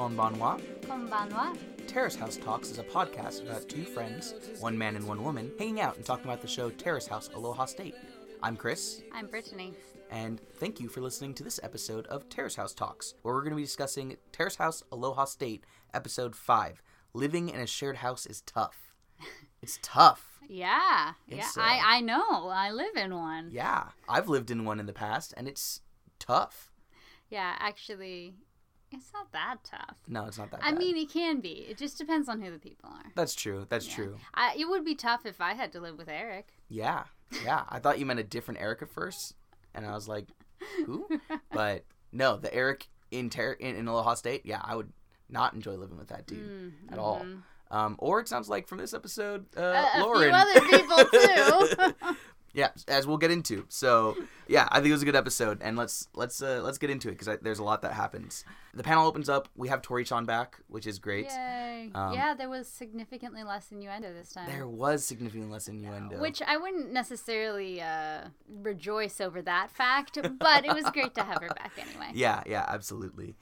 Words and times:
Konbanwa. 0.00 0.58
Konbanwa. 0.80 1.54
Terrace 1.86 2.16
House 2.16 2.38
Talks 2.38 2.70
is 2.70 2.78
a 2.78 2.82
podcast 2.82 3.42
about 3.42 3.68
two 3.68 3.84
friends, 3.84 4.32
one 4.58 4.78
man 4.78 4.96
and 4.96 5.06
one 5.06 5.22
woman, 5.22 5.52
hanging 5.58 5.78
out 5.82 5.96
and 5.96 6.06
talking 6.06 6.24
about 6.24 6.40
the 6.40 6.48
show 6.48 6.70
Terrace 6.70 7.06
House 7.06 7.28
Aloha 7.34 7.66
State. 7.66 7.94
I'm 8.42 8.56
Chris, 8.56 9.02
I'm 9.12 9.26
Brittany. 9.26 9.74
and 10.10 10.40
thank 10.54 10.80
you 10.80 10.88
for 10.88 11.02
listening 11.02 11.34
to 11.34 11.44
this 11.44 11.60
episode 11.62 12.06
of 12.06 12.30
Terrace 12.30 12.54
House 12.56 12.72
Talks, 12.72 13.12
where 13.20 13.34
we're 13.34 13.42
going 13.42 13.50
to 13.50 13.56
be 13.58 13.62
discussing 13.62 14.16
Terrace 14.32 14.56
House 14.56 14.82
Aloha 14.90 15.26
State, 15.26 15.64
Episode 15.92 16.34
5 16.34 16.82
Living 17.12 17.50
in 17.50 17.60
a 17.60 17.66
Shared 17.66 17.96
House 17.96 18.24
is 18.24 18.40
Tough. 18.40 18.94
It's 19.60 19.78
tough. 19.82 20.40
Yeah, 20.48 21.12
It's, 21.28 21.58
yeah. 21.58 21.62
uh, 21.62 21.66
I 21.66 21.96
I 21.96 22.00
know. 22.00 22.48
I 22.48 22.70
live 22.70 22.96
in 22.96 23.14
one. 23.14 23.50
Yeah, 23.52 23.88
I've 24.08 24.30
lived 24.30 24.50
in 24.50 24.64
one 24.64 24.80
in 24.80 24.86
the 24.86 24.94
past, 24.94 25.34
and 25.36 25.46
it's 25.46 25.82
tough. 26.18 26.70
Yeah, 27.28 27.54
actually, 27.58 28.32
it's 28.92 29.12
not 29.12 29.30
that 29.32 29.56
tough. 29.64 29.96
No, 30.08 30.26
it's 30.26 30.38
not 30.38 30.50
that 30.50 30.60
I 30.62 30.70
bad. 30.70 30.78
mean, 30.78 30.96
it 30.96 31.10
can 31.10 31.40
be. 31.40 31.66
It 31.68 31.76
just 31.78 31.98
depends 31.98 32.28
on 32.28 32.40
who 32.42 32.50
the 32.50 32.58
people 32.58 32.90
are. 32.90 33.10
that's 33.14 33.34
true. 33.34 33.66
That's 33.68 33.86
Yeah. 33.88 33.94
true. 33.94 34.16
I, 34.34 34.54
it 34.58 34.68
would 34.68 34.84
be 34.84 34.94
tough 34.94 35.26
if 35.26 35.40
I 35.40 35.54
had 35.54 35.72
to 35.72 35.80
live 35.80 35.96
with 35.98 36.08
Eric. 36.08 36.48
Yeah, 36.68 37.04
yeah. 37.44 37.64
I 37.68 37.78
thought 37.78 37.98
you 37.98 38.06
meant 38.06 38.20
a 38.20 38.24
different 38.24 38.60
Eric 38.60 38.82
at 38.82 38.90
first, 38.90 39.34
and 39.74 39.84
I 39.86 39.92
was 39.94 40.08
like, 40.08 40.26
who? 40.86 41.06
But 41.52 41.84
no, 42.12 42.36
the 42.36 42.52
Eric 42.54 42.88
in 43.10 43.30
Ter- 43.30 43.52
in, 43.52 43.76
in 43.76 43.86
Aloha 43.88 44.14
State. 44.14 44.42
Yeah, 44.44 44.60
I 44.62 44.76
would 44.76 44.92
not 45.28 45.54
enjoy 45.54 45.74
living 45.76 45.96
with 45.98 46.08
that 46.08 46.26
dude 46.26 46.38
Mm, 46.38 46.92
at 46.92 46.98
all. 46.98 47.20
mhm. 47.24 47.42
Um, 47.72 47.94
or 47.98 48.18
it 48.18 48.26
sounds 48.28 48.48
like 48.48 48.66
from 48.66 48.78
this 48.78 48.92
episode, 48.92 49.46
uh, 49.56 49.86
few 49.94 50.02
Lauren. 50.02 50.34
other 50.34 50.60
people, 50.62 50.96
too. 51.04 52.16
yeah, 52.52 52.70
as 52.88 53.06
we'll 53.06 53.18
get 53.18 53.30
into. 53.30 53.64
So 53.68 54.16
yeah, 54.48 54.68
I 54.70 54.76
think 54.80 54.88
it 54.88 54.92
was 54.92 55.02
a 55.02 55.06
good 55.06 55.16
episode, 55.16 55.58
and 55.62 55.76
let's 55.76 56.08
let's 56.14 56.42
uh, 56.42 56.60
let's 56.62 56.78
get 56.78 56.90
into 56.90 57.08
it 57.08 57.18
because 57.18 57.38
there's 57.42 57.58
a 57.58 57.64
lot 57.64 57.82
that 57.82 57.92
happens. 57.92 58.44
The 58.72 58.82
panel 58.82 59.06
opens 59.06 59.28
up. 59.28 59.48
We 59.56 59.68
have 59.68 59.82
Tori-chan 59.82 60.26
back, 60.26 60.56
which 60.68 60.86
is 60.86 61.00
great. 61.00 61.26
Yay. 61.26 61.90
Um, 61.92 62.14
yeah, 62.14 62.34
there 62.34 62.48
was 62.48 62.68
significantly 62.68 63.42
less 63.42 63.72
innuendo 63.72 64.12
this 64.12 64.32
time. 64.32 64.48
There 64.48 64.68
was 64.68 65.04
significantly 65.04 65.50
less 65.50 65.66
innuendo. 65.66 66.20
Which 66.20 66.40
I 66.40 66.56
wouldn't 66.56 66.92
necessarily 66.92 67.80
uh, 67.80 68.28
rejoice 68.48 69.20
over 69.20 69.42
that 69.42 69.70
fact, 69.72 70.18
but 70.38 70.64
it 70.64 70.72
was 70.74 70.84
great 70.92 71.14
to 71.16 71.22
have 71.24 71.42
her 71.42 71.48
back 71.48 71.72
anyway. 71.78 72.10
yeah, 72.14 72.42
yeah, 72.46 72.64
absolutely. 72.68 73.34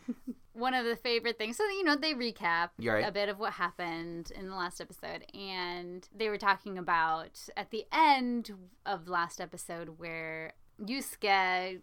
One 0.59 0.75
of 0.75 0.85
the 0.85 0.97
favorite 0.97 1.39
things, 1.39 1.57
so 1.57 1.65
you 1.65 1.85
know, 1.85 1.97
they 1.97 2.15
recap 2.15 2.71
right. 2.83 3.07
a 3.07 3.13
bit 3.13 3.29
of 3.29 3.39
what 3.39 3.53
happened 3.55 4.33
in 4.35 4.49
the 4.49 4.55
last 4.57 4.81
episode, 4.81 5.25
and 5.35 6.09
they 6.15 6.29
were 6.29 6.39
talking 6.39 6.77
about 6.79 7.39
at 7.57 7.71
the 7.71 7.85
end 7.93 8.51
of 8.85 9.09
last 9.09 9.41
episode 9.41 9.99
where 9.99 10.55
Yusuke 10.83 11.81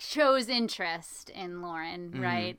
shows 0.00 0.48
interest 0.48 1.30
in 1.30 1.62
Lauren, 1.62 2.12
Mhm. 2.12 2.22
right? 2.22 2.58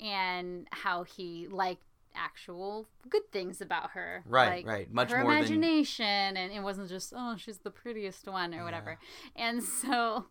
And 0.00 0.66
how 0.72 1.02
he 1.04 1.46
liked 1.48 1.84
actual 2.14 2.86
good 3.08 3.30
things 3.32 3.60
about 3.60 3.90
her. 3.90 4.22
Right, 4.26 4.64
like 4.64 4.66
right. 4.66 4.92
Much 4.92 5.10
her 5.10 5.22
more 5.22 5.32
than 5.32 5.38
imagination 5.40 6.36
and 6.36 6.52
it 6.52 6.60
wasn't 6.62 6.88
just 6.88 7.12
oh 7.16 7.36
she's 7.36 7.58
the 7.58 7.70
prettiest 7.70 8.26
one 8.26 8.54
or 8.54 8.64
whatever 8.64 8.98
and 9.36 9.62
so 9.82 10.26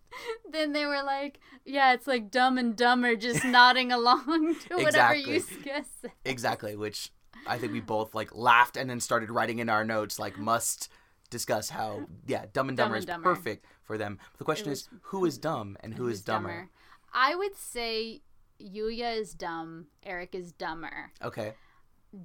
then 0.51 0.73
they 0.73 0.85
were 0.85 1.03
like 1.03 1.39
yeah 1.65 1.93
it's 1.93 2.07
like 2.07 2.31
dumb 2.31 2.57
and 2.57 2.75
dumber 2.75 3.15
just 3.15 3.43
nodding 3.45 3.91
along 3.91 4.55
to 4.67 4.75
whatever 4.75 5.13
Exactly. 5.13 5.39
Yusuke 5.39 5.85
said. 6.01 6.11
exactly. 6.25 6.75
Which 6.81 7.11
I 7.47 7.57
think 7.57 7.73
we 7.73 7.81
both 7.81 8.13
like 8.13 8.35
laughed 8.35 8.77
and 8.77 8.89
then 8.89 8.99
started 8.99 9.31
writing 9.31 9.59
in 9.59 9.69
our 9.69 9.83
notes 9.83 10.19
like 10.19 10.37
must 10.37 10.89
discuss 11.29 11.69
how 11.69 12.05
yeah, 12.27 12.45
Dumb 12.53 12.69
and 12.69 12.77
Dumb 12.77 12.85
Dumber 12.85 12.95
and 12.95 13.01
is 13.03 13.05
Dumber. 13.05 13.35
perfect 13.35 13.65
for 13.83 13.97
them. 13.97 14.19
But 14.33 14.39
the 14.39 14.45
question 14.45 14.71
is, 14.71 14.87
who 15.03 15.25
is 15.25 15.37
dumb 15.37 15.77
and 15.79 15.93
who 15.95 16.07
is 16.07 16.17
Who's 16.19 16.21
dumber? 16.25 16.69
I 17.13 17.35
would 17.35 17.55
say 17.55 18.21
Yuya 18.61 19.17
is 19.17 19.33
dumb, 19.33 19.87
Eric 20.03 20.35
is 20.35 20.51
dumber. 20.51 21.11
Okay. 21.23 21.53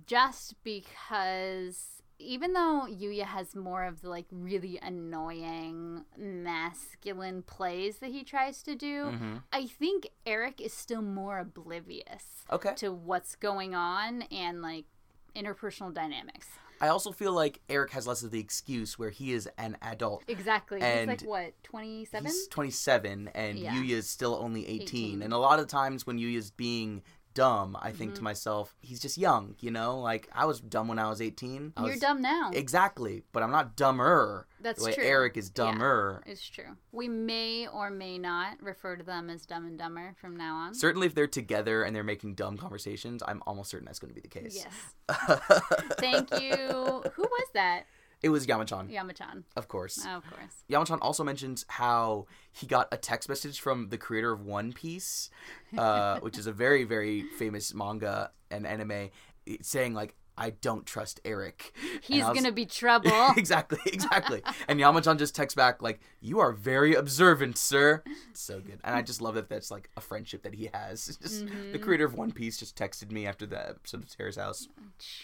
Just 0.06 0.62
because 0.64 2.02
even 2.18 2.54
though 2.54 2.86
Yuya 2.90 3.24
has 3.24 3.54
more 3.54 3.84
of 3.84 4.00
the 4.00 4.08
like 4.08 4.26
really 4.30 4.78
annoying 4.82 6.04
masculine 6.16 7.42
plays 7.42 7.98
that 7.98 8.10
he 8.10 8.24
tries 8.24 8.62
to 8.62 8.74
do, 8.74 9.10
hmm 9.10 9.36
I 9.52 9.66
think 9.66 10.08
Eric 10.24 10.60
is 10.60 10.72
still 10.72 11.02
more 11.02 11.38
oblivious 11.38 12.44
Okay. 12.50 12.72
to 12.76 12.92
what's 12.92 13.36
going 13.36 13.74
on 13.74 14.22
and 14.22 14.62
like 14.62 14.86
interpersonal 15.34 15.92
dynamics. 15.92 16.48
I 16.80 16.88
also 16.88 17.10
feel 17.10 17.32
like 17.32 17.60
Eric 17.70 17.92
has 17.92 18.06
less 18.06 18.22
of 18.22 18.30
the 18.30 18.38
excuse 18.40 18.98
where 18.98 19.08
he 19.08 19.32
is 19.32 19.48
an 19.56 19.78
adult. 19.80 20.24
Exactly. 20.28 20.80
And 20.82 21.10
He's 21.10 21.22
like 21.22 21.28
what, 21.28 21.62
27? 21.62 22.26
He's 22.26 22.48
27 22.48 23.28
and 23.34 23.58
Yeah. 23.58 23.74
Yuya 23.74 23.90
is 23.92 24.08
still 24.10 24.34
only 24.34 24.66
18. 24.66 24.80
18. 24.82 25.22
And 25.22 25.32
a 25.32 25.38
lot 25.38 25.58
of 25.58 25.68
times 25.68 26.06
when 26.06 26.18
Yuya's 26.18 26.50
being 26.50 27.02
dumb, 27.36 27.76
I 27.80 27.92
think 27.92 28.14
to 28.14 28.20
Mhm. 28.20 28.24
myself, 28.24 28.74
he's 28.80 28.98
just 28.98 29.16
young, 29.18 29.54
you 29.60 29.70
know? 29.70 30.00
Like 30.00 30.28
I 30.32 30.44
was 30.46 30.60
dumb 30.60 30.88
when 30.88 30.98
I 30.98 31.08
was 31.08 31.20
18. 31.22 31.72
I 31.76 31.82
You're 31.82 31.90
was- 31.92 32.00
dumb 32.00 32.20
now. 32.22 32.50
Exactly, 32.52 33.22
but 33.32 33.42
I'm 33.44 33.50
not 33.52 33.76
dumber. 33.76 34.48
That's 34.60 34.80
the 34.80 34.86
way 34.86 34.94
true. 34.94 35.04
Eric 35.04 35.36
is 35.36 35.48
Yeah. 35.54 35.64
dumber. 35.64 36.22
It's 36.26 36.44
true. 36.48 36.76
We 36.90 37.06
may 37.08 37.68
or 37.68 37.90
may 37.90 38.18
not 38.18 38.60
refer 38.62 38.96
to 38.96 39.04
them 39.04 39.28
as 39.30 39.44
dumb 39.46 39.66
and 39.66 39.78
dumber 39.78 40.16
from 40.20 40.34
now 40.36 40.56
on. 40.56 40.74
Certainly, 40.74 41.06
if 41.08 41.14
they're 41.14 41.26
together 41.26 41.82
and 41.84 41.94
they're 41.94 42.02
making 42.02 42.34
dumb 42.34 42.56
conversations, 42.56 43.22
I'm 43.28 43.42
almost 43.46 43.70
certain 43.70 43.84
that's 43.86 43.98
going 43.98 44.12
to 44.12 44.20
be 44.20 44.22
the 44.22 44.28
case. 44.40 44.56
Yes. 44.56 44.94
Thank 45.98 46.30
you. 46.40 46.56
Who 47.14 47.22
was 47.22 47.48
that? 47.54 47.84
It 48.22 48.30
was 48.30 48.46
Yamachan, 48.46 48.90
Yamachan. 48.90 49.44
of 49.56 49.68
course. 49.68 50.04
Oh, 50.06 50.16
of 50.16 50.24
course. 50.30 50.64
Yamachan 50.70 50.98
also 51.02 51.22
mentions 51.22 51.64
how 51.68 52.26
he 52.50 52.66
got 52.66 52.88
a 52.90 52.96
text 52.96 53.28
message 53.28 53.60
from 53.60 53.90
the 53.90 53.98
creator 53.98 54.32
of 54.32 54.40
One 54.40 54.72
Piece, 54.72 55.30
uh, 55.76 56.18
which 56.22 56.38
is 56.38 56.46
a 56.46 56.52
very, 56.52 56.84
very 56.84 57.22
famous 57.38 57.74
manga 57.74 58.30
and 58.50 58.66
anime, 58.66 59.10
saying 59.60 59.92
like, 59.94 60.16
"I 60.38 60.50
don't 60.50 60.86
trust 60.86 61.20
Eric." 61.26 61.72
He's 62.00 62.24
was- 62.24 62.32
going 62.32 62.46
to 62.46 62.52
be 62.52 62.64
trouble. 62.66 63.12
exactly, 63.36 63.78
exactly. 63.86 64.42
And 64.66 64.80
Yamachan 64.80 65.18
just 65.18 65.34
texts 65.34 65.54
back 65.54 65.82
like, 65.82 66.00
"You 66.20 66.40
are 66.40 66.52
very 66.52 66.94
observant, 66.94 67.58
sir." 67.58 68.02
It's 68.30 68.40
so 68.40 68.60
good, 68.60 68.80
and 68.82 68.96
I 68.96 69.02
just 69.02 69.20
love 69.20 69.34
that 69.34 69.48
that's 69.50 69.70
like 69.70 69.90
a 69.96 70.00
friendship 70.00 70.42
that 70.44 70.54
he 70.54 70.70
has. 70.72 71.18
Just 71.22 71.44
the 71.46 71.52
Mhm. 71.78 71.82
creator 71.82 72.06
of 72.06 72.14
One 72.14 72.32
Piece 72.32 72.56
just 72.56 72.76
texted 72.76 73.12
me 73.12 73.26
after 73.26 73.44
the 73.46 73.68
episode 73.68 74.02
of 74.04 74.16
Terrace 74.16 74.36
House. 74.36 74.68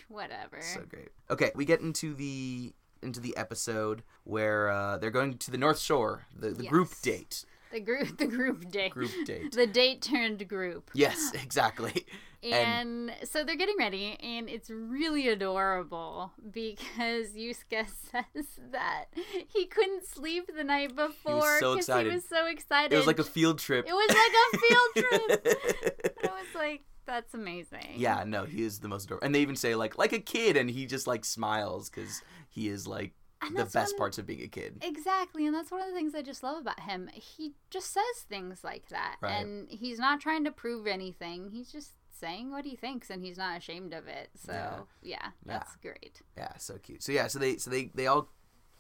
Whatever. 0.09 0.61
So 0.61 0.83
great. 0.89 1.09
Okay, 1.31 1.51
we 1.55 1.65
get 1.65 1.81
into 1.81 2.15
the 2.15 2.75
into 3.03 3.21
the 3.21 3.37
episode 3.37 4.03
where 4.25 4.71
uh, 4.71 4.99
they're 4.99 5.11
going 5.11 5.39
to 5.39 5.51
the 5.51 5.59
North 5.59 5.79
Shore, 5.81 6.27
the, 6.35 6.51
the 6.51 6.67
group 6.67 6.89
Yes. 6.91 7.01
date. 7.01 7.45
The 7.73 7.81
group 7.81 8.19
the 8.19 8.27
group 8.27 8.71
date. 8.71 8.93
Group 8.93 9.11
date. 9.25 9.53
The 9.53 9.67
date 9.67 10.03
turned 10.03 10.47
group. 10.49 10.91
Yes, 10.95 11.33
exactly. 11.43 12.07
And, 12.43 13.13
so 13.23 13.45
they're 13.45 13.55
getting 13.57 13.77
ready, 13.79 14.17
and 14.21 14.49
it's 14.49 14.69
really 14.69 15.29
adorable 15.29 16.33
because 16.51 17.29
Yusuke 17.37 17.87
says 18.11 18.47
that 18.73 19.05
he 19.47 19.67
couldn't 19.67 20.05
sleep 20.07 20.51
the 20.55 20.65
night 20.65 20.97
before 20.97 21.61
so 21.61 21.73
he 21.73 21.77
was 21.77 21.87
so 22.29 22.47
excited. 22.47 22.93
It 22.93 22.97
was 22.97 23.07
like 23.07 23.21
a 23.21 23.25
field 23.25 23.61
trip. 23.61 23.87
It 23.89 23.93
was 23.93 24.09
like 24.09 24.33
a 24.53 24.59
field 24.59 25.41
trip. 25.41 26.17
I 26.25 26.27
was 26.27 26.55
like, 26.57 26.83
that's 27.07 27.35
amazing. 27.35 27.95
yeah, 27.97 28.25
no, 28.27 28.45
he 28.45 28.63
is 28.63 28.81
the 28.81 28.89
most 28.89 29.05
adorable. 29.05 29.25
And 29.25 29.35
they 29.35 29.41
even 29.43 29.57
say 29.57 29.75
like 29.75 29.99
like 29.99 30.13
a 30.13 30.19
kid, 30.21 30.57
and 30.57 30.71
he 30.71 30.87
just 30.87 31.07
like 31.07 31.25
smiles 31.25 31.91
because 31.91 32.23
he 32.49 32.69
is 32.69 32.87
like 32.87 33.13
And 33.41 33.57
the 33.57 33.65
best 33.65 33.95
one- 33.95 33.99
parts 33.99 34.19
of 34.19 34.27
being 34.27 34.43
a 34.43 34.49
kid. 34.49 34.79
Exactly, 34.83 35.47
and 35.47 35.55
that's 35.55 35.71
one 35.71 35.81
of 35.81 35.89
the 35.89 35.95
things 35.95 36.15
I 36.15 36.23
just 36.23 36.43
love 36.43 36.59
about 36.59 36.81
him. 36.81 37.09
He 37.13 37.55
just 37.71 37.93
says 37.93 38.05
things 38.29 38.63
like 38.65 38.89
that, 38.91 39.17
Right. 39.21 39.33
and 39.45 39.69
he's 39.71 39.99
not 39.99 40.21
trying 40.21 40.45
to 40.45 40.51
prove 40.53 40.87
anything. 40.87 41.51
He's 41.51 41.71
just 41.73 41.93
saying 42.11 42.51
what 42.53 42.65
he 42.65 42.77
thinks, 42.77 43.11
and 43.11 43.25
he's 43.25 43.39
not 43.39 43.57
ashamed 43.59 43.93
of 43.93 44.07
it. 44.07 44.31
So 44.37 44.53
Yeah. 44.53 44.83
yeah, 45.03 45.31
that's 45.45 45.75
great. 45.77 46.23
Yeah, 46.37 46.57
so 46.59 46.79
cute. 46.79 47.03
So 47.03 47.11
yeah, 47.13 47.27
so 47.27 47.39
they 47.41 47.57
so 47.57 47.69
they 47.71 47.87
they 47.95 48.07
all 48.07 48.29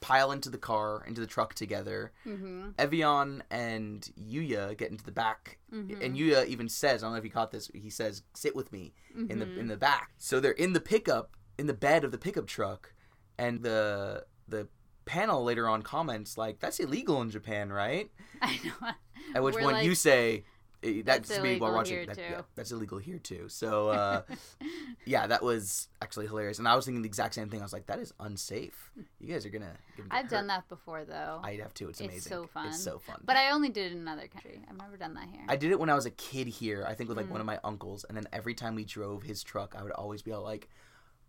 pile 0.02 0.30
into 0.32 0.50
the 0.50 0.58
car, 0.58 1.02
into 1.06 1.20
the 1.22 1.26
truck 1.26 1.54
together. 1.54 2.12
Mm-hmm. 2.26 2.70
Evian 2.78 3.42
and 3.50 4.10
Yuya 4.20 4.76
get 4.76 4.90
into 4.90 5.04
the 5.04 5.12
back, 5.12 5.58
Mhm. 5.72 6.04
and 6.04 6.16
Yuya 6.16 6.46
even 6.46 6.68
says, 6.68 7.02
"I 7.02 7.06
don't 7.06 7.12
know 7.14 7.18
if 7.18 7.24
you 7.24 7.30
caught 7.30 7.50
this." 7.52 7.70
He 7.72 7.88
says, 7.88 8.22
"Sit 8.34 8.54
with 8.54 8.70
me 8.72 8.92
in 9.16 9.38
the 9.38 9.46
Mhm. 9.46 9.56
in 9.58 9.68
the 9.68 9.76
back." 9.78 10.10
So 10.18 10.38
they're 10.40 10.52
in 10.52 10.74
the 10.74 10.80
pickup, 10.80 11.36
in 11.56 11.66
the 11.66 11.74
bed 11.74 12.04
of 12.04 12.10
the 12.12 12.18
pickup 12.18 12.46
truck, 12.46 12.92
and 13.38 13.62
the 13.62 14.26
the 14.46 14.68
panel 15.04 15.42
later 15.42 15.66
on 15.68 15.82
comments 15.82 16.36
like, 16.36 16.60
"That's 16.60 16.78
illegal 16.78 17.22
in 17.22 17.30
Japan, 17.30 17.72
right?" 17.72 18.10
I 18.42 18.60
know. 18.64 18.88
At 19.34 19.42
which 19.42 19.54
We're 19.54 19.62
point 19.62 19.76
like, 19.78 19.86
you 19.86 19.94
say, 19.94 20.44
"That's, 20.82 21.28
"That's 21.28 21.40
me 21.42 21.58
while 21.58 21.70
illegal 21.70 21.72
watching. 21.74 21.96
here, 21.96 22.06
that- 22.06 22.16
too." 22.16 22.22
yeah, 22.22 22.40
that's 22.54 22.72
illegal 22.72 22.98
here 22.98 23.18
too." 23.18 23.48
So 23.48 23.88
uh, 23.90 24.22
yeah, 25.04 25.26
that 25.26 25.42
was 25.42 25.88
actually 26.00 26.26
hilarious, 26.26 26.58
and 26.58 26.66
I 26.68 26.74
was 26.74 26.84
thinking 26.84 27.02
the 27.02 27.08
exact 27.08 27.34
same 27.34 27.48
thing. 27.48 27.60
I 27.60 27.62
was 27.62 27.72
like, 27.72 27.86
"That 27.86 27.98
is 27.98 28.12
unsafe. 28.20 28.90
You 29.20 29.32
guys 29.32 29.46
are 29.46 29.50
gonna." 29.50 29.74
I've 30.10 30.28
done 30.28 30.46
that 30.48 30.68
before 30.68 31.04
though, 31.04 31.40
I 31.42 31.54
have 31.56 31.74
too. 31.74 31.88
It's 31.88 32.00
amazing. 32.00 32.16
It's 32.18 32.26
so 32.28 32.46
fun. 32.46 32.68
It's 32.68 32.82
so 32.82 32.98
fun. 32.98 33.20
but 33.24 33.36
I 33.36 33.50
only 33.50 33.68
did 33.68 33.86
it 33.90 33.92
in 33.94 33.98
another 34.00 34.26
country. 34.28 34.60
I've 34.68 34.76
never 34.78 34.96
done 34.96 35.14
that 35.14 35.28
here. 35.30 35.42
I 35.48 35.56
did 35.56 35.70
it 35.70 35.78
when 35.80 35.90
I 35.90 35.94
was 35.94 36.06
a 36.06 36.10
kid 36.10 36.46
here. 36.48 36.84
I 36.88 36.94
think 36.94 37.08
with 37.08 37.16
like 37.18 37.30
one 37.30 37.38
Mm. 37.38 37.42
of 37.42 37.46
my 37.46 37.60
uncles, 37.64 38.04
and 38.04 38.16
then 38.16 38.26
every 38.32 38.54
time 38.54 38.74
we 38.74 38.84
drove 38.84 39.22
his 39.22 39.42
truck, 39.42 39.74
I 39.78 39.82
would 39.82 39.92
always 39.92 40.22
be 40.22 40.32
all 40.32 40.42
like, 40.42 40.68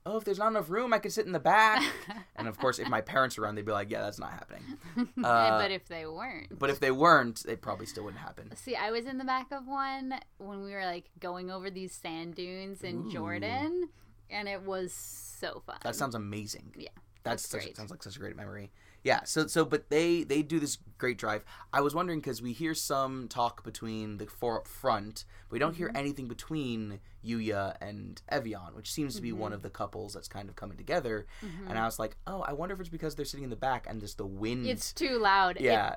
"Oh, 0.05 0.17
if 0.17 0.23
there's 0.23 0.39
not 0.39 0.47
enough 0.47 0.69
room, 0.69 0.93
I 0.93 0.99
could 0.99 1.11
sit 1.11 1.25
in 1.25 1.31
the 1.31 1.39
back." 1.39 1.83
and 2.35 2.47
of 2.47 2.57
course, 2.57 2.79
if 2.79 2.87
my 2.87 3.01
parents 3.01 3.37
were 3.37 3.43
around, 3.43 3.55
they'd 3.55 3.65
be 3.65 3.71
like, 3.71 3.89
"Yeah, 3.91 4.01
that's 4.01 4.19
not 4.19 4.31
happening." 4.31 4.63
Uh, 5.23 5.57
but 5.57 5.71
if 5.71 5.87
they 5.87 6.05
weren't. 6.05 6.57
But 6.57 6.69
if 6.69 6.79
they 6.79 6.91
weren't, 6.91 7.45
it 7.47 7.61
probably 7.61 7.85
still 7.85 8.03
wouldn't 8.03 8.21
happen. 8.21 8.55
See, 8.55 8.75
I 8.75 8.91
was 8.91 9.05
in 9.05 9.17
the 9.17 9.23
back 9.23 9.51
of 9.51 9.67
one 9.67 10.13
when 10.37 10.61
we 10.61 10.71
were 10.71 10.85
like 10.85 11.09
going 11.19 11.49
over 11.49 11.69
these 11.69 11.93
sand 11.93 12.35
dunes 12.35 12.83
in 12.83 13.07
Ooh. 13.07 13.11
Jordan, 13.11 13.89
and 14.29 14.47
it 14.47 14.63
was 14.63 14.93
so 14.93 15.61
fun. 15.65 15.77
That 15.83 15.95
sounds 15.95 16.13
amazing. 16.15 16.73
Yeah, 16.77 16.89
that's, 17.23 17.47
that's 17.47 17.65
such, 17.65 17.75
sounds 17.75 17.91
like 17.91 18.03
such 18.03 18.15
a 18.15 18.19
great 18.19 18.35
memory. 18.35 18.71
Yeah. 19.03 19.21
So 19.25 19.47
so, 19.47 19.65
but 19.65 19.89
they 19.89 20.23
they 20.23 20.41
do 20.41 20.59
this 20.61 20.77
great 20.97 21.17
drive. 21.17 21.43
I 21.73 21.81
was 21.81 21.93
wondering 21.93 22.19
because 22.21 22.41
we 22.41 22.53
hear 22.53 22.73
some 22.73 23.27
talk 23.27 23.61
between 23.63 24.17
the 24.17 24.27
four 24.27 24.59
up 24.59 24.67
front, 24.67 25.25
but 25.49 25.53
we 25.53 25.59
don't 25.59 25.75
hear 25.75 25.87
Mm-hmm. 25.89 25.97
anything 25.97 26.27
between 26.29 26.99
Yuya 27.25 27.75
and 27.81 28.21
Evian, 28.29 28.73
which 28.75 28.89
seems 28.91 29.15
to 29.15 29.21
be 29.21 29.31
Mm-hmm. 29.31 29.39
one 29.39 29.53
of 29.53 29.61
the 29.61 29.69
couples 29.69 30.13
that's 30.13 30.29
kind 30.29 30.47
of 30.47 30.55
coming 30.55 30.77
together. 30.77 31.25
And 31.67 31.77
I 31.77 31.83
was 31.83 31.99
like, 31.99 32.15
oh, 32.27 32.41
I 32.41 32.53
wonder 32.53 32.75
if 32.75 32.79
it's 32.79 32.87
because 32.89 33.15
they're 33.15 33.25
sitting 33.25 33.43
in 33.43 33.49
the 33.49 33.57
back 33.57 33.87
and 33.89 33.99
just 33.99 34.17
the 34.17 34.25
wind. 34.25 34.65
It's 34.67 34.93
too 34.93 35.19
loud. 35.19 35.57
It- 35.57 35.63
yeah. 35.63 35.95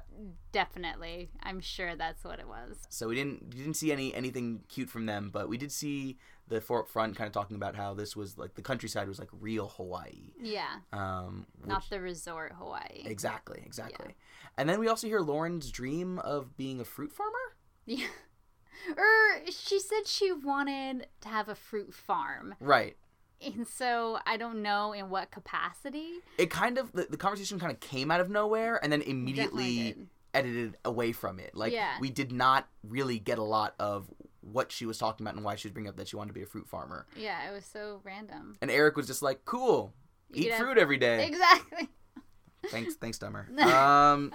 definitely. 0.52 1.30
I'm 1.42 1.60
sure 1.60 1.94
that's 1.96 2.24
what 2.24 2.38
it 2.38 2.48
was. 2.48 2.76
So 2.88 3.08
we 3.08 3.14
didn't 3.14 3.52
we 3.54 3.58
didn't 3.60 3.74
see 3.74 3.92
any 3.92 4.14
anything 4.14 4.62
cute 4.68 4.88
from 4.88 5.06
them, 5.06 5.30
but 5.32 5.48
we 5.48 5.58
did 5.58 5.70
see 5.72 6.18
the 6.48 6.60
four 6.60 6.80
up 6.80 6.88
front 6.88 7.16
kind 7.16 7.26
of 7.26 7.32
talking 7.32 7.56
about 7.56 7.74
how 7.74 7.92
this 7.94 8.14
was 8.14 8.38
like 8.38 8.54
the 8.54 8.62
countryside 8.62 9.08
was 9.08 9.18
like 9.18 9.28
real 9.32 9.68
Hawaii. 9.76 10.30
Yeah, 10.40 10.76
Um, 10.92 11.46
not 11.64 11.82
which- 11.82 11.90
the 11.90 12.00
resort 12.00 12.52
Hawaii. 12.58 13.02
exactly, 13.04 13.62
exactly. 13.66 14.14
And 14.56 14.68
then 14.68 14.78
we 14.80 14.88
also 14.88 15.06
hear 15.06 15.20
Lauren's 15.20 15.70
dream 15.70 16.18
of 16.20 16.56
being 16.56 16.80
a 16.80 16.84
fruit 16.84 17.12
farmer. 17.12 17.32
Yeah. 17.84 18.06
Or 18.96 19.40
she 19.50 19.78
said 19.80 20.06
she 20.06 20.32
wanted 20.32 21.08
to 21.22 21.28
have 21.28 21.48
a 21.48 21.54
fruit 21.54 21.92
farm. 21.94 22.54
Right. 22.60 22.96
And 23.44 23.66
so 23.66 24.18
I 24.24 24.36
don't 24.38 24.62
know 24.62 24.92
in 24.92 25.10
what 25.10 25.30
capacity. 25.30 26.20
It 26.38 26.50
kind 26.50 26.78
of 26.78 26.92
the, 26.92 27.06
the 27.10 27.16
conversation 27.18 27.58
kind 27.58 27.72
of 27.72 27.80
came 27.80 28.10
out 28.10 28.20
of 28.20 28.30
nowhere 28.30 28.78
and 28.82 28.90
then 28.92 29.02
immediately 29.02 29.96
edited 30.32 30.76
away 30.84 31.12
from 31.12 31.38
it. 31.38 31.54
Like 31.54 31.72
Yeah. 31.72 31.98
we 32.00 32.08
did 32.10 32.32
not 32.32 32.66
really 32.82 33.18
get 33.18 33.38
a 33.38 33.42
lot 33.42 33.74
of 33.78 34.08
what 34.52 34.70
she 34.72 34.86
was 34.86 34.98
talking 34.98 35.24
about 35.26 35.34
and 35.36 35.44
why 35.44 35.56
she 35.56 35.68
was 35.68 35.72
bringing 35.72 35.88
up 35.88 35.96
that 35.96 36.08
she 36.08 36.16
wanted 36.16 36.28
to 36.28 36.34
be 36.34 36.42
a 36.42 36.46
fruit 36.46 36.68
farmer. 36.68 37.06
Yeah, 37.16 37.48
it 37.48 37.52
was 37.52 37.64
so 37.64 38.00
random. 38.04 38.56
And 38.62 38.70
Eric 38.70 38.96
was 38.96 39.06
just 39.06 39.22
like, 39.22 39.44
"Cool, 39.44 39.92
You 40.32 40.44
eat 40.44 40.50
have- 40.52 40.60
fruit 40.60 40.78
every 40.78 40.98
day." 40.98 41.26
Exactly. 41.26 41.88
thanks, 42.70 42.94
thanks, 42.94 43.18
Dummer. 43.18 43.48
Um, 43.60 44.32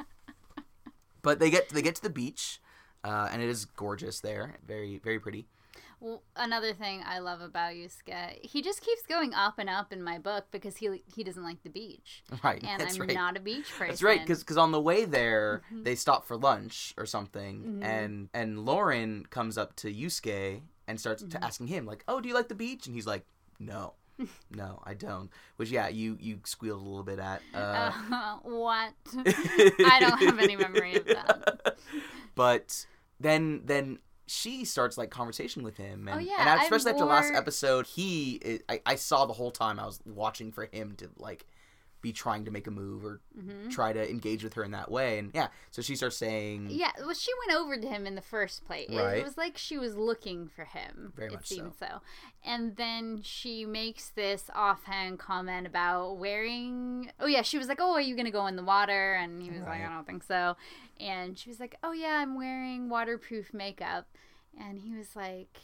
but 1.22 1.40
they 1.40 1.50
get 1.50 1.70
they 1.70 1.82
get 1.82 1.96
to 1.96 2.02
the 2.04 2.10
beach, 2.10 2.60
uh, 3.04 3.30
and 3.32 3.42
it 3.42 3.50
is 3.50 3.66
gorgeous 3.66 4.20
there. 4.22 4.58
Very 4.66 4.98
very 5.04 5.20
pretty. 5.20 5.48
Well, 6.02 6.24
another 6.36 6.74
thing 6.74 7.04
I 7.06 7.20
love 7.20 7.42
about 7.42 7.74
Yusuke, 7.74 8.44
he 8.44 8.64
just 8.64 8.82
keeps 8.82 9.04
going 9.06 9.36
up 9.36 9.60
and 9.60 9.70
up 9.70 9.94
in 9.94 10.02
my 10.04 10.18
book 10.18 10.46
because 10.50 10.78
he 10.78 11.04
he 11.16 11.24
doesn't 11.24 11.44
like 11.44 11.62
the 11.64 11.70
beach, 11.70 12.24
Right. 12.44 12.62
and 12.64 12.82
that's 12.82 12.96
I'm 12.96 13.02
right. 13.02 13.14
not 13.14 13.38
a 13.38 13.40
beach 13.40 13.70
person. 13.72 13.88
That's 13.90 14.02
right, 14.04 14.20
because 14.26 14.58
on 14.58 14.72
the 14.72 14.82
way 14.82 15.06
there 15.06 15.62
Mhm. 15.72 15.84
they 15.84 15.94
stop 15.96 16.26
for 16.26 16.36
lunch 16.36 16.96
or 16.98 17.06
something, 17.06 17.82
Mhm. 17.82 17.84
and 17.86 18.30
and 18.34 18.66
Lauren 18.66 19.28
comes 19.30 19.60
up 19.60 19.76
to 19.78 19.94
Yusuke 19.94 20.62
and 20.88 21.00
starts 21.00 21.22
Mhm. 21.22 21.32
to 21.32 21.44
asking 21.44 21.68
him 21.68 21.86
like, 21.86 22.04
"Oh, 22.08 22.20
do 22.20 22.28
you 22.28 22.34
like 22.34 22.48
the 22.50 22.56
beach?" 22.56 22.88
And 22.88 22.96
he's 22.96 23.06
like, 23.08 23.28
"No, 23.60 23.94
no, 24.50 24.82
I 24.84 24.96
don't." 24.96 25.30
Which 25.58 25.70
yeah, 25.70 25.88
you 25.88 26.18
you 26.20 26.40
squealed 26.46 26.82
a 26.82 26.84
little 26.84 27.04
bit 27.04 27.20
at. 27.20 27.44
Uh, 27.54 27.92
Uh, 28.12 28.38
what? 28.42 28.94
I 29.16 29.98
don't 30.00 30.20
have 30.20 30.40
any 30.40 30.56
memory 30.56 30.96
of 30.96 31.06
that. 31.06 31.78
but 32.34 32.88
then 33.20 33.62
then 33.66 34.00
she 34.32 34.64
starts 34.66 34.98
like 34.98 35.10
conversation 35.10 35.64
with 35.64 35.78
him, 35.78 36.08
oh, 36.08 36.14
and, 36.14 36.22
Oh, 36.22 36.24
yeah, 36.24 36.54
and 36.54 36.62
especially 36.62 36.92
after 36.92 37.06
last 37.06 37.34
episode, 37.34 37.86
he 37.86 38.62
I, 38.70 38.82
I 38.86 38.96
saw 38.96 39.26
the 39.26 39.34
whole 39.34 39.52
time 39.52 39.80
I 39.80 39.86
was 39.86 40.00
watching 40.06 40.52
for 40.52 40.70
him 40.72 40.96
to 40.98 41.10
like 41.18 41.46
be 42.02 42.12
trying 42.12 42.46
to 42.46 42.52
make 42.52 42.68
a 42.68 42.72
move 42.72 43.06
or 43.06 43.20
hmm 43.40 43.70
try 43.70 43.94
to 43.94 44.10
engage 44.10 44.44
with 44.44 44.54
her 44.56 44.64
in 44.64 44.72
that 44.72 44.92
way, 44.92 45.18
and 45.20 45.32
yeah, 45.34 45.48
so 45.70 45.82
she 45.82 45.96
starts 45.96 46.18
saying, 46.18 46.68
Yeah, 46.70 46.92
well, 47.00 47.14
she 47.14 47.32
went 47.48 47.58
over 47.60 47.78
to 47.78 47.88
him 47.88 48.06
in 48.06 48.16
the 48.16 48.22
first 48.22 48.66
place. 48.66 48.90
It- 48.90 48.96
Right. 48.98 49.18
It, 49.20 49.24
was 49.24 49.38
like 49.38 49.58
she 49.58 49.78
was 49.78 49.96
looking 49.96 50.48
for 50.48 50.66
him. 50.66 51.14
Very 51.16 51.30
it 51.30 51.34
much 51.36 51.48
so. 51.48 51.72
so. 51.80 52.02
And 52.44 52.76
then 52.76 53.22
she 53.24 53.66
makes 53.66 54.10
this 54.10 54.50
offhand 54.54 55.20
comment 55.20 55.68
about 55.68 56.18
wearing. 56.18 57.12
Oh 57.20 57.28
yeah, 57.28 57.44
she 57.44 57.58
was 57.58 57.68
like, 57.68 57.80
"Oh, 57.80 57.94
are 57.94 58.02
you 58.02 58.16
gonna 58.16 58.32
go 58.32 58.48
in 58.48 58.56
the 58.56 58.64
water?" 58.64 59.14
And 59.14 59.42
he 59.42 59.50
was 59.52 59.62
like, 59.62 59.82
"I 59.82 59.90
don't 59.90 60.06
think 60.08 60.24
so." 60.24 60.58
And 61.00 61.38
she 61.38 61.50
was 61.50 61.60
like, 61.60 61.76
"Oh 61.84 61.92
yeah, 61.94 62.18
I'm 62.22 62.36
wearing 62.36 62.90
waterproof 62.90 63.54
makeup." 63.54 64.08
And 64.60 64.80
he 64.80 64.94
was 64.94 65.16
like, 65.16 65.58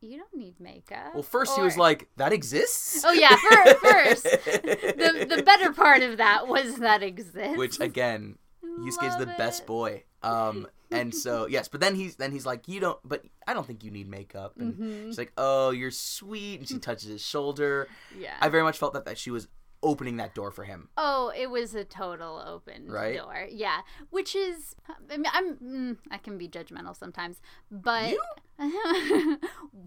"You 0.00 0.18
don't 0.18 0.34
need 0.34 0.60
makeup." 0.60 1.14
Well, 1.14 1.22
first 1.22 1.54
he 1.56 1.62
was 1.62 1.76
like, 1.76 2.08
"That 2.16 2.32
exists." 2.32 3.04
Oh 3.04 3.12
yeah, 3.12 3.36
fir- 3.36 3.74
first. 3.82 4.22
the 4.24 5.26
the 5.36 5.42
better 5.42 5.72
part 5.72 6.02
of 6.02 6.18
that 6.18 6.46
was 6.48 6.76
that 6.76 7.02
exists. 7.02 7.56
Which 7.58 7.80
again, 7.80 8.38
Yusuke's 8.80 9.16
the 9.16 9.26
best 9.38 9.66
boy. 9.66 10.04
Um, 10.22 10.66
and 10.90 11.14
so 11.14 11.46
yes, 11.50 11.68
but 11.68 11.80
then 11.80 11.94
he's 11.94 12.16
then 12.16 12.32
he's 12.32 12.46
like, 12.46 12.66
"You 12.68 12.80
don't," 12.80 12.98
but 13.04 13.24
I 13.46 13.54
don't 13.54 13.66
think 13.66 13.84
you 13.84 13.90
need 13.90 14.08
makeup. 14.08 14.54
And 14.58 14.74
Mhm. 14.74 15.06
she's 15.06 15.18
like, 15.18 15.32
"Oh, 15.36 15.70
you're 15.70 15.90
sweet," 15.90 16.60
and 16.60 16.68
she 16.68 16.78
touches 16.78 17.08
his 17.08 17.22
shoulder. 17.24 17.88
Yeah. 18.18 18.34
I 18.40 18.48
very 18.48 18.62
much 18.62 18.78
felt 18.78 18.94
that 18.94 19.04
that 19.04 19.18
she 19.18 19.30
was 19.30 19.48
opening 19.82 20.16
that 20.16 20.34
door 20.34 20.50
for 20.50 20.64
him. 20.64 20.88
Oh, 20.96 21.32
it 21.36 21.50
was 21.50 21.74
a 21.74 21.84
total 21.84 22.42
open 22.44 22.90
Right? 22.90 23.16
door. 23.16 23.46
Yeah, 23.50 23.80
which 24.10 24.34
is, 24.34 24.74
I 25.10 25.16
mean, 25.16 25.30
I'm, 25.32 25.56
mm, 25.56 25.96
I 26.10 26.18
can 26.18 26.36
be 26.38 26.48
judgmental 26.48 26.96
sometimes, 26.96 27.40
but 27.70 28.10
You? 28.10 28.22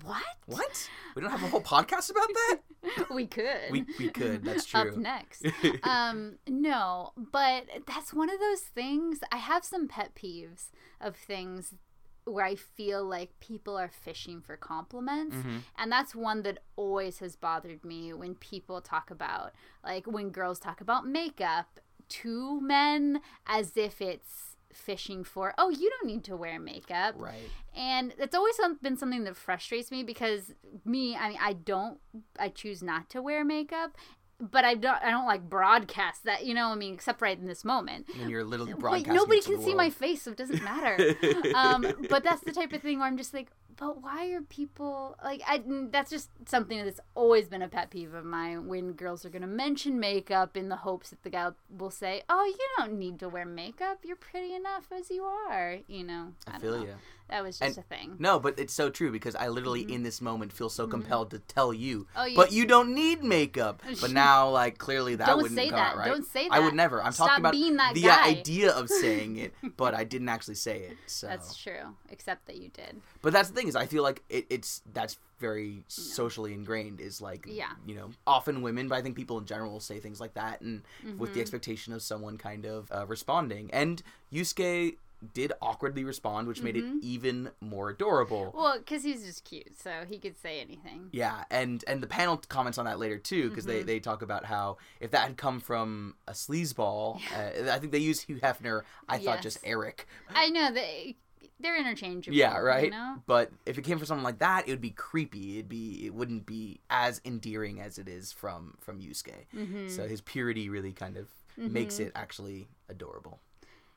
what? 0.03 0.23
What? 0.45 0.89
We 1.15 1.21
don't 1.21 1.31
have 1.31 1.43
a 1.43 1.47
whole 1.47 1.61
podcast 1.61 2.09
about 2.11 2.27
that. 2.27 2.59
We 3.11 3.27
could. 3.27 3.69
We 3.69 3.85
we 3.99 4.09
could. 4.09 4.43
That's 4.43 4.65
true. 4.65 4.81
Up 4.81 4.97
next. 4.97 5.45
um, 5.83 6.37
no, 6.47 7.11
but 7.15 7.65
that's 7.85 8.11
one 8.11 8.29
of 8.29 8.39
those 8.39 8.61
things. 8.61 9.19
I 9.31 9.37
have 9.37 9.63
some 9.63 9.87
pet 9.87 10.15
peeves 10.15 10.71
of 10.99 11.15
things 11.15 11.75
where 12.25 12.45
I 12.45 12.55
feel 12.55 13.03
like 13.03 13.39
people 13.39 13.77
are 13.77 13.89
fishing 13.89 14.41
for 14.41 14.55
compliments. 14.55 15.35
Mhm. 15.35 15.61
And 15.77 15.91
that's 15.91 16.13
one 16.13 16.43
that 16.43 16.59
always 16.75 17.19
has 17.19 17.35
bothered 17.35 17.83
me 17.83 18.13
when 18.13 18.35
people 18.35 18.81
talk 18.81 19.09
about, 19.09 19.53
like, 19.83 20.05
when 20.05 20.29
girls 20.29 20.59
talk 20.59 20.81
about 20.81 21.07
makeup 21.07 21.79
to 22.09 22.61
men 22.61 23.21
as 23.47 23.75
if 23.75 24.01
it's 24.01 24.57
fishing 24.71 25.23
for, 25.23 25.53
oh, 25.57 25.69
you 25.69 25.89
don't 25.89 26.05
need 26.07 26.23
to 26.25 26.35
wear 26.35 26.59
makeup. 26.59 27.15
Right. 27.17 27.49
And 27.75 28.13
it's 28.17 28.35
always 28.35 28.57
been 28.81 28.95
something 28.97 29.23
that 29.25 29.35
frustrates 29.35 29.91
me 29.91 30.03
because 30.03 30.53
me, 30.85 31.15
I 31.15 31.29
mean, 31.29 31.37
I 31.41 31.53
don't, 31.53 31.99
I 32.39 32.49
choose 32.49 32.81
not 32.81 33.09
to 33.09 33.21
wear 33.21 33.43
makeup. 33.43 33.97
But 34.41 34.65
I 34.65 34.75
don't. 34.75 35.01
I 35.03 35.11
don't 35.11 35.25
like 35.25 35.49
broadcast 35.49 36.23
that. 36.25 36.45
You 36.45 36.53
know. 36.53 36.69
I 36.69 36.75
mean, 36.75 36.93
except 36.93 37.21
right 37.21 37.37
in 37.37 37.45
this 37.45 37.63
moment. 37.63 38.07
And 38.19 38.29
you're 38.29 38.43
literally 38.43 38.73
But 38.73 39.07
nobody 39.07 39.41
can 39.41 39.61
see 39.61 39.73
my 39.73 39.89
face, 39.89 40.23
so 40.23 40.31
it 40.31 40.37
doesn't 40.37 40.63
matter. 40.63 41.15
um, 41.55 41.85
but 42.09 42.23
that's 42.23 42.41
the 42.41 42.51
type 42.51 42.73
of 42.73 42.81
thing 42.81 42.99
where 42.99 43.07
I'm 43.07 43.17
just 43.17 43.33
like, 43.33 43.49
but 43.81 44.01
why 44.01 44.27
are 44.31 44.41
people 44.41 45.17
like? 45.23 45.41
I 45.47 45.63
that's 45.89 46.11
just 46.11 46.29
something 46.45 46.83
that's 46.83 46.99
always 47.15 47.47
been 47.47 47.63
a 47.63 47.67
pet 47.67 47.89
peeve 47.89 48.13
of 48.13 48.25
mine. 48.25 48.67
When 48.67 48.93
girls 48.93 49.25
are 49.25 49.29
gonna 49.29 49.47
mention 49.47 49.99
makeup 49.99 50.55
in 50.55 50.69
the 50.69 50.75
hopes 50.77 51.09
that 51.09 51.23
the 51.23 51.31
guy 51.31 51.49
will 51.75 51.89
say, 51.89 52.21
"Oh, 52.29 52.45
you 52.45 52.67
don't 52.77 52.99
need 52.99 53.19
to 53.19 53.29
wear 53.29 53.45
makeup. 53.45 53.99
You're 54.03 54.17
pretty 54.17 54.53
enough 54.53 54.91
as 54.91 55.09
you 55.09 55.23
are." 55.23 55.79
You 55.87 56.03
know. 56.03 56.33
I 56.47 56.51
don't 56.53 56.61
feel 56.61 56.77
know. 56.77 56.85
you. 56.85 56.95
That 57.31 57.43
was 57.43 57.57
just 57.57 57.77
a 57.79 57.81
thing. 57.81 58.17
No, 58.19 58.39
but 58.39 58.59
it's 58.59 58.73
so 58.73 58.89
true 58.91 59.11
because 59.11 59.35
I 59.35 59.47
literally 59.47 59.81
in 59.91 60.03
this 60.03 60.21
moment 60.21 60.53
feel 60.53 60.69
so 60.69 60.85
compelled 60.85 61.31
to 61.31 61.39
tell 61.39 61.73
you, 61.73 62.05
Oh, 62.15 62.25
you- 62.25 62.35
but 62.35 62.51
you 62.51 62.65
don't 62.67 62.93
need 62.93 63.23
makeup. 63.23 63.81
But 64.01 64.11
now, 64.11 64.49
like 64.49 64.77
clearly 64.77 65.15
that 65.15 65.27
Don't 65.27 65.37
wouldn't 65.41 65.57
say 65.57 65.69
come 65.69 65.79
that. 65.79 65.91
out 65.93 65.97
right. 65.97 66.07
Don't 66.07 66.25
say 66.27 66.47
that. 66.49 66.53
I 66.53 66.59
would 66.59 66.73
never. 66.75 67.01
I'm 67.01 67.11
Stop 67.13 67.29
talking 67.29 67.41
about 67.41 67.53
being 67.53 67.77
that 67.77 67.95
the 67.95 68.01
guy. 68.03 68.27
idea 68.27 68.71
of 68.71 68.89
saying 68.89 69.37
it, 69.37 69.53
but 69.77 69.93
I 69.95 70.03
didn't 70.03 70.29
actually 70.29 70.55
say 70.55 70.79
it. 70.81 70.97
So, 71.07 71.27
That's 71.27 71.55
true. 71.55 71.95
Except 72.09 72.45
that 72.47 72.57
you 72.57 72.69
did. 72.69 73.01
but 73.21 73.33
that's 73.33 73.49
the 73.49 73.55
thing 73.55 73.67
is, 73.67 73.75
I 73.75 73.85
feel 73.87 74.03
like 74.03 74.21
it, 74.29 74.45
it's 74.49 74.81
that's 74.93 75.17
very 75.39 75.83
socially 75.87 76.53
ingrained. 76.53 76.99
Is 77.01 77.21
like, 77.21 77.45
Yeah. 77.47 77.71
you 77.87 77.95
know, 77.95 78.09
often 78.27 78.61
women, 78.61 78.87
but 78.89 78.95
I 78.95 79.01
think 79.01 79.15
people 79.15 79.37
in 79.39 79.45
general 79.45 79.71
will 79.71 79.79
say 79.79 79.99
things 79.99 80.19
like 80.19 80.33
that, 80.35 80.61
and 80.61 80.83
with 81.17 81.33
the 81.33 81.39
Mhm. 81.39 81.43
expectation 81.43 81.93
of 81.93 82.01
someone 82.01 82.37
kind 82.37 82.65
of 82.65 82.91
uh, 82.91 83.05
responding. 83.07 83.69
And 83.71 84.03
Yusuke 84.33 84.97
did 85.33 85.53
awkwardly 85.61 86.03
respond, 86.03 86.47
which 86.47 86.61
made 86.61 86.75
it 86.75 86.83
Mhm. 86.83 87.01
even 87.01 87.51
more 87.61 87.89
adorable. 87.89 88.51
Well, 88.55 88.77
because 88.79 89.03
he's 89.03 89.23
just 89.23 89.43
cute, 89.43 89.79
so 89.79 90.05
he 90.07 90.17
could 90.19 90.37
say 90.37 90.59
anything. 90.61 91.09
Yeah, 91.11 91.43
and 91.51 91.83
and 91.87 92.01
the 92.01 92.07
panel 92.07 92.37
comments 92.49 92.77
on 92.77 92.85
that 92.85 92.97
later 92.99 93.17
too, 93.19 93.49
because 93.49 93.65
they, 93.65 93.83
Mhm. 93.83 93.85
they 93.85 93.99
talk 93.99 94.21
about 94.21 94.45
how 94.45 94.77
if 94.99 95.11
that 95.11 95.27
had 95.27 95.37
come 95.37 95.59
from 95.59 96.15
a 96.27 96.31
sleazeball, 96.31 97.21
uh, 97.35 97.71
I 97.71 97.79
think 97.79 97.91
they 97.91 97.99
use 97.99 98.21
Hugh 98.21 98.39
Hefner. 98.39 98.81
I 99.07 99.19
thought 99.19 99.41
just 99.41 99.59
Eric. 99.63 100.07
I 100.29 100.49
know 100.49 100.71
that 100.71 101.13
they're 101.59 101.77
interchangeable. 101.77 102.35
Yeah, 102.35 102.57
right. 102.57 102.85
You 102.85 102.89
know? 102.91 103.21
But 103.27 103.51
if 103.67 103.77
it 103.77 103.83
came 103.83 103.99
from 103.99 104.07
someone 104.07 104.23
like 104.23 104.39
that, 104.39 104.67
it 104.67 104.71
would 104.71 104.81
be 104.81 104.89
creepy. 104.89 105.59
It'd 105.59 105.69
be 105.69 106.05
it 106.05 106.13
wouldn't 106.15 106.45
be 106.47 106.81
as 106.89 107.21
endearing 107.23 107.79
as 107.79 107.99
it 107.99 108.07
is 108.07 108.31
from 108.31 108.77
from 108.79 108.99
Yusuke. 108.99 109.45
Mm-hmm. 109.55 109.87
So 109.89 110.07
his 110.07 110.21
purity 110.21 110.67
really 110.69 110.93
kind 110.93 111.17
of 111.17 111.27
makes 111.57 111.99
it 111.99 112.11
actually 112.15 112.67
adorable. 112.89 113.39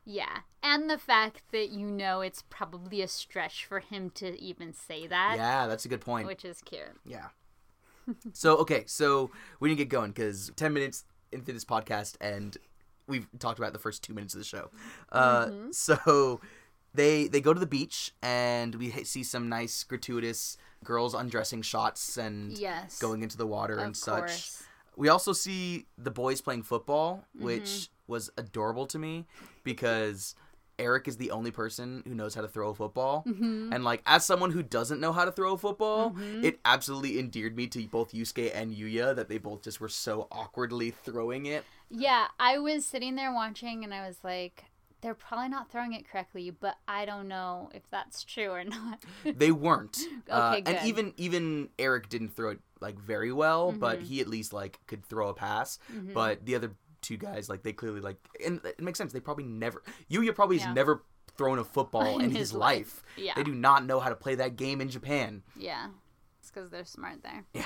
Yeah, 0.07 0.41
and 0.63 0.91
the 0.91 0.99
fact 0.99 1.43
that 1.53 1.71
you 1.71 1.87
know 1.87 2.21
it's 2.21 2.43
probably 2.51 3.01
a 3.03 3.09
stretch 3.09 3.65
for 3.65 3.81
him 3.81 4.11
to 4.17 4.39
even 4.41 4.73
say 4.73 5.07
that, 5.07 5.35
Yeah, 5.37 5.67
that's 5.67 5.85
a 5.85 5.89
good 5.89 6.01
point. 6.03 6.27
which 6.27 6.45
is 6.45 6.61
cute. 6.63 6.83
Yeah. 7.07 7.29
so 8.33 8.57
okay, 8.59 8.85
so 8.87 9.31
we 9.61 9.69
need 9.71 9.77
to 9.77 9.85
get 9.85 9.89
going 9.89 10.11
because 10.11 10.51
ten 10.57 10.73
minutes 10.73 11.05
into 11.33 11.53
this 11.53 11.65
podcast 11.65 12.17
and 12.21 12.57
we've 13.07 13.27
talked 13.39 13.59
about 13.59 13.73
the 13.73 13.79
first 13.79 14.03
two 14.03 14.15
minutes 14.15 14.35
of 14.35 14.41
the 14.41 14.45
show. 14.45 14.71
Uh, 15.11 15.47
Mm-hmm. 15.47 15.69
So 15.73 16.41
they 16.95 17.27
they 17.29 17.41
go 17.41 17.53
to 17.55 17.61
the 17.61 17.67
beach 17.67 18.13
and 18.23 18.75
we 18.77 18.91
see 19.05 19.23
some 19.25 19.49
nice 19.49 19.83
gratuitous 19.85 20.57
girls 20.85 21.15
undressing 21.15 21.63
shots 21.63 22.17
and 22.19 22.53
Yes. 22.59 22.99
going 22.99 23.23
into 23.23 23.37
the 23.39 23.47
water 23.47 23.79
and 23.79 23.97
such. 23.97 24.19
course. 24.19 24.63
We 24.97 25.09
also 25.09 25.33
see 25.33 25.87
the 25.99 26.11
boys 26.11 26.41
playing 26.43 26.63
football, 26.65 27.25
Mm-hmm. 27.35 27.45
which 27.47 27.89
was 28.07 28.31
adorable 28.37 28.87
to 28.87 28.99
me 28.99 29.25
because 29.65 30.35
Eric 30.79 31.07
is 31.09 31.17
the 31.17 31.31
only 31.31 31.51
person 31.51 32.03
who 32.07 32.15
knows 32.15 32.35
how 32.35 32.41
to 32.43 32.49
throw 32.49 32.71
a 32.71 32.75
football. 32.75 33.25
Mm-hmm. 33.27 33.73
And 33.73 33.85
like 33.85 34.03
as 34.07 34.25
someone 34.25 34.51
who 34.51 34.63
doesn't 34.63 35.01
know 35.01 35.13
how 35.13 35.25
to 35.25 35.33
throw 35.33 35.55
a 35.55 35.59
football, 35.59 36.17
it 36.43 36.59
absolutely 36.65 37.19
endeared 37.19 37.57
me 37.57 37.67
to 37.69 37.87
both 37.87 38.13
Yusuke 38.13 38.51
and 38.55 38.75
Yuya 38.75 39.15
that 39.17 39.29
they 39.29 39.39
both 39.39 39.63
just 39.63 39.81
were 39.81 39.89
so 39.89 40.27
awkwardly 40.33 40.91
throwing 40.91 41.47
it. 41.47 41.65
Yeah, 41.91 42.27
I 42.41 42.59
was 42.59 42.85
sitting 42.85 43.15
there 43.15 43.33
watching 43.33 43.85
and 43.85 43.95
I 43.95 44.07
was 44.07 44.19
like, 44.25 44.65
they're 45.01 45.15
probably 45.15 45.51
not 45.51 45.71
throwing 45.71 45.93
it 45.93 46.09
correctly, 46.11 46.51
but 46.51 46.77
I 46.89 47.05
don't 47.05 47.29
know 47.29 47.69
if 47.75 47.83
that's 47.91 48.25
true 48.25 48.49
or 48.49 48.65
not. 48.79 49.05
They 49.25 49.53
weren't. 49.53 49.99
Uh, 50.31 50.57
Okay, 50.57 50.63
and 50.75 50.87
even 50.89 51.13
even 51.19 51.69
Eric 51.79 52.09
didn't 52.09 52.31
throw 52.35 52.51
it 52.53 52.61
like 52.81 52.99
very 52.99 53.31
well, 53.31 53.71
but 53.71 53.99
Mm-hmm. 53.99 54.07
he 54.07 54.21
at 54.23 54.29
least 54.29 54.53
like 54.55 54.81
could 54.87 55.05
throw 55.05 55.29
a 55.29 55.35
pass. 55.35 55.79
But 56.15 56.47
the 56.47 56.55
other 56.57 56.73
two 57.05 57.17
guys 57.17 57.49
like 57.49 57.63
they 57.63 57.73
clearly 57.73 58.01
like 58.01 58.17
and 58.45 58.61
it 58.65 58.81
makes 58.81 58.99
sense. 58.99 59.13
They 59.13 59.21
probably 59.21 59.45
never 59.45 59.83
Yuya 60.11 60.35
probably 60.35 60.59
has 60.59 60.75
never 60.75 61.03
thrown 61.37 61.59
a 61.59 61.65
football 61.65 62.17
in, 62.19 62.25
In 62.27 62.31
his, 62.31 62.39
his 62.39 62.53
life. 62.55 63.03
life. 63.03 63.03
Yeah. 63.17 63.33
They 63.37 63.43
do 63.43 63.55
not 63.55 63.85
know 63.85 64.01
how 64.01 64.09
to 64.09 64.17
play 64.17 64.35
that 64.37 64.57
game 64.57 64.81
in 64.81 64.89
Japan. 64.89 65.43
yeah. 65.59 65.89
It's 66.41 66.51
because 66.51 66.71
they're 66.71 66.85
smart 66.85 67.23
there. 67.23 67.45
Yeah. 67.55 67.65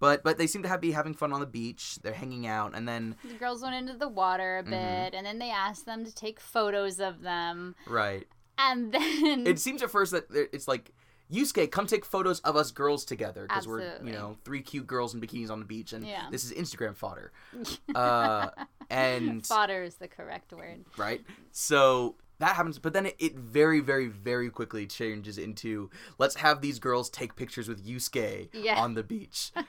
But 0.00 0.22
but 0.22 0.38
they 0.38 0.46
seem 0.46 0.62
to 0.62 0.68
have, 0.68 0.80
be 0.80 0.92
having 0.92 1.12
fun 1.14 1.32
on 1.32 1.40
the 1.40 1.46
beach. 1.46 1.98
They're 2.02 2.12
hanging 2.12 2.46
out 2.46 2.76
and 2.76 2.86
then 2.86 3.16
The 3.24 3.34
girls 3.34 3.62
went 3.62 3.74
into 3.74 3.94
the 3.94 4.08
water 4.08 4.58
a 4.58 4.62
Mm-hmm. 4.62 4.70
bit 4.70 5.14
and 5.14 5.26
then 5.26 5.38
they 5.40 5.50
asked 5.50 5.86
them 5.86 6.04
to 6.04 6.14
take 6.14 6.38
photos 6.40 7.00
of 7.00 7.22
them. 7.22 7.74
right. 7.86 8.26
And 8.60 8.92
then. 8.92 9.46
It 9.46 9.58
seems 9.60 9.82
at 9.82 9.90
first 9.90 10.12
that 10.12 10.26
it's 10.30 10.66
like 10.68 10.92
Yusuke, 11.32 11.70
come 11.70 11.86
take 11.86 12.04
photos 12.04 12.40
of 12.40 12.56
us 12.56 12.70
girls 12.70 13.04
together 13.04 13.46
because 13.48 13.66
we're 13.68 13.98
you 14.04 14.12
know 14.12 14.36
three 14.44 14.62
cute 14.62 14.86
girls 14.86 15.14
in 15.14 15.20
bikinis 15.20 15.50
on 15.50 15.58
the 15.58 15.64
beach, 15.66 15.92
and 15.92 16.06
Yeah. 16.06 16.26
this 16.30 16.44
is 16.44 16.52
Instagram 16.52 16.96
fodder. 16.96 17.32
Uh, 17.94 18.50
and 18.90 19.46
Fodder 19.46 19.82
is 19.82 19.96
the 19.96 20.08
correct 20.08 20.52
word. 20.52 20.84
right, 20.96 21.22
so 21.52 22.14
that 22.38 22.54
happens, 22.56 22.78
but 22.78 22.92
then 22.92 23.06
it, 23.06 23.16
it 23.18 23.34
very, 23.36 23.80
very, 23.80 24.06
very 24.06 24.48
quickly 24.48 24.86
changes 24.86 25.36
into 25.38 25.90
let's 26.18 26.36
have 26.36 26.60
these 26.60 26.78
girls 26.78 27.10
take 27.10 27.34
pictures 27.36 27.68
with 27.68 27.84
Yusuke 27.86 28.48
Yeah. 28.52 28.78
on 28.80 28.94
the 28.94 29.02
beach. 29.02 29.50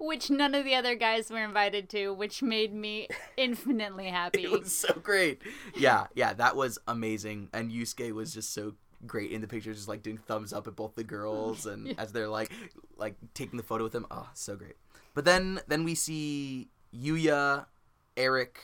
Which 0.00 0.28
none 0.28 0.54
of 0.56 0.64
the 0.64 0.74
other 0.74 0.96
guys 0.96 1.30
were 1.30 1.42
invited 1.44 1.88
to, 1.90 2.12
which 2.12 2.42
made 2.42 2.74
me 2.74 3.06
infinitely 3.36 4.08
happy. 4.08 4.42
It 4.44 4.50
was 4.50 4.74
so 4.76 4.92
great. 4.94 5.40
Yeah, 5.76 6.08
yeah, 6.14 6.32
that 6.34 6.56
was 6.56 6.78
amazing. 6.88 7.48
And 7.52 7.70
Yusuke 7.70 8.10
was 8.12 8.34
just 8.34 8.52
so 8.52 8.74
great 9.06 9.30
in 9.30 9.40
the 9.40 9.48
pictures, 9.48 9.76
just 9.76 9.88
like 9.88 10.02
doing 10.02 10.18
thumbs 10.18 10.52
up 10.52 10.66
at 10.66 10.76
both 10.76 10.94
the 10.94 11.04
girls 11.04 11.66
and 11.66 11.94
as 11.98 12.12
they're 12.12 12.28
like 12.28 12.50
like 12.96 13.16
taking 13.34 13.56
the 13.56 13.62
photo 13.62 13.84
with 13.84 13.92
them. 13.92 14.06
Oh, 14.10 14.28
so 14.34 14.56
great. 14.56 14.76
But 15.14 15.24
then 15.24 15.60
then 15.68 15.84
we 15.84 15.94
see 15.94 16.68
Yuya, 16.94 17.66
Eric, 18.16 18.60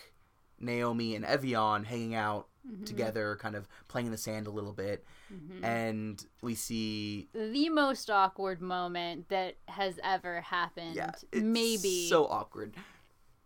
Naomi, 0.59 1.15
and 1.15 1.25
Evian 1.25 1.85
hanging 1.85 2.15
out 2.15 2.49
mm-hmm. 2.67 2.85
together, 2.85 3.37
kind 3.41 3.55
of 3.55 3.69
playing 3.89 4.07
in 4.07 4.13
the 4.13 4.19
sand 4.19 4.47
a 4.47 4.51
little 4.51 4.73
bit. 4.73 5.05
Mm-hmm. 5.33 5.65
And 5.65 6.25
we 6.43 6.55
see 6.55 7.29
the 7.35 7.69
most 7.71 8.11
awkward 8.11 8.61
moment 8.61 9.29
that 9.31 9.57
has 9.69 9.99
ever 10.03 10.41
happened, 10.43 10.97
yeah, 10.97 11.11
it's 11.11 11.25
maybe 11.33 12.09
so 12.09 12.27
awkward. 12.27 12.75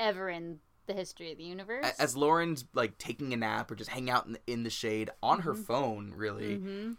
ever 0.01 0.29
in 0.29 0.59
the 0.89 0.95
history 0.95 1.31
of 1.31 1.39
the 1.39 1.45
universe. 1.45 1.87
As 2.01 2.17
Lauren's 2.17 2.65
like 2.75 2.99
taking 2.99 3.33
a 3.33 3.37
nap 3.37 3.71
or 3.71 3.77
just 3.77 3.91
hanging 3.91 4.11
out 4.11 4.27
in 4.27 4.33
the, 4.33 4.41
in 4.49 4.63
the 4.65 4.71
shade 4.71 5.11
on 5.23 5.41
her 5.41 5.55
phone, 5.55 6.13
really. 6.17 6.57
hmm 6.57 6.93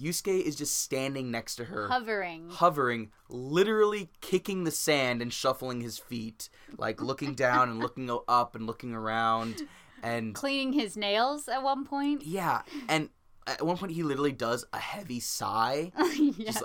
Yusuke 0.00 0.42
is 0.42 0.56
just 0.56 0.78
standing 0.80 1.30
next 1.30 1.56
to 1.56 1.66
her, 1.66 1.86
Hovering. 1.88 2.48
hovering, 2.48 3.12
literally 3.28 4.10
kicking 4.22 4.64
the 4.64 4.70
sand 4.70 5.20
and 5.20 5.30
shuffling 5.32 5.82
his 5.82 5.98
feet, 5.98 6.48
like 6.78 7.00
looking 7.02 7.34
down 7.34 7.68
and 7.68 7.78
looking 7.78 8.10
up 8.26 8.56
and 8.56 8.66
looking 8.66 8.94
around. 8.94 9.62
And 10.02 10.34
Cleaning 10.34 10.72
his 10.72 10.96
nails 10.96 11.46
at 11.46 11.62
one 11.62 11.84
point. 11.84 12.24
yeah, 12.24 12.62
and 12.88 13.10
at 13.46 13.64
one 13.64 13.76
point 13.76 13.92
he 13.92 14.02
literally 14.02 14.32
does 14.32 14.64
a 14.72 14.78
heavy 14.78 15.20
sigh, 15.20 15.92
yes. 16.16 16.62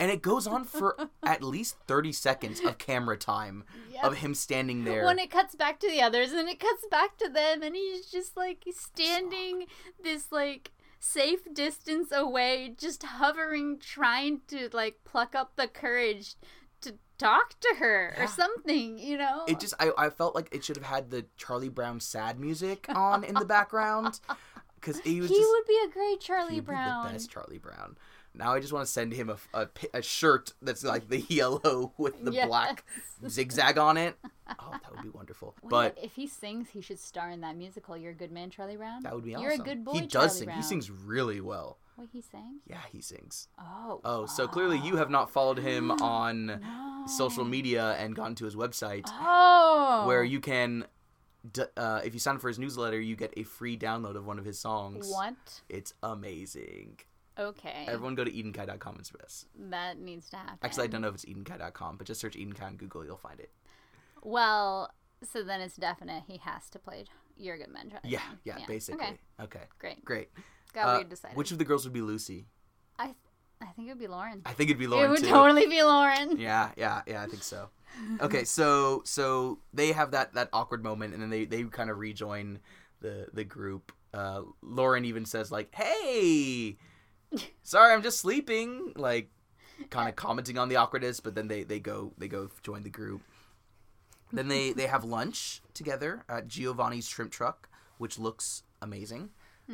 And 0.00 0.10
it 0.10 0.22
goes 0.22 0.46
on 0.46 0.64
for 0.64 0.96
at 1.22 1.42
least 1.42 1.76
30 1.86 2.12
seconds 2.12 2.60
of 2.60 2.78
camera 2.78 3.16
time 3.16 3.64
Yep. 3.90 4.04
of 4.04 4.16
him 4.18 4.34
standing 4.34 4.84
there. 4.84 5.04
When 5.04 5.18
it 5.18 5.30
cuts 5.30 5.54
back 5.54 5.80
to 5.80 5.88
the 5.90 6.00
others 6.02 6.32
and 6.32 6.48
it 6.48 6.60
cuts 6.60 6.84
back 6.90 7.16
to 7.18 7.28
them 7.28 7.62
and 7.62 7.74
he's 7.74 8.06
just 8.06 8.36
like 8.36 8.64
standing 8.72 9.66
this 10.02 10.30
like 10.32 10.70
safe 11.00 11.40
distance 11.52 12.10
away, 12.12 12.74
just 12.78 13.02
hovering, 13.02 13.78
trying 13.78 14.40
to 14.48 14.68
like 14.72 14.98
pluck 15.04 15.34
up 15.34 15.52
the 15.56 15.68
courage 15.68 16.34
to 16.80 16.94
talk 17.18 17.58
to 17.60 17.74
her 17.78 18.14
Yeah. 18.16 18.24
or 18.24 18.26
something, 18.28 18.98
you 18.98 19.18
know? 19.18 19.44
it 19.48 19.58
just 19.60 19.74
I, 19.80 19.90
I 19.98 20.10
felt 20.10 20.34
like 20.36 20.48
it 20.52 20.62
should 20.64 20.76
have 20.76 20.86
had 20.86 21.10
the 21.10 21.26
Charlie 21.36 21.68
Brown 21.68 21.98
sad 22.00 22.38
music 22.38 22.86
on 22.88 23.24
in 23.24 23.34
the 23.34 23.44
background 23.44 24.20
because 24.76 25.00
he 25.00 25.14
he 25.14 25.20
just 25.20 25.32
would 25.32 25.66
be 25.66 25.78
a 25.84 25.90
great 25.92 26.20
Charlie 26.20 26.60
Brown. 26.60 27.06
the 27.06 27.12
best 27.12 27.30
Charlie 27.30 27.58
Brown. 27.58 27.96
Now 28.34 28.52
I 28.54 28.60
just 28.60 28.72
want 28.72 28.86
to 28.86 28.92
send 28.92 29.12
him 29.12 29.30
a, 29.30 29.36
a, 29.52 29.68
a 29.94 30.02
shirt 30.02 30.52
that's 30.62 30.84
like 30.84 31.08
the 31.08 31.18
yellow 31.28 31.92
with 31.98 32.24
the 32.24 32.30
Yes. 32.32 32.46
black 32.46 32.84
zigzag 33.28 33.78
on 33.78 33.96
it. 33.96 34.16
Oh, 34.60 34.70
that 34.70 34.90
would 34.92 35.02
be 35.02 35.08
wonderful. 35.10 35.54
Wait, 35.62 35.70
But 35.70 35.98
if 36.02 36.14
he 36.14 36.26
sings, 36.26 36.68
he 36.70 36.80
should 36.80 36.98
star 36.98 37.30
in 37.30 37.40
that 37.40 37.56
musical. 37.56 37.96
You're 37.96 38.12
a 38.12 38.14
good 38.14 38.30
man, 38.32 38.50
Charlie 38.50 38.76
Brown. 38.76 39.02
that 39.02 39.14
would 39.14 39.24
be 39.24 39.34
awesome. 39.34 39.42
You're 39.44 39.54
a 39.54 39.58
good 39.58 39.84
boy. 39.84 39.92
he 39.94 40.00
does 40.02 40.10
Charlie 40.12 40.28
sing. 40.30 40.44
Brown. 40.46 40.56
He 40.58 40.62
sings 40.62 40.90
really 40.90 41.40
well. 41.40 41.78
Wait, 41.96 42.10
he 42.12 42.20
sang. 42.22 42.60
Yeah, 42.66 42.78
he 42.92 43.00
sings. 43.00 43.48
Oh. 43.58 44.00
Oh, 44.04 44.26
so 44.26 44.46
clearly 44.46 44.78
you 44.78 44.96
have 44.96 45.10
not 45.10 45.30
followed 45.30 45.58
him 45.58 45.90
on 46.00 46.46
no. 46.46 47.04
social 47.08 47.44
media 47.44 47.96
and 47.98 48.14
gone 48.14 48.36
to 48.36 48.44
his 48.44 48.54
website 48.54 49.02
Oh. 49.08 50.04
where 50.06 50.22
you 50.22 50.40
can. 50.40 50.86
Uh, 51.76 52.00
if 52.04 52.14
you 52.14 52.20
sign 52.20 52.34
up 52.36 52.40
for 52.40 52.48
his 52.48 52.58
newsletter, 52.58 53.00
you 53.00 53.16
get 53.16 53.32
a 53.36 53.42
free 53.42 53.76
download 53.76 54.16
of 54.16 54.26
one 54.26 54.38
of 54.38 54.44
his 54.44 54.58
songs. 54.60 55.08
What? 55.10 55.34
It's 55.68 55.92
amazing. 56.02 56.98
Okay. 57.38 57.84
Everyone 57.86 58.14
go 58.14 58.24
to 58.24 58.30
edenkai.com 58.30 58.96
and 58.96 59.06
space. 59.06 59.46
That 59.70 59.98
needs 59.98 60.28
to 60.30 60.36
happen. 60.36 60.58
Actually, 60.62 60.84
I 60.84 60.86
don't 60.88 61.02
know 61.02 61.08
if 61.08 61.14
it's 61.14 61.24
edenkai.com, 61.24 61.96
but 61.96 62.06
just 62.06 62.20
search 62.20 62.34
Edenkai 62.36 62.62
on 62.64 62.76
Google, 62.76 63.04
you'll 63.04 63.16
find 63.16 63.38
it. 63.38 63.50
Well, 64.22 64.90
so 65.22 65.42
then 65.42 65.60
it's 65.60 65.76
definite 65.76 66.24
he 66.26 66.38
has 66.38 66.68
to 66.70 66.78
play 66.78 67.04
You're 67.36 67.54
a 67.54 67.58
Good 67.58 67.68
Man. 67.72 67.90
Charlie 67.90 68.10
Yeah, 68.10 68.20
yeah, 68.44 68.58
basically. 68.66 69.04
Okay, 69.04 69.18
Okay, 69.40 69.62
great. 69.78 70.04
great. 70.04 70.28
Got 70.72 70.88
Uh, 70.88 70.96
weird 70.98 71.08
decided. 71.10 71.36
Which 71.36 71.52
of 71.52 71.58
the 71.58 71.64
girls 71.64 71.84
would 71.84 71.92
be 71.92 72.00
Lucy? 72.00 72.46
I, 72.98 73.04
th- 73.06 73.16
I 73.62 73.66
think 73.66 73.88
it 73.88 73.92
would 73.92 74.00
be 74.00 74.08
Lauren. 74.08 74.42
I 74.44 74.52
think 74.52 74.70
it'd 74.70 74.78
be 74.78 74.86
Lauren. 74.88 75.06
it 75.06 75.10
would 75.10 75.20
too. 75.20 75.28
totally 75.28 75.66
be 75.66 75.82
Lauren. 75.82 76.36
Yeah, 76.40 76.70
yeah, 76.76 77.02
yeah. 77.06 77.22
I 77.22 77.26
think 77.26 77.42
so. 77.42 77.68
Okay, 78.20 78.44
so 78.44 79.02
so 79.04 79.60
they 79.72 79.92
have 79.92 80.10
that 80.10 80.34
that 80.34 80.48
awkward 80.52 80.82
moment, 80.84 81.14
and 81.14 81.22
then 81.22 81.30
they 81.30 81.46
they 81.46 81.62
kind 81.64 81.90
of 81.90 81.98
rejoin 81.98 82.58
the 83.00 83.28
the 83.32 83.44
group. 83.44 83.92
Uh, 84.12 84.42
Lauren 84.62 85.04
even 85.04 85.24
says 85.24 85.50
like, 85.50 85.74
"Hey, 85.74 86.76
sorry, 87.62 87.92
I'm 87.92 88.02
just 88.02 88.18
sleeping." 88.18 88.92
Like, 88.96 89.30
kind 89.90 90.08
of 90.08 90.16
commenting 90.16 90.58
on 90.58 90.68
the 90.68 90.76
awkwardness, 90.76 91.20
but 91.20 91.34
then 91.34 91.48
they 91.48 91.62
they 91.62 91.80
go 91.80 92.12
they 92.18 92.28
go 92.28 92.50
join 92.62 92.82
the 92.82 92.90
group. 92.90 93.22
Then 94.32 94.48
they 94.48 94.72
they 94.72 94.86
have 94.86 95.04
lunch 95.04 95.62
together 95.74 96.24
at 96.28 96.48
Giovanni's 96.48 97.08
Shrimp 97.08 97.30
Truck, 97.32 97.68
which 97.98 98.18
looks 98.18 98.62
amazing. 98.82 99.30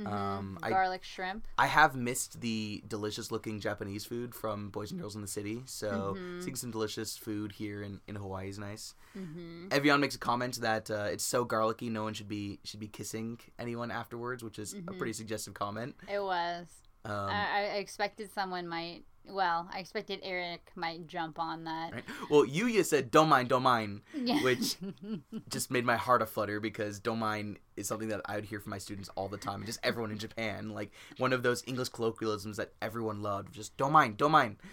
Um, 0.07 0.59
I 0.61 0.71
Garlic 0.71 1.05
shrimp. 1.05 1.47
I 1.57 1.67
have 1.67 1.95
missed 1.95 2.41
the 2.41 2.83
delicious 2.89 3.31
looking 3.31 3.61
Japanese 3.61 4.05
food 4.05 4.35
from 4.35 4.71
Boys 4.71 4.91
and 4.91 5.01
Girls 5.01 5.15
in 5.15 5.23
the 5.23 5.29
City, 5.29 5.63
so 5.67 6.17
seeing 6.41 6.57
some 6.57 6.73
delicious 6.73 7.17
food 7.17 7.53
here 7.53 7.83
in, 7.83 8.01
in 8.09 8.17
Hawaii 8.17 8.49
is 8.49 8.59
nice. 8.59 8.95
Mm-hmm. 9.17 9.69
Evian 9.71 10.01
makes 10.01 10.17
a 10.17 10.19
comment 10.19 10.61
that 10.63 10.91
uh, 10.91 11.09
it's 11.13 11.23
so 11.23 11.45
garlicky, 11.45 11.91
no 11.91 12.03
one 12.03 12.13
should 12.13 12.29
be 12.29 12.59
should 12.65 12.81
be 12.81 12.89
kissing 12.89 13.39
anyone 13.57 13.93
afterwards, 13.93 14.43
which 14.43 14.59
is 14.59 14.75
a 14.89 14.93
pretty 14.93 15.13
suggestive 15.13 15.55
comment. 15.55 15.95
It 16.13 16.21
was. 16.21 16.67
Um, 17.05 17.29
I, 17.31 17.71
I 17.75 17.77
expected 17.77 18.31
someone 18.33 18.67
might. 18.69 19.03
Well, 19.27 19.69
I 19.73 19.79
expected 19.79 20.21
Eric 20.23 20.71
might 20.75 21.07
jump 21.07 21.39
on 21.39 21.65
that. 21.65 21.93
right? 21.95 22.05
Well, 22.31 22.45
Yuya 22.45 22.85
said, 22.85 23.11
"Don't 23.11 23.29
mind, 23.29 23.49
don't 23.49 23.63
mind," 23.63 24.03
Yeah. 24.15 24.43
which 24.43 24.77
just 25.49 25.71
made 25.71 25.85
my 25.85 25.97
heart 25.97 26.21
a 26.23 26.27
flutter 26.27 26.61
because 26.61 27.01
"don't 27.01 27.19
mind" 27.19 27.59
is 27.77 27.89
something 27.89 28.09
that 28.09 28.21
I 28.27 28.37
would 28.37 28.45
hear 28.45 28.61
from 28.61 28.71
my 28.71 28.79
students 28.79 29.09
all 29.17 29.29
the 29.29 29.37
time, 29.37 29.57
and 29.57 29.67
just 29.67 29.81
everyone 29.83 30.11
in 30.13 30.19
Japan, 30.19 30.71
like 30.71 30.93
one 31.19 31.33
of 31.33 31.43
those 31.43 31.63
English 31.67 31.89
colloquialisms 31.91 32.57
that 32.57 32.73
everyone 32.81 33.23
loved. 33.23 33.53
Just 33.55 33.77
"don't 33.77 33.93
mind, 33.93 34.17
don't 34.17 34.33
mind." 34.33 34.57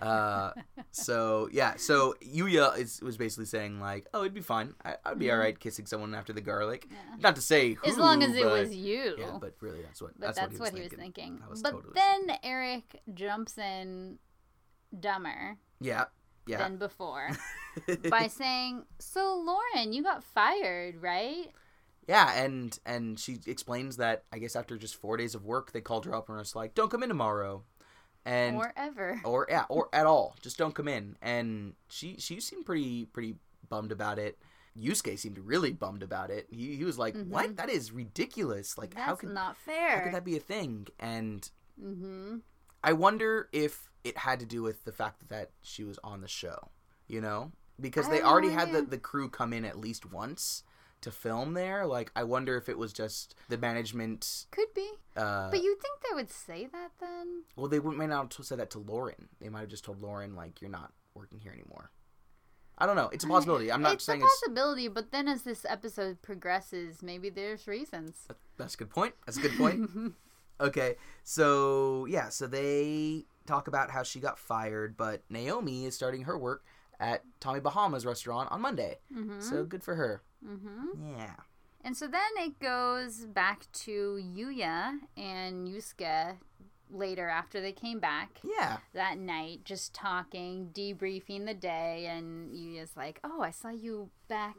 Uh, 0.00 0.52
so 0.92 1.48
yeah, 1.50 1.74
so 1.76 2.14
Yuya 2.22 2.78
is 2.78 3.00
was 3.02 3.16
basically 3.16 3.46
saying 3.46 3.80
like, 3.80 4.06
"Oh, 4.14 4.20
it'd 4.20 4.34
be 4.34 4.40
fine. 4.40 4.74
I, 4.84 4.94
I'd 5.04 5.18
be 5.18 5.28
all 5.32 5.38
right 5.38 5.58
kissing 5.58 5.86
someone 5.86 6.14
after 6.14 6.32
the 6.32 6.40
garlic." 6.40 6.86
Not 7.18 7.34
to 7.34 7.42
say 7.42 7.72
who, 7.74 7.84
as 7.90 7.96
long 7.96 8.22
as 8.22 8.36
it 8.36 8.44
was 8.46 8.72
you. 8.72 9.16
Yeah, 9.18 9.38
but 9.40 9.54
really, 9.60 9.82
that's 9.82 10.00
what 10.00 10.12
But 10.16 10.26
that's, 10.36 10.38
that's, 10.38 10.52
what, 10.52 10.60
what 10.60 10.72
he 10.74 10.78
he 10.78 10.82
was 10.84 10.92
was 10.92 11.00
thinking. 11.00 11.24
thinking. 11.38 11.50
Was 11.50 11.62
But 11.62 11.70
totally 11.72 11.92
then 11.94 12.38
Eric 12.44 13.00
jumps 13.14 13.58
in 13.58 14.18
dumber 15.00 15.56
Yeah. 15.80 16.04
Yeah. 16.46 16.58
than 16.58 16.76
before 16.76 17.30
by 18.10 18.28
saying, 18.28 18.84
"So 19.00 19.34
Lauren, 19.44 19.92
you 19.92 20.02
got 20.04 20.22
fired, 20.22 21.02
right?" 21.02 21.50
Yeah, 22.08 22.32
and 22.42 22.76
and 22.86 23.20
she 23.20 23.38
explains 23.46 23.98
that 23.98 24.24
I 24.32 24.38
guess 24.38 24.56
after 24.56 24.78
just 24.78 24.96
four 24.96 25.18
days 25.18 25.34
of 25.34 25.44
work, 25.44 25.72
they 25.72 25.82
called 25.82 26.06
her 26.06 26.14
up 26.14 26.28
and 26.28 26.38
was 26.38 26.56
like, 26.56 26.74
"Don't 26.74 26.90
come 26.90 27.02
in 27.02 27.10
tomorrow," 27.10 27.64
and 28.24 28.56
or 28.56 28.72
ever. 28.76 29.20
or 29.24 29.46
yeah, 29.50 29.66
or 29.68 29.90
at 29.92 30.06
all, 30.06 30.34
just 30.40 30.56
don't 30.56 30.74
come 30.74 30.88
in. 30.88 31.16
And 31.20 31.74
she 31.88 32.16
she 32.18 32.40
seemed 32.40 32.64
pretty 32.64 33.04
pretty 33.04 33.36
bummed 33.68 33.92
about 33.92 34.18
it. 34.18 34.38
Yusuke 34.76 35.18
seemed 35.18 35.38
really 35.38 35.72
bummed 35.72 36.02
about 36.02 36.30
it. 36.30 36.46
He 36.50 36.76
he 36.76 36.84
was 36.84 36.98
like, 36.98 37.14
"What? 37.14 37.58
That 37.58 37.68
is 37.68 37.92
ridiculous! 37.92 38.78
Like, 38.78 38.94
That's 38.94 39.06
how 39.06 39.14
could 39.14 39.34
not 39.34 39.58
fair? 39.58 39.98
how 39.98 40.04
could 40.04 40.14
that 40.14 40.24
be 40.24 40.36
a 40.36 40.40
thing?" 40.40 40.88
And 40.98 41.48
mm-hmm. 41.78 42.36
I 42.82 42.94
wonder 42.94 43.50
if 43.52 43.90
it 44.02 44.16
had 44.16 44.40
to 44.40 44.46
do 44.46 44.62
with 44.62 44.84
the 44.84 44.92
fact 44.92 45.28
that 45.28 45.50
she 45.60 45.84
was 45.84 45.98
on 46.02 46.22
the 46.22 46.28
show, 46.28 46.70
you 47.06 47.20
know? 47.20 47.52
Because 47.78 48.06
I 48.06 48.12
they 48.12 48.22
already 48.22 48.50
had 48.50 48.72
the, 48.72 48.82
the 48.82 48.98
crew 48.98 49.28
come 49.28 49.52
in 49.52 49.64
at 49.64 49.78
least 49.78 50.10
once 50.10 50.62
to 51.00 51.10
film 51.10 51.54
there. 51.54 51.86
Like, 51.86 52.10
I 52.16 52.24
wonder 52.24 52.56
if 52.56 52.68
it 52.68 52.76
was 52.78 52.92
just 52.92 53.34
the 53.48 53.56
management. 53.58 54.46
Could 54.50 54.72
be, 54.74 54.88
Uh, 55.16 55.50
but 55.50 55.62
you'd 55.62 55.80
think 55.80 56.00
they 56.08 56.14
would 56.14 56.30
say 56.30 56.66
that 56.66 56.90
then. 57.00 57.44
well, 57.56 57.68
they 57.68 57.78
wouldn't- 57.78 57.98
may 57.98 58.06
not 58.06 58.34
have 58.34 58.46
said 58.46 58.58
that 58.58 58.70
to 58.70 58.78
Lauren. 58.78 59.28
They 59.40 59.48
might 59.48 59.60
have 59.60 59.68
just 59.68 59.84
told 59.84 60.00
Lauren, 60.02 60.34
like, 60.34 60.60
you're 60.60 60.70
not 60.70 60.92
working 61.14 61.40
here 61.40 61.52
anymore. 61.52 61.90
I 62.80 62.86
don't 62.86 62.94
know. 62.96 63.08
It's 63.08 63.24
a 63.24 63.26
possibility. 63.28 63.72
I'm 63.72 63.82
not 63.82 63.94
it's 63.94 64.04
saying 64.04 64.20
it's 64.20 64.24
a 64.24 64.28
it's. 64.28 64.40
possibility, 64.42 64.86
but 64.86 65.10
then 65.10 65.26
as 65.26 65.42
this 65.42 65.64
episode 65.68 66.22
progresses, 66.22 67.02
maybe 67.02 67.28
there's 67.28 67.66
reasons. 67.66 68.28
That's 68.56 68.74
a 68.74 68.78
good 68.78 68.90
point. 68.90 69.14
That's 69.26 69.36
a 69.36 69.40
good 69.40 69.56
point. 69.56 69.90
okay, 70.60 70.94
so 71.24 72.06
yeah, 72.06 72.28
so 72.28 72.46
they 72.46 73.24
talk 73.46 73.66
about 73.66 73.90
how 73.90 74.04
she 74.04 74.20
got 74.20 74.38
fired, 74.38 74.96
but 74.96 75.22
Naomi 75.28 75.86
is 75.86 75.94
starting 75.96 76.22
her 76.22 76.38
work 76.38 76.64
at 77.00 77.22
Tommy 77.40 77.60
Bahama's 77.60 78.04
restaurant 78.06 78.50
on 78.50 78.60
Monday. 78.60 78.98
mm-hmm. 79.14 79.40
So 79.40 79.64
good 79.64 79.82
for 79.82 79.94
her. 79.94 80.22
mm-hmm. 80.46 81.16
Yeah. 81.16 81.34
And 81.84 81.96
so 81.96 82.06
then 82.08 82.20
it 82.38 82.58
goes 82.58 83.24
back 83.26 83.66
to 83.84 84.20
Yuya 84.20 84.98
and 85.16 85.68
Yusuke 85.68 86.36
later 86.90 87.28
after 87.28 87.60
they 87.60 87.72
came 87.72 88.00
back 88.00 88.40
Yeah. 88.42 88.78
that 88.94 89.18
night, 89.18 89.60
just 89.64 89.94
talking, 89.94 90.70
debriefing 90.72 91.46
the 91.46 91.54
day. 91.54 92.06
And 92.10 92.50
Yuya's 92.52 92.96
like, 92.96 93.20
Oh, 93.22 93.42
I 93.42 93.50
saw 93.52 93.68
you 93.70 94.10
back 94.28 94.56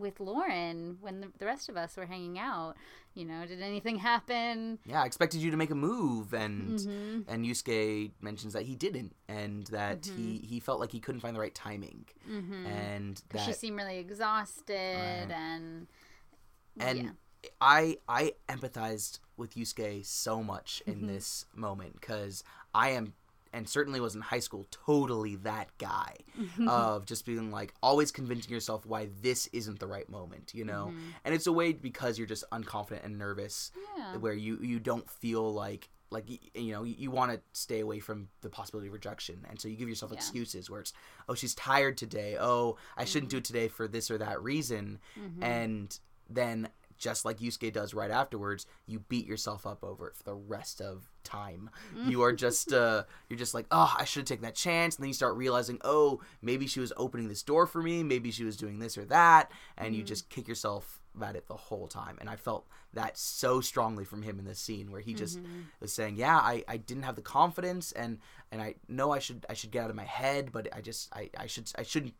with 0.00 0.20
Lauren 0.20 0.98
when 1.00 1.20
the, 1.20 1.28
the 1.38 1.46
rest 1.46 1.68
of 1.68 1.76
us 1.76 1.96
were 1.96 2.06
hanging 2.06 2.38
out. 2.38 2.74
You 3.14 3.24
know, 3.24 3.46
did 3.46 3.62
anything 3.62 3.96
happen? 3.98 4.78
Yeah, 4.84 5.02
I 5.02 5.06
expected 5.06 5.40
you 5.40 5.50
to 5.50 5.56
make 5.56 5.70
a 5.70 5.74
move 5.74 6.34
and 6.34 6.78
Mhm. 6.78 7.24
and 7.28 7.44
Yusuke 7.46 8.12
mentions 8.20 8.52
that 8.52 8.64
he 8.64 8.74
didn't 8.76 9.14
and 9.28 9.66
that 9.68 10.06
he 10.06 10.38
he 10.38 10.60
felt 10.60 10.80
like 10.80 10.92
he 10.92 11.00
couldn't 11.00 11.20
find 11.22 11.34
the 11.34 11.40
right 11.40 11.54
timing 11.54 12.04
Mm-hmm. 12.28 12.66
and 12.66 13.22
Because 13.28 13.46
she 13.46 13.52
seemed 13.52 13.76
really 13.78 13.98
exhausted 13.98 14.74
Right. 14.74 15.30
and. 15.30 15.86
and 16.78 16.98
yeah. 16.98 17.10
I 17.60 17.96
I 18.08 18.32
empathized 18.48 19.20
with 19.36 19.54
Yusuke 19.54 20.04
so 20.04 20.42
much 20.42 20.82
in 20.86 20.96
Mm-hmm. 20.96 21.06
this 21.06 21.46
moment 21.54 22.00
cuz 22.02 22.42
I 22.74 22.90
am 22.90 23.14
and 23.56 23.66
certainly 23.66 24.00
was 24.00 24.14
in 24.14 24.20
high 24.20 24.38
school 24.38 24.66
totally 24.70 25.36
that 25.36 25.68
guy 25.78 26.14
mm-hmm. 26.38 26.68
of 26.68 27.06
just 27.06 27.24
being 27.24 27.50
like 27.50 27.72
always 27.82 28.12
convincing 28.12 28.52
yourself 28.52 28.84
why 28.84 29.08
this 29.22 29.48
isn't 29.54 29.80
the 29.80 29.86
right 29.86 30.08
moment, 30.10 30.52
you 30.54 30.64
know? 30.64 30.88
Mm-hmm. 30.90 31.08
And 31.24 31.34
it's 31.34 31.46
a 31.46 31.52
way 31.52 31.72
because 31.72 32.18
you're 32.18 32.26
just 32.26 32.44
unconfident 32.52 33.04
and 33.04 33.18
nervous 33.18 33.72
Yeah. 33.96 34.16
where 34.18 34.34
you 34.34 34.58
you 34.60 34.78
don't 34.78 35.08
feel 35.08 35.52
like 35.52 35.88
like 36.10 36.28
you 36.54 36.72
know 36.72 36.84
you, 36.84 36.94
you 36.98 37.10
want 37.10 37.32
to 37.32 37.40
stay 37.52 37.80
away 37.80 37.98
from 37.98 38.28
the 38.42 38.50
possibility 38.50 38.88
of 38.88 38.92
rejection 38.92 39.44
and 39.48 39.60
so 39.60 39.68
you 39.68 39.76
give 39.76 39.88
yourself 39.88 40.12
Yeah. 40.12 40.18
excuses 40.18 40.70
where 40.70 40.80
it's 40.80 40.92
oh 41.28 41.34
she's 41.34 41.54
tired 41.54 41.96
today 41.96 42.36
oh 42.38 42.76
i 42.96 43.04
shouldn't 43.04 43.30
Mm-hmm. 43.30 43.36
do 43.36 43.38
it 43.38 43.44
today 43.44 43.68
for 43.68 43.88
this 43.88 44.10
or 44.10 44.18
that 44.18 44.40
reason 44.42 44.98
mm-hmm. 45.18 45.42
and 45.42 45.98
then 46.30 46.68
just 46.98 47.24
like 47.24 47.38
Yusuke 47.38 47.72
does 47.72 47.94
right 47.94 48.10
afterwards 48.10 48.66
you 48.86 49.00
beat 49.00 49.26
yourself 49.26 49.66
up 49.66 49.82
over 49.84 50.08
it 50.08 50.16
for 50.16 50.24
the 50.24 50.34
rest 50.34 50.80
of 50.80 51.10
time. 51.24 51.70
You 52.06 52.22
are 52.22 52.32
just 52.32 52.72
uh 52.72 53.04
you're 53.28 53.38
just 53.38 53.52
like 53.54 53.66
oh 53.70 53.94
i 53.98 54.04
should 54.04 54.20
have 54.20 54.26
taken 54.28 54.44
that 54.44 54.54
chance 54.54 54.96
and 54.96 55.02
then 55.02 55.08
you 55.08 55.14
start 55.14 55.36
realizing 55.36 55.78
oh 55.82 56.20
maybe 56.40 56.66
she 56.66 56.78
was 56.80 56.92
opening 56.96 57.28
this 57.28 57.42
door 57.42 57.66
for 57.66 57.82
me 57.82 58.02
maybe 58.02 58.30
she 58.30 58.44
was 58.44 58.56
doing 58.56 58.78
this 58.78 58.96
or 58.96 59.04
that 59.06 59.50
and 59.76 59.94
you 59.94 60.02
just 60.04 60.28
kick 60.28 60.46
yourself 60.46 61.00
at 61.20 61.34
it 61.34 61.48
the 61.48 61.54
whole 61.56 61.88
time 61.88 62.16
and 62.20 62.30
i 62.30 62.36
felt 62.36 62.66
that 62.92 63.16
so 63.18 63.60
strongly 63.60 64.04
from 64.04 64.22
him 64.22 64.38
in 64.38 64.44
this 64.44 64.58
scene 64.60 64.90
where 64.90 65.00
he 65.00 65.14
just 65.14 65.38
was 65.80 65.92
saying 65.92 66.16
yeah 66.16 66.36
I, 66.36 66.62
I 66.68 66.76
didn't 66.76 67.02
have 67.04 67.16
the 67.16 67.22
confidence 67.22 67.90
and 67.92 68.18
and 68.52 68.62
i 68.62 68.74
know 68.88 69.10
i 69.10 69.18
should 69.18 69.44
i 69.50 69.54
should 69.54 69.70
get 69.70 69.82
out 69.84 69.90
of 69.90 69.96
my 69.96 70.04
head 70.04 70.50
but 70.52 70.68
i 70.72 70.80
just 70.80 71.08
i, 71.12 71.28
I 71.36 71.46
should 71.46 71.70
i 71.76 71.82
shouldn't 71.82 72.14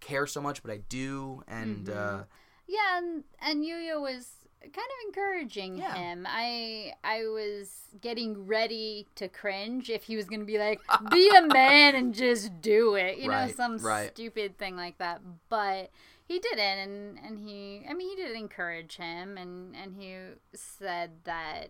care 0.00 0.26
so 0.26 0.40
much 0.40 0.62
but 0.62 0.70
i 0.72 0.78
do 0.88 1.42
and 1.48 1.88
uh 1.90 2.22
Yeah, 2.66 2.98
and 2.98 3.24
and 3.40 3.64
Yuya 3.64 4.00
was 4.00 4.32
kind 4.62 4.74
of 4.76 5.06
encouraging 5.06 5.78
Yeah. 5.78 5.94
him. 5.94 6.26
I 6.28 6.94
I 7.04 7.26
was 7.26 7.70
getting 8.00 8.46
ready 8.46 9.06
to 9.16 9.28
cringe 9.28 9.90
if 9.90 10.04
he 10.04 10.16
was 10.16 10.26
gonna 10.26 10.44
be 10.44 10.58
like, 10.58 10.80
"Be 11.10 11.30
a 11.36 11.42
man 11.42 11.94
and 11.94 12.14
just 12.14 12.60
do 12.60 12.94
it," 12.94 13.18
you 13.18 13.28
know, 13.28 13.48
some 13.48 13.78
right. 13.78 14.10
stupid 14.10 14.58
thing 14.58 14.76
like 14.76 14.98
that. 14.98 15.20
But 15.48 15.90
he 16.26 16.38
didn't, 16.38 16.78
and 16.78 17.18
and 17.18 17.38
he, 17.38 17.82
I 17.88 17.94
mean, 17.94 18.10
he 18.10 18.16
did 18.16 18.36
encourage 18.36 18.96
him, 18.96 19.36
and 19.38 19.74
and 19.76 19.94
he 19.94 20.16
said 20.54 21.10
that. 21.24 21.68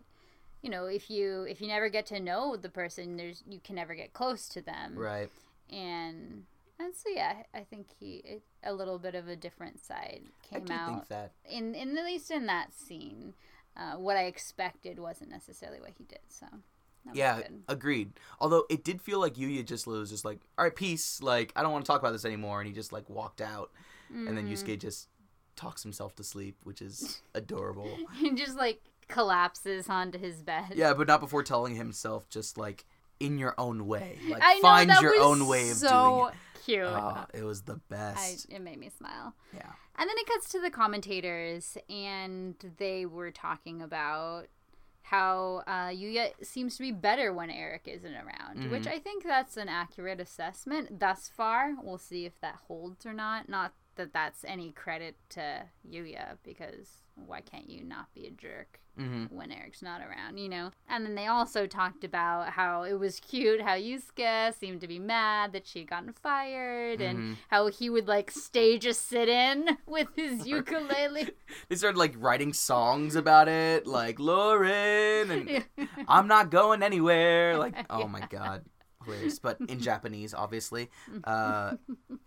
You 0.63 0.71
know, 0.71 0.87
if 0.87 1.11
you 1.11 1.43
if 1.45 1.61
you 1.61 1.69
never 1.69 1.89
get 1.89 2.07
to 2.07 2.19
know 2.19 2.57
the 2.57 2.71
person, 2.71 3.17
there's 3.17 3.45
you 3.49 3.61
can 3.63 3.77
never 3.77 3.95
get 3.95 4.13
close 4.15 4.49
to 4.49 4.61
them 4.61 4.97
right 4.97 5.29
and 5.71 6.45
and 6.79 6.95
so 6.95 7.09
yeah, 7.15 7.43
I 7.55 7.61
think 7.61 7.89
he 7.99 8.23
it, 8.25 8.43
a 8.63 8.73
little 8.73 8.99
bit 8.99 9.15
of 9.15 9.29
a 9.29 9.37
different 9.37 9.85
side 9.85 10.23
i 10.53 10.57
came 10.57 10.65
do 10.65 10.73
out 10.73 10.89
think 10.89 11.09
that 11.09 11.33
in 11.49 11.75
in 11.75 11.97
at 11.97 12.05
least 12.05 12.31
in 12.31 12.47
that 12.47 12.75
scene. 12.75 13.35
Uh, 13.79 13.99
what 13.99 14.17
I 14.17 14.23
expected 14.25 14.99
wasn't 14.99 15.29
necessarily 15.29 15.81
what 15.83 15.91
he 15.99 16.05
did. 16.05 16.21
So 16.29 16.47
that 17.05 17.15
yeah 17.15 17.37
good. 17.43 17.63
agreed 17.69 18.13
although 18.41 18.65
it 18.71 18.83
did 18.83 19.01
feel 19.03 19.21
like 19.21 19.35
yuya 19.35 19.65
just 19.65 19.87
was 19.87 20.09
just 20.11 20.25
like 20.25 20.41
all 20.59 20.65
right 20.65 20.75
peace 20.75 21.23
like 21.23 21.53
i 21.55 21.63
don't 21.63 21.71
want 21.71 21.85
to 21.85 21.87
talk 21.89 22.01
about 22.01 22.11
this 22.13 22.25
anymore 22.25 22.59
and 22.61 22.67
he 22.67 22.73
just 22.75 22.91
like 22.93 23.09
walked 23.09 23.41
out 23.41 23.71
and 24.09 24.27
Mm-hmm. 24.27 24.35
then 24.35 24.49
yusuke 24.49 24.79
just 24.81 25.09
talks 25.57 25.83
himself 25.85 26.17
to 26.17 26.25
sleep 26.25 26.57
which 26.65 26.83
is 26.83 27.21
adorable 27.35 27.89
he 28.19 28.33
just 28.33 28.57
like 28.57 28.81
collapses 29.09 29.89
onto 29.89 30.19
his 30.19 30.43
bed. 30.43 30.73
yeah 30.75 30.95
but 30.95 31.07
not 31.07 31.21
before 31.21 31.43
telling 31.45 31.77
himself 31.77 32.29
just 32.29 32.59
like 32.59 32.85
in 33.21 33.39
your 33.39 33.55
own 33.59 33.87
way 33.87 34.19
like 34.31 34.43
know 34.43 34.61
find 34.61 34.91
your 35.01 35.21
own 35.23 35.47
way 35.47 35.71
of 35.71 35.77
so 35.77 35.89
doing 35.89 36.29
it 36.29 36.35
cute. 36.67 36.85
Ah, 36.87 37.27
it 37.33 37.45
was 37.45 37.63
the 37.63 37.75
I, 37.75 37.79
best 37.89 38.47
it 38.51 38.61
made 38.61 38.79
me 38.79 38.91
smile. 38.91 39.35
yeah 39.55 39.73
And 39.99 40.09
then 40.09 40.17
it 40.19 40.27
cuts 40.27 40.49
to 40.51 40.61
the 40.61 40.71
commentators, 40.71 41.79
and 41.89 42.55
they 42.79 43.07
were 43.07 43.31
talking 43.31 43.81
about 43.83 44.49
how 45.03 45.63
uh, 45.69 45.89
Yuya 45.89 46.33
seems 46.43 46.77
to 46.77 46.83
be 46.83 46.91
better 46.91 47.33
when 47.33 47.49
Eric 47.49 47.83
isn't 47.87 48.13
around, 48.15 48.71
which 48.73 48.89
I 48.89 48.99
think 48.99 49.23
that's 49.23 49.57
an 49.57 49.69
accurate 49.69 50.21
assessment 50.21 50.99
thus 50.99 51.29
far. 51.29 51.75
We'll 51.81 51.97
see 51.99 52.27
if 52.27 52.41
that 52.41 52.57
holds 52.67 53.07
or 53.07 53.13
not. 53.13 53.49
Not 53.49 53.73
that 53.95 54.13
that's 54.13 54.45
any 54.45 54.73
credit 54.73 55.15
to 55.31 55.63
Yuya, 55.89 56.39
because 56.43 57.05
why 57.17 57.41
can't 57.41 57.69
you 57.71 57.83
not 57.83 58.13
be 58.15 58.27
a 58.27 58.31
jerk 58.31 58.81
hmm 58.97 59.25
when 59.29 59.51
Eric's 59.53 59.83
not 59.83 60.01
around, 60.01 60.39
you 60.39 60.49
know? 60.49 60.71
And 60.89 61.05
then 61.05 61.15
they 61.15 61.27
also 61.27 61.67
talked 61.67 62.05
about 62.05 62.51
how 62.51 62.85
it 62.85 62.95
was 62.95 63.21
cute 63.21 63.61
how 63.61 63.75
Yusuke 63.77 64.55
seemed 64.55 64.81
to 64.81 64.89
be 64.89 64.99
mad 64.99 65.53
that 65.53 65.67
she 65.67 65.81
had 65.81 65.89
gotten 65.89 66.13
fired 66.13 67.01
and 67.01 67.37
how 67.49 67.67
he 67.69 67.91
would 67.91 68.09
like 68.09 68.31
stage 68.31 68.87
a 68.87 68.95
sit 68.95 69.29
in 69.29 69.77
with 69.87 70.09
his 70.17 70.47
ukulele. 70.57 71.29
they 71.69 71.77
started 71.77 71.99
like 71.99 72.15
writing 72.19 72.53
songs 72.53 73.17
about 73.17 73.49
it 73.49 73.87
like 73.87 74.19
lauren 74.19 75.31
and 75.31 75.65
i'm 76.09 76.27
not 76.27 76.51
going 76.51 76.83
anywhere 76.83 77.59
like 77.59 77.75
oh 77.91 78.07
my 78.09 78.21
god 78.31 78.65
hilarious 79.05 79.39
but 79.39 79.59
in 79.69 79.79
japanese 79.81 80.33
obviously. 80.35 80.91
Uh 81.25 81.75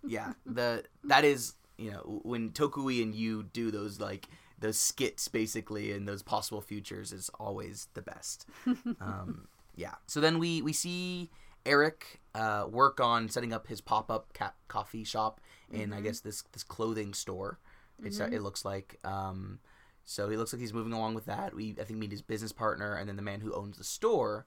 yeah 0.06 0.34
the 0.46 0.84
that 1.04 1.24
is 1.24 1.56
you 1.78 1.92
know 1.92 2.22
when 2.24 2.50
tokui 2.52 3.02
and 3.02 3.16
you 3.16 3.44
do 3.44 3.72
those 3.72 4.00
like 4.00 4.28
those 4.60 4.80
skits 4.80 5.28
basically 5.28 5.92
and 5.92 6.08
those 6.08 6.22
possible 6.22 6.62
futures 6.62 7.12
is 7.12 7.30
always 7.40 7.88
the 7.94 8.02
best. 8.02 8.46
Um 9.02 9.48
yeah. 9.76 9.96
So 10.08 10.20
then 10.20 10.40
we 10.40 10.62
we 10.62 10.74
see 10.74 11.30
eric 11.66 12.22
uh 12.36 12.66
work 12.70 13.00
on 13.00 13.30
setting 13.30 13.52
up 13.54 13.68
his 13.68 13.82
pop-up 13.82 14.34
ca- 14.34 14.54
coffee 14.70 15.04
shop 15.04 15.42
in 15.72 15.92
i 15.94 16.00
guess 16.02 16.20
this 16.22 16.42
this 16.54 16.64
clothing 16.64 17.14
store. 17.14 17.60
It's 18.04 18.20
it 18.34 18.42
looks 18.42 18.64
like 18.66 18.98
um 19.04 19.60
so 20.06 20.30
he 20.30 20.38
looks 20.38 20.52
like 20.54 20.60
he's 20.62 20.74
moving 20.74 20.94
along 20.94 21.14
with 21.16 21.26
that. 21.26 21.54
We 21.54 21.76
I 21.80 21.84
think 21.84 22.00
meet 22.00 22.12
his 22.12 22.22
business 22.22 22.52
partner 22.52 22.96
and 22.96 23.08
then 23.08 23.16
the 23.16 23.22
man 23.22 23.42
who 23.42 23.54
owns 23.54 23.78
the 23.78 23.84
store. 23.84 24.46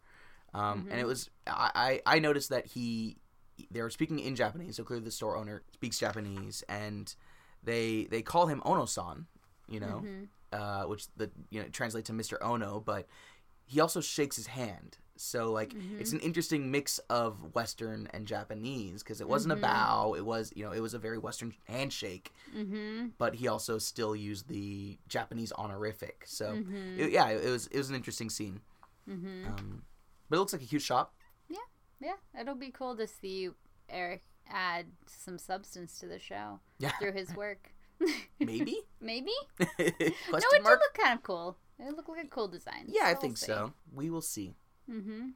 Um, 0.55 0.89
And 0.91 1.01
it 1.01 1.07
was 1.07 1.31
I, 1.47 2.01
I 2.07 2.17
I 2.17 2.19
noticed 2.19 2.49
that 2.51 2.67
he 2.67 3.17
they 3.71 3.81
were 3.83 3.91
speaking 3.91 4.19
in 4.19 4.35
Japanese, 4.35 4.77
so 4.77 4.85
clearly 4.85 5.05
the 5.05 5.11
store 5.11 5.37
owner 5.37 5.63
speaks 5.73 5.99
Japanese, 5.99 6.65
and 6.69 7.15
they 7.63 8.05
they 8.11 8.23
call 8.23 8.47
him 8.49 8.61
Ono-san, 8.65 9.27
you 9.73 9.81
know, 9.81 10.05
uh, 10.53 10.85
which 10.85 11.07
the 11.17 11.31
you 11.51 11.61
know 11.63 11.69
translates 11.69 12.07
to 12.09 12.13
Mr. 12.13 12.37
Ono, 12.43 12.81
but 12.81 13.07
he 13.65 13.81
also 13.81 14.01
shakes 14.01 14.37
his 14.37 14.47
hand. 14.49 14.99
So 15.17 15.53
like 15.53 15.73
Mm-hmm. 15.73 16.01
it's 16.01 16.13
an 16.13 16.21
interesting 16.21 16.71
mix 16.71 16.99
of 17.11 17.55
Western 17.55 18.09
and 18.13 18.27
Japanese 18.27 19.03
because 19.03 19.21
it 19.21 19.29
wasn't 19.29 19.55
Mhm. 19.55 19.59
a 19.59 19.61
bow. 19.61 20.15
It 20.17 20.25
was 20.25 20.53
you 20.57 20.65
know 20.65 20.73
it 20.73 20.81
was 20.81 20.95
a 20.95 20.99
very 20.99 21.19
Western 21.19 21.55
handshake, 21.69 22.33
Mm-hmm. 22.57 23.09
but 23.19 23.37
he 23.37 23.47
also 23.49 23.79
still 23.79 24.17
used 24.17 24.49
the 24.49 24.99
Japanese 25.09 25.53
honorific. 25.53 26.25
So 26.27 26.57
Mhm. 26.57 26.99
it- 26.99 27.13
yeah, 27.13 27.29
it 27.29 27.49
was 27.51 27.67
it 27.69 27.79
was 27.79 27.89
an 27.91 27.95
interesting 27.97 28.31
scene. 28.31 28.61
Mm-hmm. 29.09 29.47
Um, 29.49 29.85
but 30.29 30.37
it 30.37 30.39
looks 30.41 30.53
like 30.53 30.63
a 30.63 30.67
huge 30.67 30.83
shop. 30.83 31.15
Yeah, 31.49 31.59
yeah, 32.01 32.17
it'll 32.41 32.55
be 32.55 32.71
cool 32.71 32.97
to 32.97 33.07
see 33.07 33.51
Eric 33.89 34.23
add 34.49 34.87
some 35.07 35.39
substance 35.39 35.99
to 36.01 36.07
the 36.07 36.19
show 36.19 36.61
Yeah, 36.79 36.91
through 36.99 37.13
his 37.13 37.35
work. 37.37 37.73
Maybe. 38.41 38.79
Maybe? 39.01 39.33
No, 39.59 39.67
it 39.79 40.15
did 40.51 40.63
look 40.65 40.81
kind 40.95 41.19
of 41.19 41.23
cool. 41.25 41.57
It 41.79 41.97
looked 41.97 42.09
like 42.09 42.25
a 42.25 42.29
cool 42.29 42.47
design. 42.49 42.85
Yeah, 42.87 43.07
I 43.07 43.15
think 43.15 43.37
so. 43.37 43.73
We 43.93 44.11
will 44.11 44.21
see. 44.23 44.55
Mm-hmm. 44.89 45.31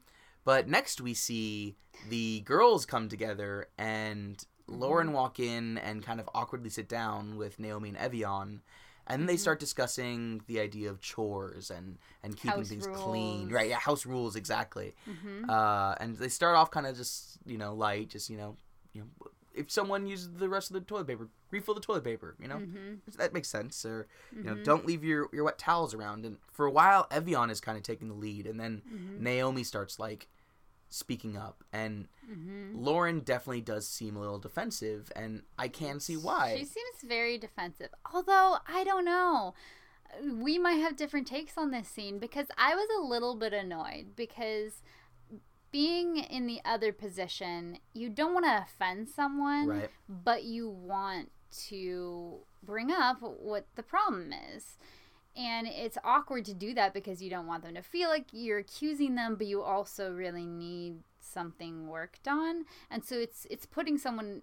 But 0.45 0.69
next 0.69 1.01
we 1.01 1.15
see 1.15 1.77
the 2.09 2.41
girls 2.41 2.87
come 2.87 3.09
together 3.09 3.69
and 3.79 4.37
Mm-hmm. 4.69 4.81
Lauren 4.81 5.13
walk 5.13 5.39
in 5.39 5.79
and 5.79 6.05
kind 6.05 6.19
of 6.19 6.29
awkwardly 6.35 6.71
sit 6.71 6.89
down 6.89 7.37
with 7.37 7.61
Naomi 7.61 7.91
and 7.91 7.97
Evian. 7.99 8.63
And 9.07 9.23
then 9.23 9.27
they 9.27 9.37
Mhm. 9.37 9.39
start 9.39 9.61
discussing 9.61 10.41
the 10.49 10.59
idea 10.59 10.91
of 10.91 11.01
chores 11.01 11.71
and, 11.71 11.99
and 12.25 12.35
keeping 12.37 12.59
House 12.59 12.69
things 12.71 12.89
clean. 12.89 13.49
Right, 13.49 13.69
yeah, 13.71 13.79
house 13.79 14.05
rules, 14.05 14.35
exactly. 14.35 14.97
Mm-hmm. 15.09 15.49
Uh, 15.49 15.95
and 16.01 16.17
they 16.17 16.29
start 16.29 16.57
off 16.57 16.73
kind 16.73 16.85
of 16.89 16.97
just, 16.97 17.39
you 17.47 17.59
know, 17.59 17.75
light, 17.75 18.09
just, 18.09 18.29
you 18.29 18.37
know, 18.37 18.57
you 18.93 19.03
know, 19.03 19.29
if 19.57 19.71
someone 19.71 20.07
uses 20.07 20.33
the 20.35 20.49
rest 20.49 20.71
of 20.71 20.75
the 20.75 20.81
toilet 20.81 21.07
paper, 21.07 21.29
refill 21.51 21.75
the 21.75 21.81
toilet 21.81 22.05
paper, 22.05 22.37
you 22.41 22.47
know? 22.49 22.57
Mm-hmm. 22.57 22.95
That 23.19 23.33
makes 23.33 23.49
sense. 23.49 23.85
Or, 23.85 24.07
you 24.35 24.45
know, 24.45 24.55
Mhm. 24.57 24.65
don't 24.65 24.87
leave 24.87 25.03
your, 25.03 25.29
your 25.33 25.45
wet 25.45 25.59
towels 25.59 25.95
around. 25.95 26.25
And 26.27 26.39
for 26.53 26.67
a 26.67 26.71
while, 26.71 27.07
Evian 27.11 27.51
is 27.51 27.61
kind 27.61 27.77
of 27.77 27.83
taking 27.83 28.09
the 28.09 28.15
lead. 28.15 28.47
And 28.47 28.61
then 28.61 28.83
Mm-hmm. 28.93 29.23
Naomi 29.25 29.65
starts, 29.65 29.99
like, 29.99 30.29
speaking 30.89 31.37
up. 31.37 31.65
And 31.73 32.09
Mm-hmm. 32.31 32.79
Lauren 32.79 33.21
definitely 33.21 33.61
does 33.61 33.89
seem 33.89 34.17
a 34.17 34.21
little 34.21 34.39
defensive, 34.41 35.13
and 35.15 35.43
I 35.59 35.69
can 35.69 36.01
see 36.01 36.17
why. 36.17 36.57
She 36.59 36.65
seems 36.65 37.03
very 37.05 37.39
defensive. 37.39 37.91
Although, 38.13 38.59
I 38.67 38.83
don't 38.85 39.05
know. 39.05 39.55
We 40.23 40.59
might 40.59 40.75
have 40.75 40.97
different 40.97 41.27
takes 41.27 41.57
on 41.59 41.71
this 41.71 41.89
scene 41.89 42.19
because 42.19 42.47
I 42.57 42.75
was 42.75 42.89
a 42.99 43.03
little 43.07 43.35
bit 43.37 43.53
annoyed 43.53 44.15
because 44.17 44.83
being 45.77 46.17
in 46.17 46.47
the 46.47 46.59
other 46.65 46.91
position, 46.91 47.79
you 47.93 48.09
don't 48.09 48.33
want 48.33 48.47
to 48.47 48.63
offend 48.63 49.11
someone, 49.11 49.67
Right. 49.69 49.91
but 50.09 50.45
you 50.45 50.71
want 50.71 51.31
to 51.69 52.39
bring 52.63 52.91
up 52.91 53.21
what 53.21 53.67
the 53.75 53.83
problem 53.83 54.33
is. 54.33 54.79
And 55.37 55.67
it's 55.67 55.99
awkward 56.03 56.47
to 56.47 56.55
do 56.55 56.73
that 56.73 56.95
because 56.95 57.21
you 57.23 57.29
don't 57.29 57.47
want 57.47 57.63
them 57.63 57.75
to 57.75 57.83
feel 57.83 58.09
like 58.09 58.29
you're 58.33 58.57
accusing 58.61 59.17
them, 59.17 59.35
but 59.37 59.47
you 59.47 59.61
also 59.61 60.11
really 60.15 60.47
need 60.47 61.03
something 61.21 61.89
worked 61.89 62.27
on. 62.27 62.65
And 62.91 63.05
so 63.05 63.17
it's 63.17 63.47
it's 63.51 63.67
putting 63.67 63.99
someone 63.99 64.43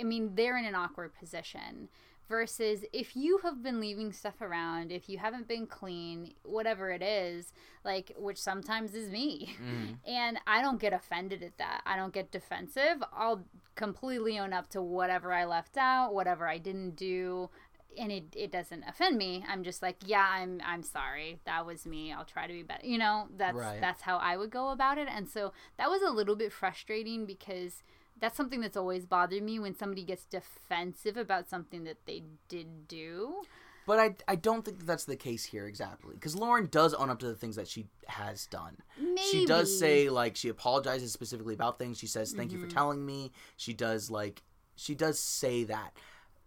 I 0.00 0.04
mean, 0.04 0.36
they're 0.36 0.56
in 0.56 0.64
an 0.64 0.74
awkward 0.74 1.12
position 1.14 1.90
versus 2.32 2.82
if 2.94 3.14
you 3.14 3.38
have 3.44 3.62
been 3.62 3.78
leaving 3.78 4.10
stuff 4.10 4.40
around, 4.40 4.90
if 4.90 5.06
you 5.10 5.18
haven't 5.18 5.46
been 5.46 5.66
clean, 5.66 6.32
whatever 6.44 6.90
it 6.90 7.02
is, 7.02 7.52
like 7.84 8.06
which 8.16 8.38
sometimes 8.40 8.94
is 8.94 9.10
me. 9.10 9.54
Mm. 9.62 9.96
And 10.22 10.38
I 10.46 10.62
don't 10.62 10.80
get 10.80 10.94
offended 10.94 11.42
at 11.42 11.58
that. 11.58 11.82
I 11.84 11.94
don't 11.96 12.14
get 12.14 12.30
defensive. 12.30 12.96
I'll 13.12 13.44
completely 13.74 14.38
own 14.38 14.52
up 14.54 14.70
to 14.70 14.80
whatever 14.80 15.32
I 15.32 15.44
left 15.44 15.76
out, 15.76 16.14
whatever 16.14 16.48
I 16.48 16.56
didn't 16.58 16.96
do, 16.96 17.50
and 17.98 18.10
it, 18.10 18.24
it 18.34 18.50
doesn't 18.50 18.84
offend 18.88 19.18
me. 19.18 19.44
I'm 19.46 19.62
just 19.62 19.82
like, 19.82 19.98
yeah, 20.06 20.26
I'm 20.38 20.60
I'm 20.64 20.82
sorry. 20.82 21.40
That 21.44 21.66
was 21.66 21.84
me. 21.86 22.12
I'll 22.14 22.24
try 22.34 22.46
to 22.46 22.52
be 22.60 22.62
better. 22.62 22.86
You 22.86 22.96
know, 23.04 23.28
that's 23.36 23.54
Right. 23.56 23.80
that's 23.80 24.02
how 24.08 24.16
I 24.16 24.38
would 24.38 24.50
go 24.50 24.70
about 24.70 24.96
it. 24.96 25.08
And 25.16 25.28
so 25.28 25.52
that 25.76 25.90
was 25.90 26.00
a 26.02 26.10
little 26.18 26.36
bit 26.36 26.52
frustrating 26.52 27.26
because 27.26 27.82
that's 28.22 28.36
something 28.36 28.60
that's 28.60 28.76
always 28.76 29.04
bothered 29.04 29.42
me 29.42 29.58
when 29.58 29.76
somebody 29.76 30.04
gets 30.04 30.24
defensive 30.24 31.16
about 31.18 31.50
something 31.50 31.82
that 31.84 31.98
they 32.06 32.22
did 32.48 32.88
do. 32.88 33.42
But 33.84 33.98
I, 33.98 34.14
I 34.28 34.36
don't 34.36 34.64
think 34.64 34.78
that 34.78 34.86
that's 34.86 35.06
the 35.06 35.16
case 35.16 35.44
here 35.44 35.66
exactly. 35.66 36.14
Because 36.14 36.36
Lauren 36.36 36.68
does 36.70 36.94
own 36.94 37.10
up 37.10 37.18
to 37.18 37.26
the 37.26 37.34
things 37.34 37.56
that 37.56 37.66
she 37.66 37.86
has 38.06 38.46
done. 38.46 38.76
Maybe 38.96 39.20
She 39.20 39.44
does 39.44 39.76
say, 39.76 40.08
like, 40.08 40.36
she 40.36 40.48
apologizes 40.48 41.12
specifically 41.12 41.54
about 41.54 41.80
things. 41.80 41.98
She 41.98 42.06
says, 42.06 42.32
thank 42.32 42.52
you 42.52 42.58
Mm-hmm. 42.58 42.68
for 42.68 42.74
telling 42.74 43.04
me. 43.04 43.32
She 43.56 43.72
does, 43.74 44.08
like, 44.08 44.42
she 44.76 44.94
does 44.94 45.18
say 45.18 45.64
that. 45.64 45.96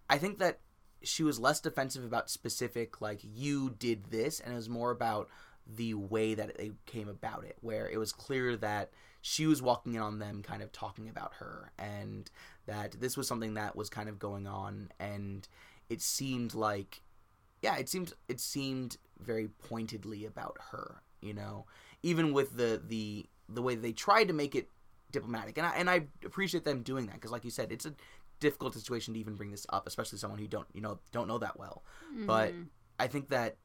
I 0.09 0.17
think 0.17 0.39
that 0.39 0.59
she 1.03 1.23
was 1.23 1.37
less 1.37 1.59
defensive 1.59 2.05
about 2.05 2.29
specific, 2.29 3.01
like, 3.01 3.19
you 3.21 3.75
did 3.77 4.05
this, 4.11 4.39
and 4.39 4.53
it 4.53 4.55
was 4.55 4.69
more 4.69 4.91
about 4.91 5.27
the 5.67 5.93
way 5.93 6.33
that 6.33 6.59
it 6.59 6.73
came 6.85 7.09
about 7.09 7.43
it, 7.43 7.57
where 7.61 7.89
it 7.89 7.97
was 7.97 8.11
clear 8.11 8.55
that 8.57 8.91
she 9.21 9.47
was 9.47 9.61
walking 9.61 9.95
in 9.95 10.01
on 10.01 10.19
them 10.19 10.43
kind 10.43 10.61
of 10.61 10.71
talking 10.71 11.09
about 11.09 11.33
her, 11.35 11.71
and 11.79 12.29
that 12.67 12.99
this 12.99 13.17
was 13.17 13.27
something 13.27 13.55
that 13.55 13.75
was 13.75 13.89
kind 13.89 14.09
of 14.09 14.19
going 14.19 14.47
on, 14.47 14.89
and 14.99 15.47
it 15.89 16.01
seemed 16.01 16.53
like 16.53 17.01
yeah, 17.61 17.77
it 17.77 17.89
seemed 17.89 18.13
it 18.27 18.39
seemed 18.39 18.97
very 19.19 19.47
pointedly 19.47 20.25
about 20.25 20.57
her, 20.71 21.01
you 21.21 21.33
know, 21.33 21.65
even 22.03 22.31
with 22.33 22.57
the 22.57 22.81
the 22.87 23.25
the 23.49 23.61
way 23.61 23.75
they 23.75 23.91
tried 23.91 24.27
to 24.27 24.33
make 24.33 24.55
it 24.55 24.69
diplomatic, 25.11 25.57
and 25.57 25.65
I 25.65 25.75
and 25.75 25.89
I 25.89 26.07
appreciate 26.23 26.63
them 26.63 26.83
doing 26.83 27.07
that 27.07 27.15
because, 27.15 27.31
like 27.31 27.43
you 27.45 27.51
said, 27.51 27.71
it's 27.71 27.85
a 27.85 27.93
difficult 28.39 28.73
situation 28.75 29.13
to 29.15 29.19
even 29.19 29.35
bring 29.35 29.49
this 29.49 29.65
up, 29.69 29.87
especially 29.87 30.19
someone 30.19 30.39
who 30.39 30.47
don't 30.47 30.67
you 30.73 30.81
know 30.81 30.99
don't 31.11 31.27
know 31.27 31.39
that 31.39 31.57
well. 31.57 31.83
But 32.27 32.53
Mhm. 32.53 32.67
I 32.99 33.07
think 33.07 33.29
that 33.29 33.57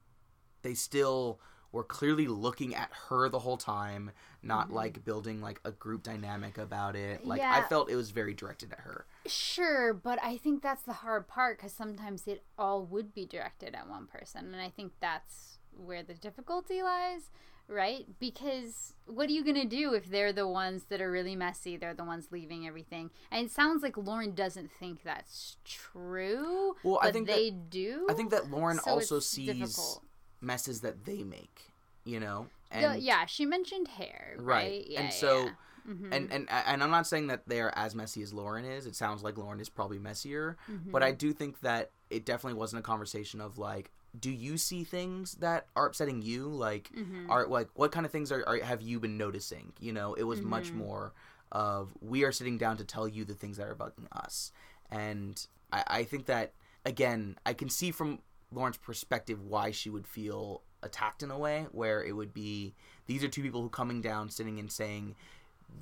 they 0.62 0.74
still 0.74 1.40
were 1.72 1.84
clearly 1.84 2.26
looking 2.26 2.74
at 2.74 2.90
her 3.08 3.28
the 3.28 3.38
whole 3.40 3.56
time, 3.56 4.10
not 4.42 4.68
Mhm. 4.68 4.72
like 4.72 5.04
building 5.04 5.40
like 5.40 5.60
a 5.64 5.70
group 5.70 6.02
dynamic 6.02 6.58
about 6.58 6.96
it. 6.96 7.24
Like 7.24 7.40
I 7.40 7.62
felt 7.68 7.90
it 7.90 7.96
was 7.96 8.10
very 8.10 8.34
directed 8.34 8.72
at 8.72 8.80
her. 8.80 9.06
Sure, 9.26 9.94
but 9.94 10.18
I 10.22 10.36
think 10.36 10.62
that's 10.62 10.82
the 10.82 10.92
hard 10.94 11.28
part 11.28 11.58
because 11.58 11.72
sometimes 11.72 12.26
it 12.26 12.44
all 12.58 12.84
would 12.86 13.14
be 13.14 13.24
directed 13.26 13.74
at 13.74 13.88
one 13.88 14.06
person, 14.06 14.52
and 14.52 14.60
I 14.60 14.68
think 14.70 14.92
that's 15.00 15.58
where 15.72 16.02
the 16.02 16.14
difficulty 16.14 16.82
lies, 16.82 17.30
right? 17.68 18.18
Because 18.18 18.94
what 19.06 19.28
are 19.28 19.32
you 19.32 19.44
gonna 19.44 19.64
do 19.64 19.94
if 19.94 20.10
they're 20.10 20.32
the 20.32 20.48
ones 20.48 20.84
that 20.88 21.00
are 21.00 21.10
really 21.10 21.36
messy? 21.36 21.76
They're 21.76 21.94
the 21.94 22.02
ones 22.04 22.32
leaving 22.32 22.66
everything, 22.66 23.10
and 23.30 23.46
it 23.46 23.52
sounds 23.52 23.82
like 23.84 23.96
Lauren 23.96 24.34
doesn't 24.34 24.72
think 24.72 25.04
that's 25.04 25.56
true. 25.64 26.74
Well, 26.82 26.98
but 27.00 27.08
I 27.08 27.12
think 27.12 27.28
that- 27.28 27.36
they 27.36 27.50
do. 27.52 28.06
I 28.10 28.14
think 28.14 28.30
that 28.30 28.50
Lauren 28.50 28.78
so 28.78 28.90
also 28.90 29.20
sees 29.20 29.46
difficult. 29.46 30.04
Messes 30.40 30.80
that 30.80 31.04
they 31.04 31.22
make, 31.22 31.72
you 32.04 32.20
know, 32.20 32.48
Yeah, 32.72 32.94
yeah, 32.94 33.26
she 33.26 33.46
mentioned 33.46 33.88
hair, 33.88 34.34
right? 34.38 34.44
Right. 34.44 34.86
Yeah, 34.88 35.00
And 35.02 35.12
so- 35.12 35.44
yeah. 35.46 35.52
Mhm. 35.88 36.08
and 36.12 36.32
and 36.32 36.50
and 36.50 36.82
I'm 36.84 36.90
not 36.90 37.06
saying 37.06 37.28
that 37.28 37.48
they 37.48 37.60
are 37.60 37.72
as 37.74 37.94
messy 37.94 38.22
as 38.22 38.34
Lauren 38.34 38.64
is. 38.66 38.84
It 38.86 38.94
sounds 38.94 39.22
like 39.22 39.38
Lauren 39.38 39.60
is 39.60 39.68
probably 39.70 39.98
messier, 39.98 40.56
Mhm. 40.70 40.92
but 40.92 41.02
I 41.02 41.10
do 41.12 41.32
think 41.32 41.60
that 41.60 41.90
it 42.10 42.24
definitely 42.26 42.58
wasn't 42.58 42.80
a 42.80 42.82
conversation 42.82 43.40
of 43.40 43.56
like, 43.58 43.90
do 44.18 44.30
you 44.30 44.58
see 44.58 44.84
things 44.84 45.32
that 45.36 45.66
are 45.74 45.86
upsetting 45.86 46.20
you? 46.22 46.48
Like, 46.48 46.90
Mhm. 46.92 47.30
are 47.30 47.46
like 47.46 47.70
what 47.74 47.92
kind 47.92 48.04
of 48.04 48.12
things 48.12 48.30
are, 48.30 48.46
are 48.46 48.58
have 48.58 48.82
you 48.82 49.00
been 49.00 49.16
noticing? 49.16 49.72
You 49.80 49.92
know, 49.92 50.12
it 50.14 50.24
was 50.24 50.42
much 50.42 50.70
Mhm. 50.70 50.74
more 50.76 51.12
of 51.50 51.96
we 52.00 52.24
are 52.24 52.30
sitting 52.32 52.58
down 52.58 52.76
to 52.76 52.84
tell 52.84 53.08
you 53.08 53.24
the 53.24 53.34
things 53.34 53.56
that 53.56 53.66
are 53.66 53.74
bugging 53.74 54.06
us, 54.12 54.52
and 54.90 55.46
I, 55.72 55.84
I 55.88 56.04
think 56.04 56.26
that 56.26 56.52
again, 56.84 57.38
I 57.46 57.54
can 57.54 57.68
see 57.70 57.90
from 57.90 58.20
Lauren's 58.52 58.76
perspective 58.76 59.40
why 59.42 59.70
she 59.70 59.90
would 59.90 60.06
feel 60.06 60.62
attacked 60.82 61.22
in 61.22 61.30
a 61.30 61.38
way 61.38 61.66
where 61.72 62.02
it 62.02 62.12
would 62.12 62.32
be 62.32 62.74
these 63.06 63.22
are 63.22 63.28
two 63.28 63.42
people 63.42 63.60
who 63.62 63.68
coming 63.68 64.00
down, 64.00 64.28
sitting 64.30 64.58
and 64.58 64.70
saying 64.72 65.14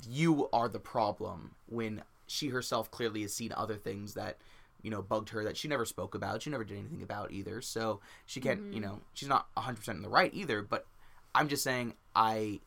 you 0.08 0.48
are 0.52 0.68
the 0.68 0.78
problem 0.80 1.54
when 1.68 2.02
she 2.26 2.48
herself 2.48 2.90
clearly 2.90 3.22
has 3.22 3.32
seen 3.32 3.52
other 3.56 3.76
things 3.76 4.14
that 4.14 4.36
you 4.82 4.90
know 4.90 5.00
bugged 5.02 5.30
her 5.30 5.42
that 5.44 5.56
she 5.56 5.66
never 5.66 5.84
spoke 5.84 6.14
about 6.14 6.42
she 6.42 6.50
never 6.50 6.64
did 6.64 6.78
anything 6.78 7.02
about 7.02 7.32
either. 7.32 7.60
So 7.62 8.00
she 8.26 8.40
can't 8.40 8.72
you 8.72 8.80
Mhm. 8.80 8.82
know 8.82 9.00
she's 9.14 9.28
not 9.28 9.48
100% 9.56 9.96
in 9.96 10.02
the 10.02 10.08
right 10.08 10.32
either 10.34 10.62
but 10.62 10.86
i'm 11.34 11.48
just 11.48 11.62
saying 11.62 11.94
i 12.16 12.60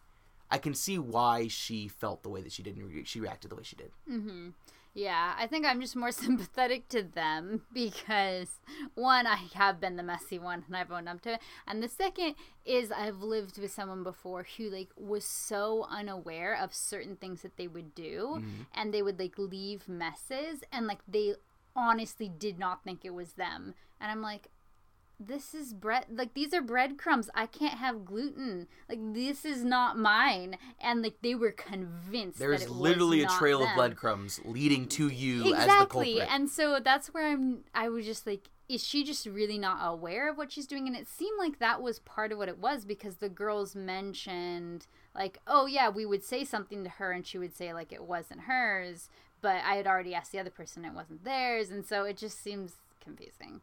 i 0.49 0.57
can 0.57 0.73
see 0.73 0.97
why 0.99 1.47
she 1.47 1.87
felt 1.87 2.21
the 2.23 2.29
way 2.29 2.41
that 2.41 2.51
she 2.51 2.61
did 2.63 2.75
and 2.77 2.87
re- 2.91 3.03
she 3.05 3.19
reacted 3.19 3.49
the 3.51 3.55
way 3.55 3.63
she 3.63 3.75
did. 3.75 3.91
Hmm 4.07 4.49
Yeah, 4.93 5.33
I 5.37 5.47
think 5.47 5.65
I'm 5.65 5.79
just 5.79 5.95
more 5.95 6.11
sympathetic 6.25 6.89
to 6.89 7.01
them 7.03 7.61
because 7.73 8.59
one, 8.93 9.25
I 9.25 9.37
have 9.53 9.79
been 9.79 9.95
the 9.95 10.03
messy 10.03 10.37
one 10.37 10.63
and 10.67 10.75
I've 10.75 10.91
owned 10.91 11.07
up 11.07 11.21
to 11.21 11.33
it, 11.35 11.39
and 11.67 11.81
the 11.81 11.87
second 11.87 12.35
is 12.65 12.91
I've 12.91 13.21
lived 13.21 13.57
with 13.57 13.71
someone 13.71 14.03
before 14.03 14.45
who 14.57 14.69
like 14.69 14.89
was 14.97 15.23
so 15.23 15.87
unaware 15.89 16.57
of 16.61 16.73
certain 16.73 17.15
things 17.15 17.41
that 17.41 17.55
they 17.57 17.67
would 17.67 17.95
do, 17.95 18.39
Mhm. 18.41 18.65
and 18.73 18.93
they 18.93 19.01
would 19.01 19.17
like 19.19 19.37
leave 19.37 19.87
messes, 19.87 20.63
and 20.73 20.87
like 20.87 20.99
they 21.07 21.35
honestly 21.75 22.27
did 22.27 22.59
not 22.59 22.83
think 22.83 23.05
it 23.05 23.13
was 23.13 23.33
them, 23.33 23.73
and 23.99 24.11
I'm 24.11 24.21
like. 24.21 24.49
This 25.27 25.53
is 25.53 25.73
bread. 25.73 26.05
Like 26.09 26.33
these 26.33 26.53
are 26.53 26.61
breadcrumbs. 26.61 27.29
I 27.35 27.45
can't 27.45 27.75
have 27.75 28.05
gluten. 28.05 28.67
Like 28.89 28.99
this 29.13 29.45
is 29.45 29.63
not 29.63 29.97
mine. 29.97 30.57
And 30.79 31.01
like 31.01 31.15
they 31.21 31.35
were 31.35 31.51
convinced. 31.51 32.39
that 32.39 32.45
there's 32.45 32.69
literally 32.69 33.23
a 33.23 33.27
trail 33.27 33.63
of 33.63 33.69
breadcrumbs 33.75 34.41
leading 34.45 34.87
to 34.87 35.07
you 35.07 35.41
as 35.41 35.43
the 35.43 35.55
exactly 35.55 36.21
and 36.21 36.49
so 36.49 36.79
that's 36.83 37.13
where 37.13 37.25
i'm 37.25 37.59
i 37.73 37.87
was 37.89 38.05
just 38.05 38.25
like 38.25 38.49
is 38.71 38.87
she 38.87 39.03
just 39.03 39.25
really 39.25 39.57
not 39.57 39.79
aware 39.81 40.29
of 40.29 40.37
what 40.37 40.49
she's 40.49 40.65
doing? 40.65 40.87
And 40.87 40.95
it 40.95 41.05
seemed 41.05 41.37
like 41.37 41.59
that 41.59 41.81
was 41.81 41.99
part 41.99 42.31
of 42.31 42.37
what 42.37 42.47
it 42.47 42.57
was 42.57 42.85
because 42.85 43.17
the 43.17 43.27
girls 43.27 43.75
mentioned, 43.75 44.87
like, 45.13 45.39
oh, 45.45 45.65
yeah, 45.65 45.89
we 45.89 46.05
would 46.05 46.23
say 46.23 46.45
something 46.45 46.85
to 46.85 46.89
her 46.91 47.11
and 47.11 47.27
she 47.27 47.37
would 47.37 47.53
say, 47.53 47.73
like, 47.73 47.91
it 47.91 48.03
wasn't 48.03 48.41
hers, 48.41 49.09
but 49.41 49.57
I 49.65 49.75
had 49.75 49.87
already 49.87 50.15
asked 50.15 50.31
the 50.31 50.39
other 50.39 50.49
person, 50.49 50.85
it 50.85 50.93
wasn't 50.93 51.25
theirs. 51.25 51.69
And 51.69 51.85
so 51.85 52.05
it 52.05 52.15
just 52.15 52.41
seems 52.41 52.75
confusing. 53.03 53.59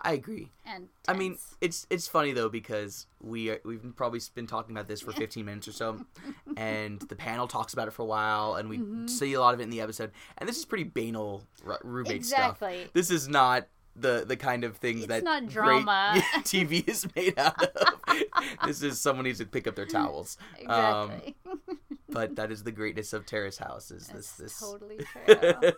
I 0.00 0.12
agree. 0.12 0.50
And 0.64 0.88
I 1.08 1.12
mean, 1.14 1.38
it's 1.60 1.86
it's 1.90 2.06
funny 2.06 2.32
though 2.32 2.48
because 2.48 3.06
we 3.20 3.50
are, 3.50 3.60
we've 3.64 3.82
probably 3.96 4.20
been 4.34 4.46
talking 4.46 4.74
about 4.76 4.86
this 4.86 5.00
for 5.00 5.12
15 5.12 5.44
minutes 5.44 5.66
or 5.68 5.72
so, 5.72 6.04
and 6.56 7.00
the 7.00 7.16
panel 7.16 7.48
talks 7.48 7.72
about 7.72 7.88
it 7.88 7.92
for 7.92 8.02
a 8.02 8.06
while, 8.06 8.54
and 8.54 8.68
we 8.68 8.78
Mm-hmm. 8.78 9.06
see 9.08 9.32
a 9.34 9.40
lot 9.40 9.54
of 9.54 9.60
it 9.60 9.64
in 9.64 9.70
the 9.70 9.80
episode. 9.80 10.12
And 10.38 10.48
this 10.48 10.56
is 10.56 10.64
pretty 10.64 10.84
banal 10.84 11.42
Ru- 11.64 12.04
Rubik 12.04 12.10
Exactly. 12.10 12.80
stuff. 12.82 12.92
This 12.92 13.10
is 13.10 13.26
not 13.28 13.66
the 13.96 14.24
the 14.24 14.36
kind 14.36 14.62
of 14.62 14.76
things 14.76 15.00
It's 15.00 15.08
that 15.08 15.24
not 15.24 15.48
drama. 15.48 16.22
TV 16.44 16.88
is 16.88 17.06
made 17.16 17.36
out 17.36 17.60
of. 17.60 17.94
this 18.66 18.82
is 18.84 19.00
someone 19.00 19.24
needs 19.24 19.38
to 19.40 19.46
pick 19.46 19.66
up 19.66 19.74
their 19.74 19.86
towels. 19.86 20.38
Um, 20.66 21.10
exactly. 21.10 21.36
But 22.10 22.36
that 22.36 22.50
is 22.50 22.62
the 22.64 22.72
greatness 22.72 23.12
of 23.12 23.26
Terrace 23.26 23.58
House. 23.58 23.90
Is 23.90 24.08
this 24.08 24.32
this 24.32 24.58
totally 24.60 24.98
true. 25.26 25.72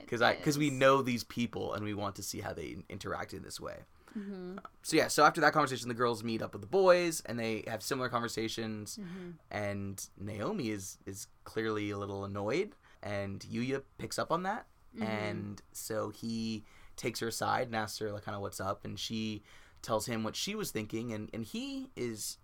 because 0.00 0.22
I 0.22 0.34
because 0.36 0.58
we 0.58 0.70
know 0.70 1.02
these 1.02 1.24
people 1.24 1.74
and 1.74 1.84
we 1.84 1.94
want 1.94 2.16
to 2.16 2.22
see 2.22 2.40
how 2.40 2.52
they 2.52 2.76
interact 2.88 3.32
in 3.34 3.42
this 3.42 3.60
way. 3.60 3.78
Mhm. 4.18 4.58
So 4.82 4.96
yeah, 4.96 5.08
so 5.08 5.24
after 5.24 5.40
that 5.40 5.52
conversation, 5.52 5.88
the 5.88 5.94
girls 5.94 6.22
meet 6.22 6.40
up 6.42 6.52
with 6.52 6.60
the 6.62 6.68
boys 6.68 7.20
and 7.26 7.38
they 7.38 7.64
have 7.66 7.82
similar 7.82 8.08
conversations. 8.08 8.96
Mm-hmm. 9.00 9.30
And 9.50 10.08
Naomi 10.18 10.70
is 10.70 10.98
is 11.06 11.26
clearly 11.44 11.90
a 11.90 11.98
little 11.98 12.24
annoyed, 12.24 12.74
and 13.02 13.40
Yuya 13.40 13.82
picks 13.98 14.18
up 14.18 14.30
on 14.32 14.42
that, 14.44 14.66
Mm-hmm. 14.96 15.02
and 15.02 15.62
so 15.72 16.10
he 16.10 16.62
takes 16.96 17.18
her 17.18 17.26
aside 17.26 17.66
and 17.66 17.74
asks 17.74 17.98
her 17.98 18.12
like 18.12 18.22
kind 18.24 18.36
of 18.36 18.42
what's 18.42 18.60
up, 18.60 18.84
and 18.84 18.96
she 18.98 19.42
tells 19.82 20.06
him 20.06 20.22
what 20.22 20.36
she 20.36 20.54
was 20.54 20.70
thinking, 20.70 21.12
and 21.12 21.28
and 21.34 21.44
he 21.44 21.90
is, 21.96 22.38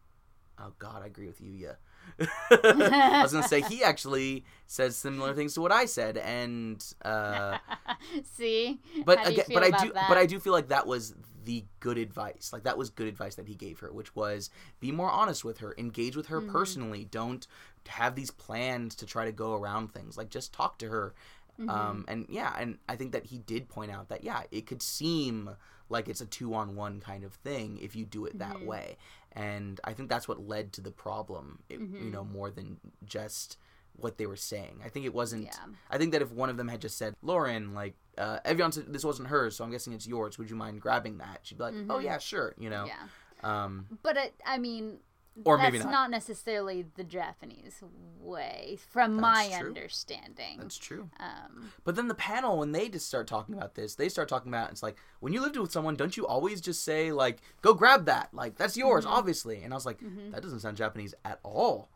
oh 0.59 0.73
god, 0.81 1.03
I 1.05 1.07
agree 1.07 1.29
with 1.29 1.41
Yuya. 1.41 1.77
I 2.51 3.21
was 3.23 3.33
gonna 3.33 3.47
say 3.47 3.61
he 3.63 3.83
actually 3.85 4.45
says 4.67 4.97
similar 4.97 5.35
things 5.35 5.55
to 5.55 5.61
what 5.61 5.73
I 5.73 5.85
said, 5.87 6.17
and 6.19 6.85
uh, 7.05 7.59
See, 8.37 8.81
but 9.05 9.19
How 9.19 9.25
do 9.27 9.33
you 9.33 9.41
again, 9.43 9.55
but 9.55 9.63
I 9.63 9.71
do, 9.85 9.93
that? 9.93 10.09
but 10.09 10.19
I 10.19 10.27
do 10.27 10.39
feel 10.41 10.53
like 10.53 10.69
that 10.69 10.87
was 10.87 11.15
the 11.45 11.65
good 11.81 11.99
advice. 11.99 12.51
Like 12.53 12.65
that 12.65 12.77
was 12.79 12.91
good 12.91 13.07
advice 13.09 13.35
that 13.37 13.49
he 13.49 13.55
gave 13.55 13.81
her, 13.81 13.93
which 13.93 14.15
was 14.15 14.51
be 14.81 14.93
more 14.93 15.11
honest 15.11 15.45
with 15.45 15.59
her, 15.59 15.75
engage 15.79 16.17
with 16.17 16.27
her 16.27 16.41
Mm-hmm. 16.41 16.53
personally. 16.53 17.05
Don't 17.11 17.47
have 17.89 18.15
these 18.15 18.31
plans 18.31 18.95
to 18.97 19.07
try 19.07 19.25
to 19.25 19.33
go 19.33 19.55
around 19.55 19.93
things. 19.93 20.17
Like 20.19 20.31
just 20.31 20.53
talk 20.53 20.79
to 20.79 20.89
her. 20.89 21.15
Mm-hmm. 21.61 21.71
Um, 21.71 22.05
and 22.09 22.27
yeah, 22.29 22.55
and 22.59 22.79
I 22.89 22.97
think 22.97 23.13
that 23.13 23.27
he 23.27 23.39
did 23.39 23.69
point 23.69 23.91
out 23.91 24.09
that 24.09 24.25
yeah, 24.25 24.43
it 24.51 24.67
could 24.67 24.83
seem 24.83 25.51
like 25.91 26.09
it's 26.09 26.21
a 26.23 26.27
two 26.27 26.55
on 26.55 26.75
one 26.77 27.01
kind 27.01 27.25
of 27.25 27.35
thing 27.35 27.79
if 27.83 27.95
you 27.95 28.07
do 28.07 28.25
it 28.25 28.39
that 28.39 28.55
Mm-hmm. 28.57 28.67
way. 28.67 28.97
And 29.33 29.79
I 29.85 29.93
think 29.93 30.09
that's 30.09 30.27
what 30.27 30.49
led 30.49 30.73
to 30.75 30.81
the 30.81 30.91
problem. 30.91 31.61
It, 31.69 31.81
Mm-hmm. 31.81 32.05
You 32.05 32.11
know, 32.11 32.25
more 32.25 32.51
than 32.51 32.79
just 33.05 33.59
what 33.97 34.17
they 34.19 34.27
were 34.27 34.37
saying. 34.37 34.81
I 34.85 34.89
think 34.89 35.05
it 35.05 35.13
wasn't. 35.13 35.45
Yeah. 35.45 35.51
I 35.91 35.99
think 35.99 36.13
that 36.13 36.23
if 36.23 36.31
one 36.33 36.49
of 36.49 36.57
them 36.57 36.69
had 36.69 36.81
just 36.81 36.97
said, 36.97 37.15
"Lauren, 37.23 37.75
like 37.75 37.95
uh, 38.17 38.39
Evian 38.45 38.73
said 38.73 38.85
this 38.93 39.05
wasn't 39.05 39.29
hers, 39.29 39.57
so 39.57 39.65
I'm 39.65 39.71
guessing 39.71 39.93
it's 39.93 40.07
yours. 40.07 40.39
Would 40.39 40.49
you 40.49 40.57
mind 40.57 40.81
grabbing 40.81 41.19
that?" 41.19 41.41
She'd 41.43 41.59
be 41.59 41.65
like, 41.65 41.75
"Oh 41.91 41.99
yeah, 41.99 42.19
sure," 42.19 42.55
you 42.59 42.71
know. 42.71 42.87
yeah, 42.87 43.07
Um, 43.43 43.87
but 44.03 44.17
it, 44.17 44.35
I 44.47 44.59
mean, 44.59 44.99
or 45.45 45.57
that's 45.57 45.73
maybe 45.73 45.85
not. 45.85 45.91
not. 45.91 46.11
necessarily 46.11 46.87
the 46.97 47.05
Japanese 47.05 47.83
way, 48.21 48.79
from 48.91 49.17
my 49.21 49.47
That's 49.49 49.59
true. 49.59 49.69
understanding. 49.69 50.59
That's 50.59 50.77
true. 50.79 51.11
Um, 51.19 51.73
But 51.85 51.97
then 51.97 52.09
the 52.09 52.15
panel, 52.15 52.59
when 52.59 52.73
they 52.73 52.89
just 52.89 53.07
start 53.07 53.27
talking 53.27 53.55
about 53.55 53.75
this, 53.75 53.95
they 53.95 54.09
start 54.09 54.29
talking 54.29 54.51
about 54.53 54.71
it's 54.71 54.83
like 54.83 54.97
when 55.21 55.33
you 55.33 55.41
lived 55.41 55.57
with 55.57 55.73
someone, 55.73 55.97
don't 55.97 56.17
you 56.17 56.27
always 56.27 56.61
just 56.61 56.85
say 56.85 57.13
like, 57.13 57.39
"Go 57.63 57.75
grab 57.75 58.05
that," 58.07 58.29
like 58.33 58.57
that's 58.57 58.77
yours, 58.77 59.05
Mm-hmm. 59.05 59.15
obviously. 59.15 59.63
And 59.63 59.73
I 59.73 59.77
was 59.77 59.87
like, 59.87 59.99
that 60.33 60.43
doesn't 60.43 60.61
sound 60.61 60.77
Japanese 60.77 61.15
at 61.25 61.41
all. 61.43 61.89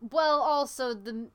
well, 0.00 0.40
also 0.40 0.92
the 0.94 1.28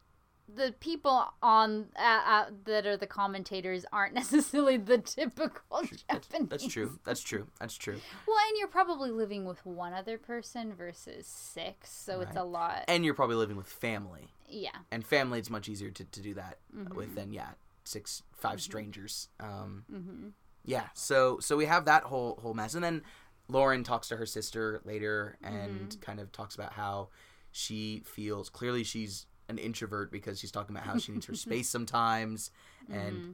the 0.55 0.73
people 0.79 1.25
on 1.41 1.87
uh, 1.95 2.21
uh, 2.25 2.45
that 2.65 2.85
are 2.87 2.97
the 2.97 3.07
commentators 3.07 3.85
aren't 3.93 4.13
necessarily 4.23 4.77
the 4.77 4.97
typical 4.97 5.81
Japanese. 6.09 6.49
That's 6.49 6.67
true. 6.67 6.99
That's 7.05 7.21
true. 7.21 7.47
That's 7.59 7.75
true. 7.75 7.99
Well, 8.27 8.37
and 8.47 8.57
you're 8.57 8.67
probably 8.67 9.11
living 9.11 9.45
with 9.45 9.65
one 9.65 9.93
other 9.93 10.17
person 10.17 10.73
versus 10.73 11.27
six, 11.27 11.91
so 11.91 12.21
it's 12.21 12.35
a 12.35 12.43
lot. 12.43 12.85
And 12.87 13.05
you're 13.05 13.13
probably 13.13 13.35
living 13.35 13.57
with 13.57 13.67
family, 13.67 14.29
yeah. 14.47 14.69
and 14.91 15.05
family 15.05 15.39
it's 15.39 15.49
much 15.49 15.69
easier 15.69 15.91
to, 15.91 16.03
to 16.03 16.21
do 16.21 16.33
that 16.35 16.57
Mm-hmm. 16.75 16.95
with 16.95 17.15
than 17.15 17.31
yeah 17.33 17.49
six 17.83 18.21
5 18.37 18.61
strangers. 18.61 19.27
Um, 19.39 19.83
Mm-hmm. 19.91 20.27
yeah 20.65 20.87
so 20.93 21.39
so 21.39 21.57
we 21.57 21.65
have 21.65 21.85
that 21.85 22.03
whole 22.03 22.37
whole 22.41 22.53
mess 22.53 22.75
and 22.75 22.83
then 22.83 23.01
lauren 23.47 23.83
talks 23.83 24.07
to 24.09 24.17
her 24.17 24.25
sister 24.25 24.81
later 24.85 25.37
and 25.43 25.89
Mm-hmm. 25.89 25.99
kind 26.01 26.19
of 26.19 26.31
talks 26.31 26.53
about 26.55 26.73
how 26.73 27.09
she 27.51 28.03
feels 28.05 28.49
clearly 28.49 28.83
she's 28.83 29.25
an 29.49 29.57
introvert 29.57 30.11
because 30.11 30.39
she's 30.39 30.51
talking 30.51 30.75
about 30.75 30.87
how 30.87 30.97
she 30.97 31.11
needs 31.11 31.25
her 31.25 31.35
space 31.45 31.67
sometimes 31.69 32.51
and 32.91 33.17
Mm-hmm. 33.17 33.31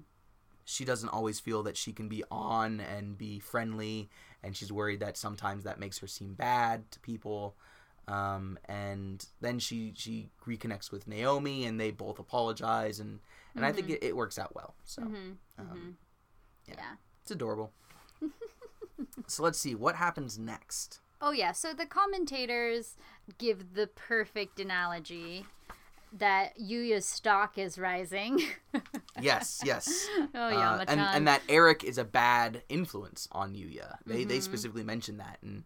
she 0.65 0.83
doesn't 0.85 1.09
always 1.09 1.39
feel 1.39 1.61
that 1.63 1.77
she 1.77 1.93
can 1.93 2.09
be 2.09 2.23
on 2.31 2.79
and 2.79 3.17
be 3.17 3.39
friendly 3.39 4.09
and 4.41 4.55
she's 4.55 4.71
worried 4.71 4.99
that 5.01 5.17
sometimes 5.17 5.63
that 5.63 5.79
makes 5.79 5.99
her 5.99 6.07
seem 6.07 6.33
bad 6.33 6.89
to 6.91 6.99
people 7.01 7.55
um, 8.07 8.57
and 8.65 9.25
then 9.41 9.59
she 9.59 9.91
she 9.95 10.29
reconnects 10.47 10.91
with 10.91 11.07
naomi 11.07 11.65
and 11.65 11.79
they 11.79 11.91
both 11.91 12.17
apologize 12.19 12.99
and 12.99 13.19
and 13.55 13.65
i 13.65 13.71
think 13.71 13.89
it, 13.89 14.03
it 14.03 14.15
works 14.15 14.39
out 14.39 14.55
well 14.55 14.73
so 14.83 15.01
Mm-hmm. 15.03 15.31
um, 15.59 15.97
Yeah. 16.67 16.95
it's 17.21 17.31
adorable. 17.31 17.71
so 19.27 19.43
let's 19.43 19.59
see 19.59 19.75
what 19.75 19.95
happens 19.95 20.37
next. 20.37 20.99
Oh 21.21 21.31
yeah, 21.31 21.51
so 21.53 21.73
the 21.73 21.85
commentators 21.85 22.97
give 23.37 23.73
the 23.73 23.87
perfect 23.87 24.59
analogy 24.59 25.45
that 26.13 26.57
Yuya's 26.59 27.05
stock 27.05 27.57
is 27.57 27.77
rising. 27.77 28.41
Yes, 29.21 29.61
yes. 29.63 30.07
oh 30.19 30.25
Uh, 30.33 30.51
Yamachan. 30.51 30.85
and 30.89 30.99
and 30.99 31.27
that 31.29 31.41
Eric 31.47 31.83
is 31.85 31.97
a 31.97 32.03
bad 32.03 32.63
influence 32.67 33.29
on 33.31 33.53
Yuya. 33.55 33.95
They 34.05 34.19
Mm-hmm. 34.19 34.27
they 34.29 34.39
specifically 34.41 34.83
mentioned 34.83 35.19
that 35.21 35.37
and 35.41 35.63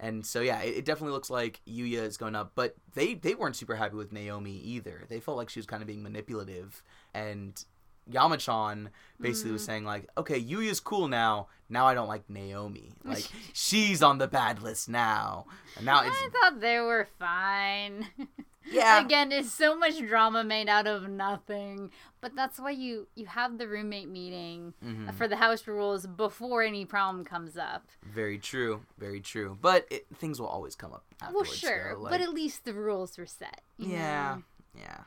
and 0.00 0.26
so 0.26 0.40
yeah, 0.40 0.60
it, 0.62 0.78
it 0.78 0.84
definitely 0.84 1.12
looks 1.12 1.30
like 1.30 1.60
Yuya 1.66 2.02
is 2.02 2.16
going 2.16 2.34
up, 2.34 2.52
but 2.56 2.74
they 2.94 3.14
they 3.14 3.34
weren't 3.36 3.54
super 3.56 3.76
happy 3.76 3.94
with 3.96 4.12
Naomi 4.12 4.56
either. 4.58 5.04
They 5.08 5.20
felt 5.20 5.36
like 5.36 5.48
she 5.48 5.60
was 5.60 5.66
kind 5.66 5.80
of 5.82 5.86
being 5.86 6.02
manipulative 6.02 6.82
and 7.14 7.64
Yamachan 8.10 8.88
basically 9.20 9.50
Mm. 9.50 9.54
was 9.54 9.64
saying 9.64 9.84
like, 9.84 10.08
okay, 10.16 10.40
Yuya's 10.42 10.80
cool 10.80 11.06
now. 11.08 11.46
Now 11.68 11.86
I 11.86 11.94
don't 11.94 12.08
like 12.08 12.28
Naomi. 12.28 12.92
Like 13.04 13.28
she's 13.52 14.02
on 14.02 14.18
the 14.18 14.26
bad 14.28 14.60
list 14.62 14.88
now. 14.88 15.46
And 15.76 15.86
now 15.86 16.02
it's 16.04 16.16
I 16.16 16.28
thought 16.30 16.60
they 16.60 16.80
were 16.80 17.06
fine. 17.18 18.06
yeah. 18.70 19.00
Again, 19.04 19.32
it's 19.32 19.52
so 19.52 19.76
much 19.76 19.98
drama 19.98 20.44
made 20.44 20.68
out 20.68 20.86
of 20.86 21.08
nothing. 21.08 21.90
But 22.20 22.34
that's 22.34 22.58
why 22.58 22.70
you 22.70 23.06
you 23.14 23.26
have 23.26 23.58
the 23.58 23.68
roommate 23.68 24.08
meeting 24.08 24.74
Mhm. 24.84 25.14
for 25.14 25.28
the 25.28 25.36
house 25.36 25.66
rules 25.66 26.06
before 26.06 26.62
any 26.62 26.84
problem 26.84 27.24
comes 27.24 27.56
up. 27.56 27.86
Very 28.02 28.38
true, 28.38 28.82
very 28.98 29.20
true. 29.20 29.56
But 29.60 29.86
it, 29.90 30.06
things 30.16 30.40
will 30.40 30.48
always 30.48 30.74
come 30.74 30.92
up. 30.92 31.04
Well, 31.32 31.44
sure, 31.44 31.94
though, 31.94 32.08
but 32.10 32.20
at 32.20 32.30
least 32.34 32.64
the 32.64 32.74
rules 32.74 33.16
were 33.18 33.26
set. 33.26 33.62
you 33.76 33.90
yeah, 33.92 34.36
know? 34.36 34.42
yeah. 34.82 35.00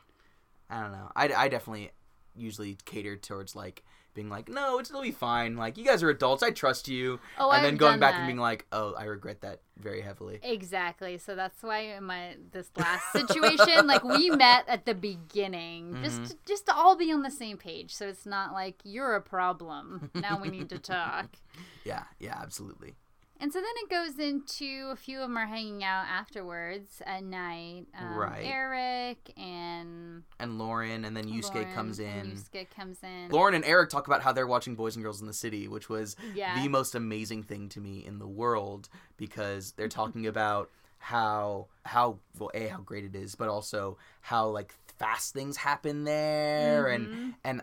I 0.70 0.82
don't 0.82 0.92
know. 0.94 1.12
I, 1.16 1.34
I 1.34 1.48
definitely 1.50 1.92
usually 2.34 2.78
cater 2.86 3.18
towards 3.18 3.56
like 3.58 3.84
being 4.14 4.30
like, 4.30 4.50
no, 4.50 4.78
it's 4.80 4.90
gonna 4.92 5.04
be 5.04 5.12
fine. 5.12 5.56
Like 5.56 5.78
you 5.78 5.86
guys 5.86 6.04
are 6.04 6.10
adults. 6.10 6.44
I 6.44 6.52
trust 6.52 6.88
you. 6.88 7.20
Oh, 7.40 7.50
and 7.50 7.58
I've 7.58 7.64
then 7.64 7.78
going 7.78 8.00
back 8.00 8.14
that. 8.14 8.20
and 8.22 8.28
being 8.28 8.40
like, 8.40 8.66
oh, 8.72 8.94
I 8.96 9.06
regret 9.06 9.42
that 9.42 9.62
very 9.78 10.02
heavily. 10.02 10.40
Exactly. 10.44 11.18
So 11.18 11.36
that's 11.36 11.62
why 11.64 11.80
in 11.80 12.04
my 12.04 12.36
this 12.52 12.70
last 12.78 13.12
situation, 13.12 13.88
like 13.88 14.04
we 14.04 14.30
met 14.32 14.66
at 14.68 14.86
the 14.86 14.94
beginning, 14.96 15.94
Mm-hmm. 15.94 16.04
just 16.04 16.36
just 16.46 16.66
to 16.68 16.76
all 16.76 16.96
be 16.96 17.12
on 17.12 17.22
the 17.22 17.32
same 17.32 17.58
page. 17.58 17.94
So 17.96 18.08
it's 18.08 18.26
not 18.26 18.54
like 18.54 18.76
you're 18.84 19.16
a 19.16 19.22
problem. 19.22 20.12
Now 20.14 20.40
we 20.42 20.50
need 20.50 20.70
to 20.70 20.78
talk. 20.80 21.28
Yeah, 21.84 22.04
yeah, 22.20 22.38
absolutely. 22.40 22.94
And 23.42 23.52
so 23.52 23.60
then 23.60 23.72
it 23.78 23.90
goes 23.90 24.20
into 24.20 24.90
a 24.92 24.96
few 24.96 25.18
of 25.18 25.24
them 25.24 25.36
are 25.38 25.48
hanging 25.48 25.84
out 25.84 26.06
afterwards 26.08 27.02
at 27.06 27.24
night. 27.24 27.88
Um, 28.00 28.16
Right. 28.16 28.46
Eric 28.46 29.34
and 29.36 30.22
And 30.40 30.60
Lauren, 30.60 31.04
and 31.06 31.18
then 31.18 31.26
Yusuke 31.26 31.56
Lauren 31.56 31.74
comes 31.74 32.00
in. 32.00 32.32
Yusuke 32.32 32.70
comes 32.70 33.00
in. 33.04 33.30
Lauren 33.32 33.56
and 33.56 33.66
Eric 33.66 33.90
talk 33.90 34.06
about 34.06 34.22
how 34.22 34.32
they're 34.32 34.46
watching 34.48 34.76
Boys 34.76 34.96
and 34.96 35.04
Girls 35.04 35.22
in 35.22 35.28
the 35.28 35.34
City, 35.34 35.68
which 35.68 35.90
was 35.90 36.16
Yeah. 36.36 36.62
the 36.62 36.68
most 36.70 36.94
amazing 36.94 37.42
thing 37.44 37.68
to 37.70 37.80
me 37.82 38.06
in 38.06 38.20
the 38.20 38.28
world 38.28 38.90
because 39.18 39.72
they're 39.72 39.88
talking 40.02 40.28
about 40.28 40.70
how 41.00 41.66
how 41.84 42.20
well 42.38 42.52
a 42.54 42.68
how 42.68 42.82
great 42.82 43.04
it 43.06 43.16
is, 43.16 43.34
but 43.34 43.50
also 43.50 43.98
how 44.22 44.48
like 44.50 44.76
fast 45.00 45.34
things 45.34 45.58
happen 45.58 46.04
there, 46.04 46.86
Mhm. 46.86 46.94
and 46.96 47.34
and 47.44 47.62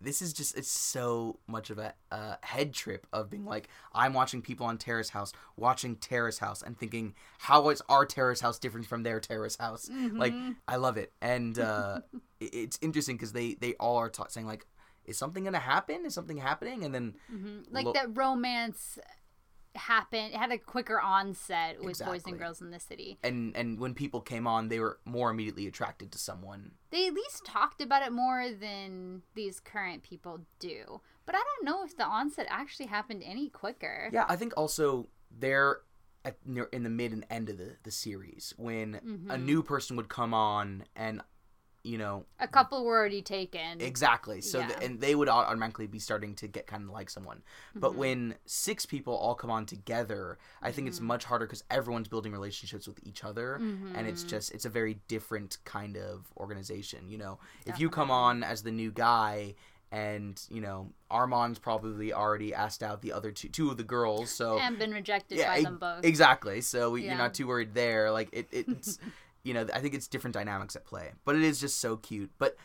this 0.00 0.22
is 0.22 0.32
just 0.32 0.56
it's 0.56 0.70
so 0.70 1.38
much 1.46 1.70
of 1.70 1.78
a, 1.78 1.94
a 2.10 2.38
head 2.42 2.72
trip 2.72 3.06
of 3.12 3.28
being 3.30 3.44
like 3.44 3.68
I'm 3.92 4.12
watching 4.14 4.42
people 4.42 4.66
on 4.66 4.78
Terrace 4.78 5.10
House 5.10 5.32
watching 5.56 5.96
Terrace 5.96 6.38
House 6.38 6.62
and 6.62 6.78
thinking 6.78 7.14
how 7.38 7.68
is 7.70 7.82
our 7.88 8.06
Terrace 8.06 8.40
House 8.40 8.58
different 8.58 8.86
from 8.86 9.02
their 9.02 9.20
Terrace 9.20 9.56
House? 9.56 9.88
Like 10.12 10.32
Mm-hmm. 10.34 10.52
I 10.68 10.76
love 10.76 10.96
it, 10.96 11.12
and 11.20 11.58
uh, 11.58 12.00
it's 12.40 12.78
interesting 12.80 13.16
because 13.16 13.32
they 13.32 13.54
they 13.54 13.74
all 13.74 13.96
are 13.96 14.08
ta- 14.10 14.28
saying 14.28 14.46
like 14.46 14.66
is 15.04 15.16
something 15.16 15.44
gonna 15.44 15.58
happen? 15.58 16.04
Is 16.04 16.14
something 16.14 16.36
happening? 16.36 16.84
And 16.84 16.94
then 16.94 17.14
hmm 17.30 17.60
Like 17.70 17.86
Lo- 17.86 17.92
that 17.94 18.16
romance 18.16 18.98
happened. 19.78 20.34
It 20.34 20.36
had 20.36 20.52
a 20.52 20.58
quicker 20.58 21.00
onset 21.00 21.82
with 21.82 22.04
boys 22.04 22.22
and 22.26 22.38
girls 22.38 22.60
in 22.60 22.70
the 22.70 22.80
city. 22.80 23.18
and 23.22 23.56
and 23.56 23.78
when 23.78 23.94
people 23.94 24.20
came 24.20 24.46
on, 24.46 24.68
they 24.68 24.78
were 24.80 24.98
more 25.04 25.30
immediately 25.30 25.66
attracted 25.66 26.12
to 26.12 26.18
someone. 26.18 26.72
They 26.90 27.06
at 27.06 27.14
least 27.14 27.44
talked 27.44 27.80
about 27.80 28.02
it 28.02 28.12
more 28.12 28.50
than 28.50 29.22
these 29.34 29.60
current 29.60 30.02
people 30.02 30.40
do. 30.58 31.00
But 31.26 31.34
I 31.34 31.38
don't 31.38 31.64
know 31.64 31.84
if 31.84 31.96
the 31.96 32.04
onset 32.06 32.46
actually 32.48 32.86
happened 32.86 33.22
any 33.24 33.48
quicker. 33.50 34.10
Yeah, 34.12 34.24
I 34.28 34.36
think 34.36 34.52
also 34.56 35.08
they're 35.30 35.80
at 36.24 36.36
near 36.46 36.64
in 36.72 36.82
the 36.82 36.90
mid 36.90 37.12
and 37.12 37.24
end 37.30 37.48
of 37.48 37.58
the 37.58 37.76
the 37.84 37.90
series 37.90 38.52
when 38.56 38.96
a 38.96 39.00
Mhm. 39.36 39.42
new 39.44 39.62
person 39.62 39.96
would 39.96 40.08
come 40.08 40.34
on 40.34 40.84
and 40.96 41.22
you 41.84 41.96
know 41.96 42.24
A 42.40 42.48
couple 42.48 42.84
were 42.84 42.96
already 42.98 43.22
taken. 43.22 43.80
exactly 43.80 44.40
so 44.40 44.58
Yeah. 44.58 44.78
and 44.82 45.00
they 45.00 45.14
would 45.14 45.28
automatically 45.28 45.86
be 45.86 45.98
starting 45.98 46.34
to 46.36 46.48
get 46.48 46.66
kind 46.66 46.82
of 46.82 46.90
like 46.90 47.08
someone 47.08 47.42
but 47.74 47.92
Mhm. 47.92 47.96
when 47.96 48.34
six 48.46 48.84
people 48.84 49.14
all 49.16 49.34
come 49.36 49.50
on 49.50 49.64
together 49.64 50.38
i 50.60 50.72
think 50.72 50.88
it's 50.88 50.98
Mhm. 50.98 51.04
much 51.04 51.24
harder 51.24 51.46
because 51.46 51.62
everyone's 51.70 52.08
building 52.08 52.32
relationships 52.32 52.86
with 52.88 52.98
each 53.06 53.22
other 53.24 53.54
and 53.56 54.06
it's 54.08 54.24
Mhm. 54.24 54.28
just 54.28 54.50
it's 54.52 54.64
a 54.64 54.68
very 54.70 54.94
different 55.08 55.58
kind 55.64 55.96
of 55.96 56.26
organization 56.36 57.08
you 57.08 57.16
know 57.18 57.38
if 57.64 57.78
you 57.78 57.88
come 57.88 58.10
on 58.10 58.42
as 58.42 58.62
the 58.64 58.72
new 58.72 58.90
guy 58.90 59.54
and 59.90 60.42
you 60.50 60.60
know 60.60 60.92
armand's 61.10 61.58
probably 61.58 62.12
already 62.12 62.52
asked 62.52 62.82
out 62.82 63.00
the 63.00 63.12
other 63.12 63.30
two 63.32 63.48
two 63.48 63.70
of 63.70 63.76
the 63.78 63.84
girls 63.84 64.30
so 64.30 64.58
and 64.58 64.78
been 64.78 64.92
rejected 64.92 65.38
yeah, 65.38 65.54
by 65.54 65.62
them 65.62 65.78
both. 65.78 66.04
exactly 66.04 66.60
so 66.60 66.90
we, 66.90 67.04
you're 67.06 67.16
not 67.16 67.32
too 67.32 67.46
worried 67.46 67.72
there 67.72 68.10
like 68.10 68.28
it, 68.32 68.46
it's 68.52 68.98
you 69.48 69.54
know 69.54 69.66
i 69.74 69.80
think 69.80 69.94
it's 69.94 70.06
different 70.08 70.34
dynamics 70.34 70.76
at 70.76 70.84
play 70.84 71.08
but 71.24 71.34
it 71.34 71.42
is 71.42 71.58
just 71.60 71.78
so 71.80 71.96
cute 71.96 72.30
but 72.38 72.56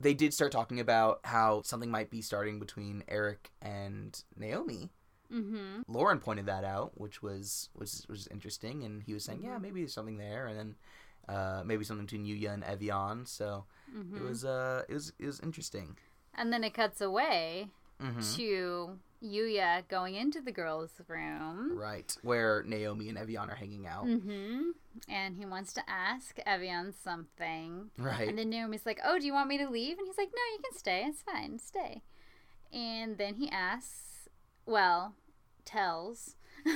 they 0.00 0.14
did 0.14 0.32
start 0.32 0.52
talking 0.52 0.78
about 0.78 1.20
how 1.24 1.62
something 1.62 1.90
might 1.90 2.10
be 2.10 2.20
starting 2.22 2.58
between 2.60 3.02
eric 3.08 3.50
and 3.62 4.22
naomi 4.36 4.90
Mm-hmm. 5.32 5.82
lauren 5.88 6.18
pointed 6.20 6.46
that 6.46 6.64
out 6.64 6.92
which 7.00 7.22
was 7.22 7.68
was 7.74 8.06
was 8.08 8.26
interesting 8.28 8.84
and 8.84 9.02
he 9.02 9.12
was 9.12 9.24
saying 9.24 9.42
yeah 9.42 9.56
Mhm. 9.58 9.62
maybe 9.62 9.80
there's 9.80 9.92
something 9.92 10.16
there 10.18 10.46
and 10.48 10.58
then 10.58 10.74
uh, 11.36 11.62
maybe 11.64 11.84
something 11.84 12.06
between 12.06 12.24
Yuya 12.24 12.54
and 12.54 12.64
Evian, 12.64 13.26
so 13.26 13.66
Mm-hmm. 13.94 14.16
it 14.16 14.22
was 14.22 14.44
uh, 14.46 14.82
it 14.88 14.94
was 14.94 15.12
it 15.18 15.26
was 15.26 15.40
interesting. 15.40 15.98
And 16.34 16.50
then 16.52 16.64
it 16.64 16.72
cuts 16.72 17.02
away 17.02 17.68
hmm 18.00 18.20
to 18.36 18.98
Yuya 19.22 19.86
going 19.88 20.14
into 20.14 20.40
the 20.40 20.52
girls' 20.52 20.92
room. 21.08 21.76
Right, 21.76 22.16
where 22.22 22.62
Naomi 22.66 23.08
and 23.08 23.18
Evian 23.18 23.50
are 23.50 23.54
hanging 23.54 23.86
out. 23.86 24.06
Mm-hmm. 24.06 24.70
And 25.08 25.36
he 25.36 25.46
wants 25.46 25.72
to 25.74 25.82
ask 25.88 26.38
Evian 26.46 26.92
something. 26.92 27.90
Right. 27.98 28.28
And 28.28 28.38
then 28.38 28.50
Naomi's 28.50 28.86
like, 28.86 29.00
"Oh, 29.04 29.18
do 29.18 29.26
you 29.26 29.32
want 29.32 29.48
me 29.48 29.58
to 29.58 29.68
leave?" 29.68 29.98
And 29.98 30.06
he's 30.06 30.18
like, 30.18 30.30
"No, 30.34 30.42
you 30.52 30.58
can 30.62 30.78
stay. 30.78 31.04
It's 31.06 31.22
fine. 31.22 31.58
Stay." 31.58 32.02
And 32.72 33.16
then 33.16 33.36
he 33.36 33.48
asks, 33.50 34.28
well, 34.66 35.14
tells. 35.64 36.36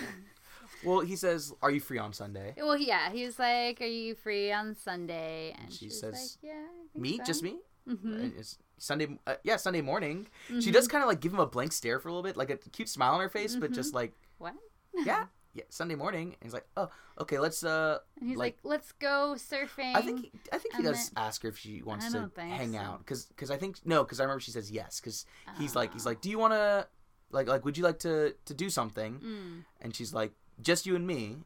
Well, 0.84 1.00
he 1.00 1.14
says, 1.14 1.52
"Are 1.62 1.70
you 1.70 1.78
free 1.78 1.98
on 1.98 2.12
Sunday?" 2.12 2.54
well, 2.56 2.76
yeah, 2.76 3.12
he 3.12 3.24
was 3.24 3.38
like, 3.38 3.80
"Are 3.80 3.86
you 3.86 4.16
free 4.16 4.50
on 4.50 4.74
Sunday?" 4.74 5.54
And 5.56 5.72
she 5.72 5.84
she's 5.84 6.00
says, 6.00 6.38
like, 6.42 6.50
"Yeah, 6.50 7.00
Me, 7.00 7.20
just 7.24 7.42
me. 7.42 7.58
Mm-hmm. 7.88 8.30
It's 8.36 8.58
Sunday. 8.82 9.16
Uh, 9.26 9.34
yeah, 9.44 9.56
Sunday 9.56 9.80
morning. 9.80 10.26
She 10.60 10.70
does 10.72 10.88
kind 10.88 11.02
of 11.04 11.08
like 11.08 11.20
give 11.20 11.32
him 11.32 11.38
a 11.40 11.46
blank 11.46 11.72
stare 11.72 11.98
for 12.00 12.08
a 12.08 12.12
little 12.12 12.24
bit, 12.24 12.36
like 12.36 12.50
a 12.50 12.56
cute 12.56 12.88
smile 12.88 13.14
on 13.14 13.20
her 13.20 13.28
face, 13.28 13.54
but 13.54 13.70
Mhm. 13.70 13.74
just 13.74 13.94
like, 13.94 14.12
What? 14.38 14.54
yeah, 14.94 15.26
yeah, 15.54 15.64
Sunday 15.68 15.94
morning. 15.94 16.28
And 16.34 16.42
he's 16.42 16.52
like, 16.52 16.66
"Oh, 16.76 16.88
okay, 17.20 17.38
let's." 17.38 17.62
uh 17.62 17.98
And 18.20 18.28
he's 18.28 18.36
like- 18.38 18.58
like, 18.64 18.72
"Let's 18.72 18.90
go 18.92 19.34
surfing." 19.36 19.94
I 19.94 20.02
think 20.02 20.20
he, 20.22 20.32
I 20.52 20.58
think 20.58 20.74
he 20.74 20.82
does 20.82 21.12
ask 21.16 21.42
her 21.42 21.48
if 21.50 21.58
she 21.58 21.80
wants 21.82 22.10
to 22.12 22.30
hang 22.36 22.72
so. 22.72 22.78
out 22.78 22.98
because 22.98 23.26
because 23.26 23.50
I 23.50 23.56
think 23.56 23.76
no 23.84 24.02
because 24.02 24.18
I 24.18 24.24
remember 24.24 24.40
she 24.40 24.50
says 24.50 24.70
yes 24.70 25.00
because 25.00 25.26
he's 25.58 25.74
like 25.76 25.92
he's 25.92 26.06
Oh. 26.06 26.10
like 26.10 26.20
do 26.20 26.28
you 26.30 26.38
want 26.38 26.52
to 26.54 26.88
like 27.30 27.46
like 27.48 27.64
would 27.64 27.78
you 27.78 27.84
like 27.84 28.00
to 28.00 28.34
to 28.46 28.54
do 28.54 28.68
something 28.68 29.20
Mm. 29.20 29.64
and 29.80 29.94
she's 29.96 30.12
like 30.12 30.32
just 30.60 30.86
you 30.86 30.96
and 30.96 31.06
me 31.06 31.38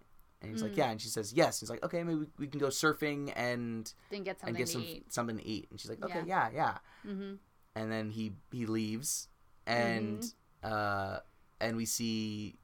and 0.43 0.51
he's 0.51 0.63
like 0.63 0.73
Mm. 0.73 0.79
yeah 0.79 0.91
and 0.91 1.01
she 1.01 1.09
says 1.09 1.33
yes 1.33 1.61
he's 1.61 1.71
like 1.71 1.83
okay 1.85 2.03
maybe 2.05 2.19
we, 2.21 2.27
we 2.39 2.47
can 2.47 2.61
go 2.61 2.69
surfing 2.69 3.33
and 3.37 3.93
Then 4.11 4.23
get 4.23 4.41
something 4.41 4.49
and 4.49 4.57
get 4.59 4.67
to 4.67 4.73
some 4.73 4.83
eat. 4.83 5.13
something 5.13 5.39
to 5.39 5.47
eat 5.47 5.69
and 5.71 5.81
she's 5.81 5.91
like 5.91 6.03
okay 6.05 6.23
yeah 6.27 6.49
yeah, 6.55 6.79
Mm-hmm. 7.07 7.35
and 7.75 7.93
then 7.93 8.11
he 8.11 8.33
he 8.53 8.67
leaves 8.67 9.29
and 9.67 10.21
Mm-hmm. 10.21 10.73
uh 10.75 11.19
and 11.61 11.77
we 11.77 11.85
see 11.87 12.57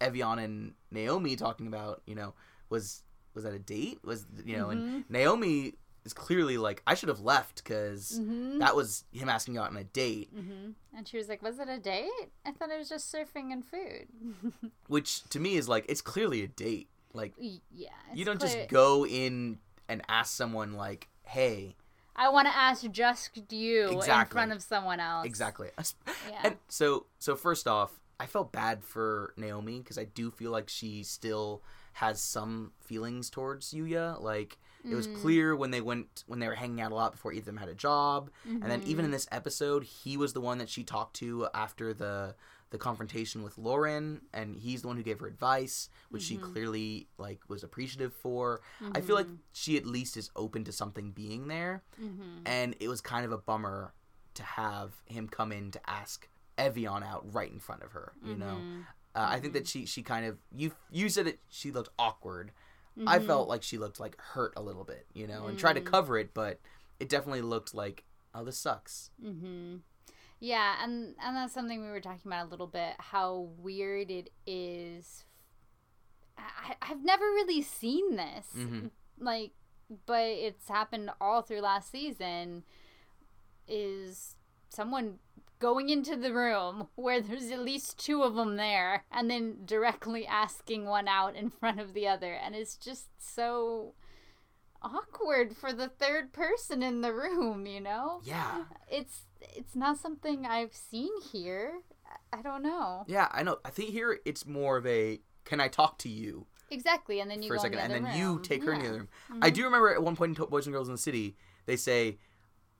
Evian 0.00 0.38
and 0.38 0.74
Naomi 0.90 1.36
talking 1.36 1.66
about 1.66 2.02
you 2.06 2.14
know 2.14 2.34
was 2.68 3.02
was 3.34 3.44
that 3.44 3.54
a 3.54 3.58
date 3.58 4.00
was 4.04 4.26
you 4.44 4.56
know 4.56 4.70
and 4.70 4.82
Mm-hmm. 4.82 5.00
Naomi 5.08 5.74
is 6.04 6.12
clearly 6.14 6.56
like 6.56 6.82
I 6.86 6.94
should 6.94 7.10
have 7.10 7.20
left 7.20 7.62
because 7.62 8.18
Mm-hmm. 8.20 8.58
that 8.58 8.74
was 8.74 9.04
him 9.12 9.28
asking 9.28 9.56
out 9.58 9.68
on 9.70 9.76
a 9.76 9.84
date 9.84 10.30
hmm 10.34 10.70
And 10.96 11.06
she 11.06 11.16
was 11.16 11.28
like, 11.28 11.42
"Was 11.42 11.58
it 11.60 11.68
a 11.68 11.78
date? 11.78 12.10
I 12.44 12.50
thought 12.52 12.70
it 12.70 12.78
was 12.78 12.88
just 12.88 13.12
surfing 13.14 13.52
and 13.52 13.64
food." 13.64 14.08
which 14.88 15.22
to 15.28 15.38
me 15.38 15.54
is 15.56 15.68
like 15.68 15.84
it's 15.88 16.00
clearly 16.02 16.42
a 16.42 16.48
date 16.48 16.88
like 17.12 17.34
yeah, 17.38 17.88
you 18.14 18.24
don't 18.24 18.38
clear- 18.38 18.48
just 18.54 18.68
go 18.68 19.06
in 19.06 19.58
and 19.88 20.02
ask 20.08 20.34
someone 20.36 20.74
like 20.74 21.08
hey 21.24 21.76
I 22.16 22.28
want 22.28 22.48
to 22.48 22.54
ask 22.56 22.88
just 22.90 23.30
you 23.50 23.88
exactly. 23.90 24.20
in 24.20 24.26
front 24.26 24.52
of 24.52 24.62
someone 24.62 25.00
else. 25.00 25.26
exactly 25.26 25.70
Yeah. 26.28 26.40
and 26.44 26.56
so 26.68 27.06
so 27.18 27.34
first 27.36 27.66
off 27.66 27.92
i 28.18 28.26
felt 28.26 28.52
bad 28.52 28.84
for 28.84 29.32
naomi 29.36 29.78
because 29.78 29.96
i 29.98 30.04
do 30.04 30.30
feel 30.30 30.50
like 30.50 30.68
she 30.68 31.02
still 31.02 31.62
has 31.94 32.20
some 32.22 32.72
feelings 32.80 33.30
towards 33.30 33.72
yuya 33.72 34.20
like 34.20 34.58
it 34.88 34.94
was 34.94 35.08
Mm. 35.08 35.20
clear 35.20 35.56
when 35.56 35.70
they 35.70 35.80
went 35.80 36.24
when 36.26 36.38
they 36.38 36.48
were 36.48 36.54
hanging 36.54 36.80
out 36.80 36.92
a 36.92 36.94
lot 36.94 37.12
before 37.12 37.32
either 37.32 37.40
of 37.40 37.44
them 37.46 37.56
had 37.58 37.68
a 37.68 37.74
job 37.74 38.30
and 38.44 38.62
then 38.70 38.82
even 38.84 39.02
Mhm. 39.04 39.06
in 39.06 39.10
this 39.12 39.26
episode 39.32 39.84
he 39.84 40.16
was 40.16 40.32
the 40.34 40.40
one 40.40 40.58
that 40.58 40.68
she 40.68 40.84
talked 40.84 41.16
to 41.16 41.48
after 41.54 41.92
the 41.94 42.34
the 42.70 42.78
confrontation 42.78 43.42
with 43.42 43.58
lauren 43.58 44.20
and 44.32 44.56
he's 44.56 44.82
the 44.82 44.88
one 44.88 44.96
who 44.96 45.02
gave 45.02 45.18
her 45.20 45.26
advice 45.26 45.88
which 46.10 46.22
she 46.22 46.36
Mhm. 46.38 46.42
clearly 46.52 47.08
like 47.18 47.40
was 47.48 47.62
appreciative 47.64 48.12
for 48.14 48.60
i 48.94 49.00
feel 49.00 49.16
like 49.16 49.26
Mhm. 49.26 49.38
she 49.52 49.76
at 49.76 49.84
least 49.86 50.16
is 50.16 50.30
open 50.36 50.64
to 50.64 50.72
something 50.72 51.10
being 51.12 51.48
there 51.48 51.82
Mhm. 52.00 52.42
and 52.46 52.76
it 52.80 52.88
was 52.88 53.00
kind 53.00 53.24
of 53.24 53.32
a 53.32 53.38
bummer 53.38 53.92
to 54.34 54.42
have 54.44 55.02
him 55.06 55.28
come 55.28 55.50
in 55.52 55.70
to 55.72 55.90
ask 55.90 56.28
Evian 56.56 57.02
out 57.02 57.32
right 57.34 57.50
in 57.50 57.58
front 57.58 57.82
of 57.82 57.92
her. 57.92 58.12
You 58.22 58.36
know, 58.36 58.56
Mhm. 58.60 58.82
uh, 59.14 59.26
I 59.30 59.40
think 59.40 59.54
that 59.54 59.66
she 59.66 59.86
she 59.86 60.02
kind 60.02 60.26
of 60.26 60.38
you 60.52 60.72
you 60.90 61.08
said 61.08 61.26
it. 61.26 61.40
She 61.48 61.72
looked 61.72 61.88
awkward. 61.98 62.52
I 63.06 63.18
felt 63.18 63.48
like 63.48 63.62
she 63.62 63.78
looked 63.78 63.98
like 63.98 64.20
hurt 64.20 64.52
a 64.56 64.62
little 64.62 64.84
bit. 64.84 65.06
You 65.14 65.26
know, 65.26 65.46
and 65.46 65.58
tried 65.58 65.72
to 65.74 65.80
Mm. 65.80 65.86
cover 65.86 66.18
it, 66.18 66.34
but 66.34 66.60
it 67.00 67.08
definitely 67.08 67.40
looked 67.40 67.72
like 67.74 68.04
oh 68.34 68.44
this 68.44 68.58
sucks. 68.58 69.10
Mm-hmm. 70.40 70.46
Yeah, 70.46 70.74
and 70.82 71.14
and 71.22 71.36
that's 71.36 71.52
something 71.54 71.80
we 71.82 71.88
were 71.90 72.00
talking 72.00 72.22
about 72.26 72.46
a 72.46 72.50
little 72.50 72.66
bit. 72.66 72.94
How 72.98 73.48
weird 73.58 74.10
it 74.10 74.30
is. 74.46 75.24
I, 76.38 76.74
I've 76.80 77.04
never 77.04 77.24
really 77.24 77.60
seen 77.62 78.16
this, 78.16 78.46
Mhm. 78.56 78.90
like, 79.18 79.52
but 80.06 80.24
it's 80.24 80.68
happened 80.68 81.10
all 81.20 81.42
through 81.42 81.60
last 81.60 81.90
season. 81.90 82.64
Is 83.68 84.36
someone 84.68 85.18
going 85.58 85.90
into 85.90 86.16
the 86.16 86.32
room 86.32 86.88
where 86.96 87.20
there's 87.20 87.50
at 87.50 87.60
least 87.60 87.98
two 87.98 88.22
of 88.22 88.34
them 88.34 88.56
there, 88.56 89.04
and 89.12 89.30
then 89.30 89.58
directly 89.66 90.26
asking 90.26 90.86
one 90.86 91.06
out 91.08 91.36
in 91.36 91.50
front 91.50 91.78
of 91.78 91.92
the 91.92 92.08
other, 92.08 92.32
and 92.32 92.54
it's 92.54 92.76
just 92.76 93.08
so 93.18 93.94
awkward 94.82 95.54
for 95.54 95.72
the 95.74 95.88
third 95.88 96.32
person 96.32 96.82
in 96.82 97.02
the 97.02 97.12
room. 97.12 97.66
You 97.66 97.80
know? 97.80 98.20
Yeah, 98.24 98.64
it's 98.90 99.26
it's 99.56 99.74
not 99.76 99.98
something 99.98 100.46
I've 100.46 100.74
seen 100.74 101.10
here. 101.32 101.80
I- 102.32 102.42
don't 102.42 102.62
know 102.62 103.04
yeah, 103.08 103.28
I 103.32 103.42
know. 103.42 103.58
I 103.64 103.70
think 103.70 103.90
here 103.90 104.18
it's 104.24 104.46
more 104.46 104.76
of 104.76 104.86
a 104.86 105.20
can 105.44 105.60
I 105.60 105.68
talk 105.68 105.98
to 105.98 106.08
you 106.08 106.46
exactly, 106.70 107.20
and 107.20 107.28
then 107.30 107.42
you 107.42 107.48
for 107.48 107.54
a 107.54 107.56
go 107.58 107.62
second, 107.64 107.78
and 107.80 107.92
then 107.92 108.06
other 108.06 108.16
you 108.18 108.40
take 108.42 108.62
her 108.64 108.72
in 108.72 108.80
the 108.80 108.88
other 108.88 108.98
room. 108.98 109.08
Mhm. 109.32 109.38
I 109.44 109.50
do 109.50 109.64
remember 109.64 109.88
at 109.92 110.02
one 110.02 110.14
point 110.16 110.38
in 110.38 110.44
Boys 110.46 110.66
and 110.66 110.72
Girls 110.74 110.88
in 110.88 110.94
the 110.94 110.98
City, 110.98 111.36
they 111.66 111.76
say, 111.76 112.18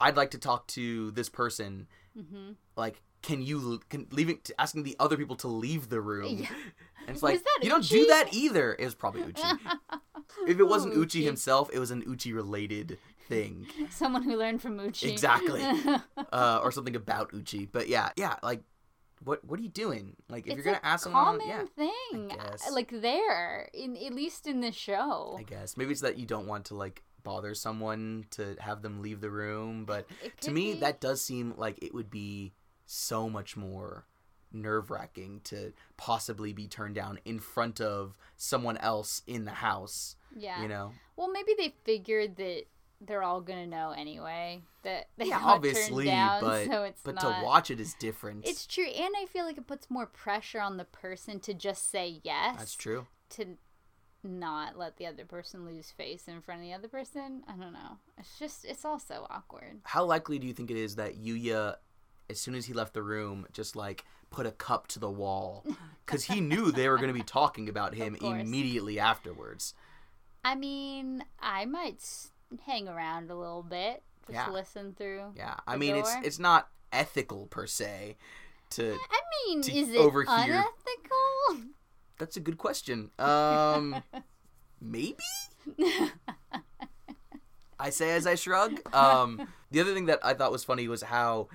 "I'd 0.00 0.16
like 0.16 0.30
to 0.32 0.38
talk 0.38 0.66
to 0.68 1.10
this 1.12 1.28
person." 1.28 1.86
Mhm. 2.18 2.56
like 2.76 3.02
can 3.22 3.40
you 3.42 3.80
can 3.88 4.06
leaving 4.10 4.40
asking 4.58 4.82
the 4.82 4.96
other 4.98 5.16
people 5.16 5.36
to 5.36 5.46
leave 5.48 5.90
the 5.90 6.00
room 6.00 6.38
Yeah. 6.38 6.48
and 7.06 7.10
it's 7.10 7.22
like 7.22 7.40
that 7.42 7.58
you 7.62 7.68
don't 7.68 7.84
Uchi? 7.84 8.00
do 8.00 8.06
that 8.06 8.32
either 8.34 8.74
it 8.78 8.84
was 8.84 8.94
probably 8.96 9.22
uchi 9.22 9.42
if 10.48 10.58
it 10.58 10.64
wasn't 10.64 10.94
Ooh, 10.96 11.02
uchi 11.02 11.22
himself 11.24 11.70
it 11.72 11.78
was 11.78 11.90
an 11.92 12.02
uchi 12.06 12.32
related 12.32 12.98
thing 13.30 13.66
someone 13.90 14.22
who 14.22 14.36
learned 14.36 14.60
from 14.60 14.78
Uchi. 14.78 15.10
Exactly. 15.10 15.62
uh, 16.32 16.60
or 16.62 16.70
something 16.70 16.96
about 16.96 17.32
uchi 17.32 17.64
but 17.64 17.88
yeah 17.88 18.10
yeah 18.16 18.36
like 18.42 18.62
what 19.24 19.44
what 19.44 19.58
are 19.58 19.62
you 19.62 19.68
doing 19.68 20.16
like 20.28 20.46
if 20.46 20.56
it's 20.56 20.56
you're 20.56 20.74
gonna 20.74 20.80
ask 20.84 21.04
someone 21.04 21.38
common 21.38 21.48
yeah 21.48 21.64
thing, 21.76 22.28
guess. 22.28 22.70
like 22.72 22.90
there, 23.00 23.68
in 23.74 23.96
at 23.96 24.12
least 24.14 24.46
in 24.46 24.60
the 24.60 24.72
show. 24.72 25.36
i 25.38 25.42
guess 25.42 25.76
maybe 25.76 25.92
it's 25.92 26.00
that 26.00 26.18
you 26.18 26.26
don't 26.26 26.46
want 26.46 26.64
to 26.66 26.74
like 26.74 27.02
bother 27.22 27.54
someone 27.54 28.24
to 28.30 28.56
have 28.60 28.80
them 28.82 29.02
leave 29.02 29.20
the 29.20 29.30
room 29.30 29.84
but 29.84 30.06
to 30.40 30.50
me 30.50 30.72
be- 30.72 30.80
that 30.80 31.00
does 31.00 31.20
seem 31.20 31.52
like 31.56 31.76
it 31.82 31.92
would 31.94 32.10
be 32.10 32.52
so 32.86 33.28
much 33.28 33.56
more 33.56 34.06
nerve-wracking 34.52 35.40
to 35.44 35.72
possibly 35.96 36.52
be 36.52 36.66
turned 36.66 36.94
down 36.94 37.18
in 37.24 37.38
front 37.38 37.80
of 37.80 38.16
someone 38.36 38.76
else 38.78 39.22
in 39.26 39.44
the 39.44 39.52
house 39.52 40.16
yeah. 40.34 40.62
you 40.62 40.68
know 40.68 40.92
Well, 41.16 41.30
maybe 41.30 41.52
they 41.56 41.74
figured 41.84 42.36
that 42.36 42.64
they're 43.00 43.22
all 43.22 43.40
gonna 43.40 43.66
know 43.66 43.92
anyway 43.96 44.60
that 44.82 45.08
they 45.16 45.26
Yeah, 45.26 45.38
got 45.40 45.40
turned 45.40 45.56
obviously, 45.56 46.04
down, 46.06 46.40
but 46.42 46.66
so 46.66 46.82
it's 46.84 47.02
but 47.02 47.14
not. 47.16 47.40
to 47.40 47.44
watch 47.44 47.70
it 47.70 47.80
is 47.80 47.94
different. 47.94 48.46
It's 48.46 48.66
true, 48.66 48.86
and 48.86 49.14
I 49.20 49.26
feel 49.26 49.44
like 49.44 49.58
it 49.58 49.66
puts 49.66 49.90
more 49.90 50.06
pressure 50.06 50.60
on 50.60 50.76
the 50.76 50.84
person 50.84 51.40
to 51.40 51.54
just 51.54 51.90
say 51.90 52.20
yes. 52.22 52.56
That's 52.58 52.74
true. 52.74 53.06
To 53.30 53.56
not 54.22 54.76
let 54.76 54.98
the 54.98 55.06
other 55.06 55.24
person 55.24 55.64
lose 55.64 55.90
face 55.90 56.28
in 56.28 56.42
front 56.42 56.60
of 56.60 56.66
the 56.66 56.74
other 56.74 56.88
person. 56.88 57.42
I 57.48 57.52
don't 57.52 57.72
know. 57.72 57.98
It's 58.18 58.38
just 58.38 58.64
it's 58.64 58.84
all 58.84 58.98
so 58.98 59.26
awkward. 59.30 59.80
How 59.84 60.04
likely 60.04 60.38
do 60.38 60.46
you 60.46 60.52
think 60.52 60.70
it 60.70 60.76
is 60.76 60.96
that 60.96 61.18
Yuya, 61.18 61.76
as 62.28 62.38
soon 62.38 62.54
as 62.54 62.66
he 62.66 62.74
left 62.74 62.92
the 62.92 63.02
room, 63.02 63.46
just 63.52 63.76
like 63.76 64.04
put 64.28 64.44
a 64.46 64.50
cup 64.52 64.88
to 64.88 64.98
the 64.98 65.10
wall 65.10 65.64
because 66.06 66.24
he 66.24 66.40
knew 66.40 66.70
they 66.70 66.88
were 66.88 66.96
going 66.96 67.08
to 67.08 67.14
be 67.14 67.22
talking 67.22 67.68
about 67.68 67.94
him 67.96 68.14
immediately 68.16 68.98
afterwards? 68.98 69.72
I 70.44 70.54
mean, 70.54 71.24
I 71.40 71.64
might 71.64 71.96
s- 71.96 72.30
hang 72.66 72.88
around 72.88 73.30
a 73.30 73.36
little 73.36 73.62
bit, 73.62 74.02
just 74.26 74.34
Yeah. 74.34 74.50
listen 74.50 74.94
through. 74.94 75.32
Yeah, 75.36 75.56
I 75.66 75.76
mean 75.76 75.96
it's 75.96 76.12
door? 76.12 76.22
it's 76.24 76.38
not 76.38 76.68
ethical 76.92 77.46
per 77.46 77.66
se. 77.66 78.16
To 78.70 78.92
I 78.94 79.20
mean, 79.46 79.62
To 79.62 79.72
is 79.76 79.88
it 79.90 79.96
overhear- 79.98 80.64
unethical? 81.48 81.70
that's 82.18 82.36
a 82.36 82.40
good 82.40 82.58
question. 82.58 83.10
Um, 83.18 84.02
maybe. 84.80 85.16
I 87.78 87.90
say 87.90 88.10
as 88.10 88.26
I 88.26 88.34
shrug. 88.34 88.80
Um, 88.94 89.48
the 89.70 89.80
other 89.80 89.94
thing 89.94 90.06
that 90.06 90.18
I 90.22 90.34
thought 90.34 90.52
was 90.52 90.64
funny 90.64 90.86
was 90.86 91.02
how 91.02 91.48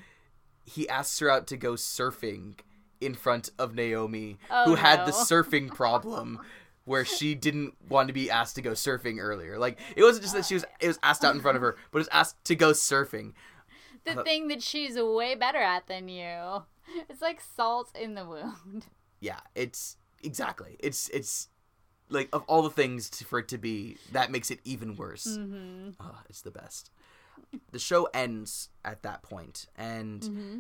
he 0.66 0.90
asks 0.90 1.20
her 1.20 1.30
out 1.30 1.46
to 1.48 1.58
go 1.58 1.74
surfing 1.74 2.56
in 3.00 3.14
front 3.14 3.52
of 3.60 3.76
Naomi, 3.76 4.40
Oh, 4.50 4.66
who 4.66 4.76
had 4.76 5.06
the 5.06 5.12
surfing 5.12 5.70
problem. 5.74 6.40
Where 6.86 7.04
she 7.04 7.34
didn't 7.36 7.74
want 7.90 8.08
to 8.10 8.14
be 8.14 8.30
asked 8.30 8.56
to 8.56 8.62
go 8.62 8.72
surfing 8.72 9.18
earlier, 9.20 9.58
like 9.58 9.80
it 9.96 10.04
wasn't 10.04 10.24
just 10.24 10.36
that 10.36 10.46
she 10.46 10.54
was 10.54 10.66
it 10.80 10.88
was 10.88 11.00
asked 11.04 11.26
out 11.26 11.34
in 11.36 11.42
front 11.42 11.56
of 11.58 11.62
her, 11.62 11.76
but 11.92 11.98
it 11.98 12.02
was 12.02 12.10
asked 12.12 12.44
to 12.46 12.56
go 12.56 12.72
surfing. 12.72 13.34
the 14.04 14.20
Uh, 14.20 14.24
thing 14.24 14.48
that 14.50 14.62
she's 14.62 14.96
way 14.96 15.34
better 15.36 15.58
at 15.58 15.88
than 15.88 16.08
you. 16.10 16.64
It's 17.10 17.22
like 17.22 17.42
salt 17.42 17.90
in 18.00 18.14
the 18.14 18.24
wound. 18.26 18.86
Yeah, 19.20 19.40
it's 19.56 19.98
exactly 20.24 20.76
it's 20.80 21.10
it's 21.10 21.50
like 22.10 22.30
of 22.32 22.44
all 22.48 22.62
the 22.62 22.70
things 22.70 23.10
to, 23.10 23.26
for 23.26 23.40
it 23.40 23.48
to 23.48 23.58
be, 23.58 23.98
that 24.12 24.30
makes 24.30 24.52
it 24.52 24.60
even 24.64 24.96
worse. 24.96 25.26
Mm-hmm. 25.26 25.90
Oh, 26.00 26.20
it's 26.30 26.44
the 26.44 26.52
best. 26.52 26.92
The 27.72 27.80
show 27.80 28.08
ends 28.14 28.70
at 28.84 29.02
that 29.02 29.24
point, 29.24 29.66
and 29.76 30.22
Mm-hmm. 30.22 30.60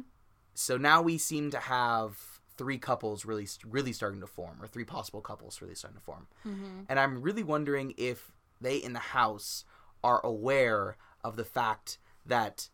so 0.55 0.77
now 0.77 1.03
we 1.03 1.19
seem 1.19 1.51
to 1.51 1.59
have 1.59 2.17
three 2.57 2.77
couples 2.77 3.25
really, 3.25 3.47
really 3.65 3.93
starting 3.93 4.21
to 4.21 4.27
form, 4.27 4.61
or 4.61 4.67
three 4.67 4.85
possible 4.85 5.21
couples 5.21 5.61
really 5.61 5.75
starting 5.75 5.99
to 5.99 6.03
form. 6.03 6.27
Mm-hmm. 6.45 6.81
And 6.89 6.99
I'm 6.99 7.21
really 7.21 7.43
wondering 7.43 7.93
if 7.97 8.31
they 8.61 8.77
in 8.77 8.93
the 8.93 8.99
house 8.99 9.65
are 10.03 10.25
aware 10.25 10.97
of 11.23 11.35
the 11.35 11.43
fact 11.43 11.97
that 12.25 12.69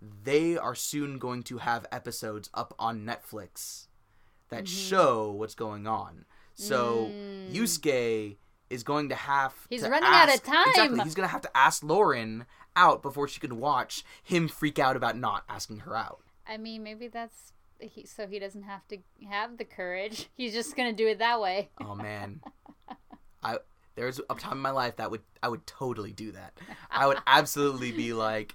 they 0.00 0.56
are 0.56 0.74
soon 0.74 1.18
going 1.18 1.42
to 1.44 1.58
have 1.58 1.86
episodes 1.92 2.48
up 2.54 2.74
on 2.78 3.04
Netflix 3.04 3.88
that 4.48 4.66
show 4.66 5.30
what's 5.30 5.54
going 5.54 5.86
on. 5.86 6.24
So 6.54 7.10
Mm. 7.10 7.54
Yusuke 7.54 8.36
is 8.68 8.82
going 8.82 9.08
to 9.08 9.14
have 9.14 9.54
He's 9.68 9.82
to 9.82 9.90
running 9.90 10.08
out 10.08 10.34
of 10.34 10.42
time. 10.42 10.68
Exactly, 10.68 11.00
he's 11.00 11.14
going 11.14 11.28
to 11.28 11.32
have 11.32 11.42
to 11.42 11.56
ask 11.56 11.82
Lauren 11.82 12.46
out 12.76 13.02
before 13.02 13.28
she 13.28 13.40
can 13.40 13.58
watch 13.58 14.04
him 14.22 14.48
freak 14.48 14.78
out 14.78 14.96
about 14.96 15.16
not 15.16 15.44
asking 15.48 15.80
her 15.80 15.96
out. 15.96 16.22
I 16.46 16.56
mean, 16.56 16.82
maybe 16.82 17.08
that's 17.08 17.52
he, 17.80 18.06
so 18.06 18.26
he 18.26 18.38
doesn't 18.38 18.62
have 18.62 18.86
to 18.88 18.98
have 19.28 19.58
the 19.58 19.64
courage. 19.64 20.28
He's 20.36 20.52
just 20.52 20.76
gonna 20.76 20.92
do 20.92 21.06
it 21.08 21.18
that 21.18 21.40
way. 21.40 21.70
Oh 21.80 21.94
man, 21.94 22.40
I 23.42 23.58
there's 23.94 24.20
a 24.30 24.34
time 24.34 24.52
in 24.52 24.58
my 24.58 24.70
life 24.70 24.96
that 24.96 25.10
would 25.10 25.22
I 25.42 25.48
would 25.48 25.66
totally 25.66 26.12
do 26.12 26.32
that. 26.32 26.52
I 26.90 27.06
would 27.06 27.18
absolutely 27.26 27.92
be 27.92 28.12
like, 28.28 28.54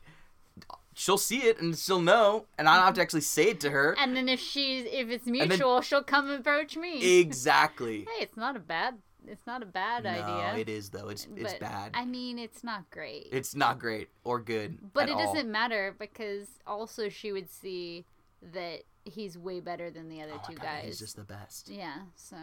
she'll 0.93 1.17
see 1.17 1.43
it 1.43 1.59
and 1.61 1.77
she'll 1.77 2.01
know, 2.01 2.45
and 2.57 2.67
I 2.67 2.75
don't 2.75 2.85
have 2.85 2.95
to 2.95 3.01
actually 3.01 3.21
say 3.21 3.49
it 3.49 3.59
to 3.61 3.69
her. 3.69 3.95
And 3.99 4.15
then 4.15 4.29
if 4.29 4.39
she's 4.39 4.85
if 4.85 5.09
it's 5.09 5.25
then- 5.25 5.33
mutual, 5.33 5.81
she'll 5.81 6.03
come 6.03 6.29
approach 6.29 6.77
me. 6.77 7.19
Exactly. 7.19 8.07
hey, 8.17 8.23
it's 8.23 8.37
not 8.37 8.55
a 8.55 8.59
bad 8.59 8.95
it's 9.27 9.47
not 9.47 9.63
a 9.63 9.65
bad 9.65 10.03
No, 10.03 10.09
idea. 10.11 10.61
it 10.61 10.69
is 10.69 10.89
though. 10.89 11.09
It's 11.09 11.27
it's 11.35 11.53
but, 11.53 11.59
bad. 11.59 11.91
I 11.93 12.05
mean, 12.05 12.37
it's 12.37 12.63
not 12.63 12.89
great. 12.91 13.27
It's 13.31 13.55
not 13.55 13.79
great 13.79 14.09
or 14.23 14.39
good. 14.39 14.93
but 14.93 15.09
it 15.09 15.13
all. 15.13 15.33
doesn't 15.33 15.51
matter 15.51 15.95
because 15.97 16.47
also 16.67 17.09
she 17.09 17.31
would 17.31 17.49
see 17.49 18.05
that 18.53 18.83
he's 19.05 19.37
way 19.37 19.59
better 19.59 19.89
than 19.89 20.09
the 20.09 20.21
other 20.21 20.33
Oh, 20.35 20.41
two 20.49 20.55
guys. 20.55 20.83
He's 20.85 20.99
just 20.99 21.15
the 21.15 21.23
best. 21.23 21.69
Yeah, 21.69 21.99
so 22.15 22.35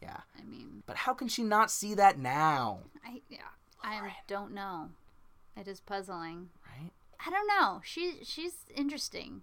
Yeah. 0.00 0.20
I 0.38 0.44
mean, 0.44 0.82
But 0.86 0.96
how 0.96 1.14
can 1.14 1.28
she 1.28 1.42
not 1.42 1.70
see 1.70 1.94
that 1.94 2.18
now? 2.18 2.80
I 3.04 3.22
yeah, 3.28 3.38
I 3.82 4.12
don't 4.28 4.52
know. 4.54 4.90
It 5.56 5.66
is 5.66 5.80
puzzling. 5.80 6.50
Right? 6.66 6.90
I 7.26 7.30
don't 7.30 7.46
know. 7.48 7.80
She 7.84 8.18
she's 8.22 8.64
interesting 8.74 9.42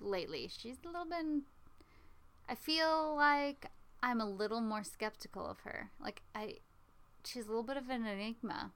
lately. 0.00 0.48
She's 0.54 0.76
a 0.84 0.86
little 0.86 1.04
bit. 1.04 1.42
I 2.48 2.54
feel 2.54 3.14
like 3.16 3.66
I'm 4.02 4.20
a 4.20 4.28
little 4.28 4.60
more 4.60 4.84
skeptical 4.84 5.46
of 5.46 5.60
her. 5.60 5.90
Like 6.00 6.22
I, 6.34 6.56
she's 7.24 7.44
a 7.46 7.48
little 7.48 7.62
bit 7.62 7.76
of 7.76 7.88
an 7.90 8.06
enigma. 8.06 8.72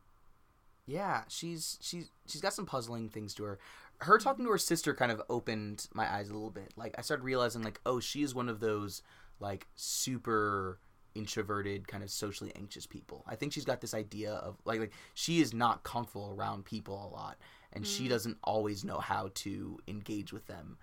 Yeah, 0.86 1.22
she's 1.28 1.78
she's 1.80 2.10
she's 2.26 2.40
got 2.40 2.54
some 2.54 2.66
puzzling 2.66 3.08
things 3.08 3.34
to 3.34 3.44
her. 3.44 3.58
Her 4.02 4.18
talking 4.18 4.44
to 4.44 4.50
her 4.50 4.58
sister 4.58 4.94
kind 4.94 5.12
of 5.12 5.22
opened 5.28 5.88
my 5.94 6.12
eyes 6.12 6.28
a 6.28 6.34
little 6.34 6.50
bit. 6.50 6.72
Like 6.76 6.94
I 6.98 7.02
started 7.02 7.22
realizing 7.22 7.62
like, 7.62 7.80
oh, 7.86 8.00
she 8.00 8.22
is 8.22 8.34
one 8.34 8.48
of 8.48 8.60
those 8.60 9.02
like 9.40 9.66
super 9.76 10.78
introverted, 11.14 11.88
kind 11.88 12.02
of 12.02 12.10
socially 12.10 12.52
anxious 12.56 12.86
people. 12.86 13.24
I 13.26 13.36
think 13.36 13.52
she's 13.52 13.64
got 13.64 13.80
this 13.80 13.94
idea 13.94 14.32
of 14.34 14.56
like 14.64 14.80
like 14.80 14.92
she 15.14 15.40
is 15.40 15.52
not 15.52 15.82
comfortable 15.82 16.34
around 16.36 16.64
people 16.64 16.94
a 16.94 17.14
lot 17.14 17.38
and 17.72 17.86
she 17.86 18.08
doesn't 18.08 18.38
always 18.44 18.84
know 18.84 18.98
how 18.98 19.30
to 19.34 19.78
engage 19.88 20.32
with 20.32 20.46
them. 20.46 20.78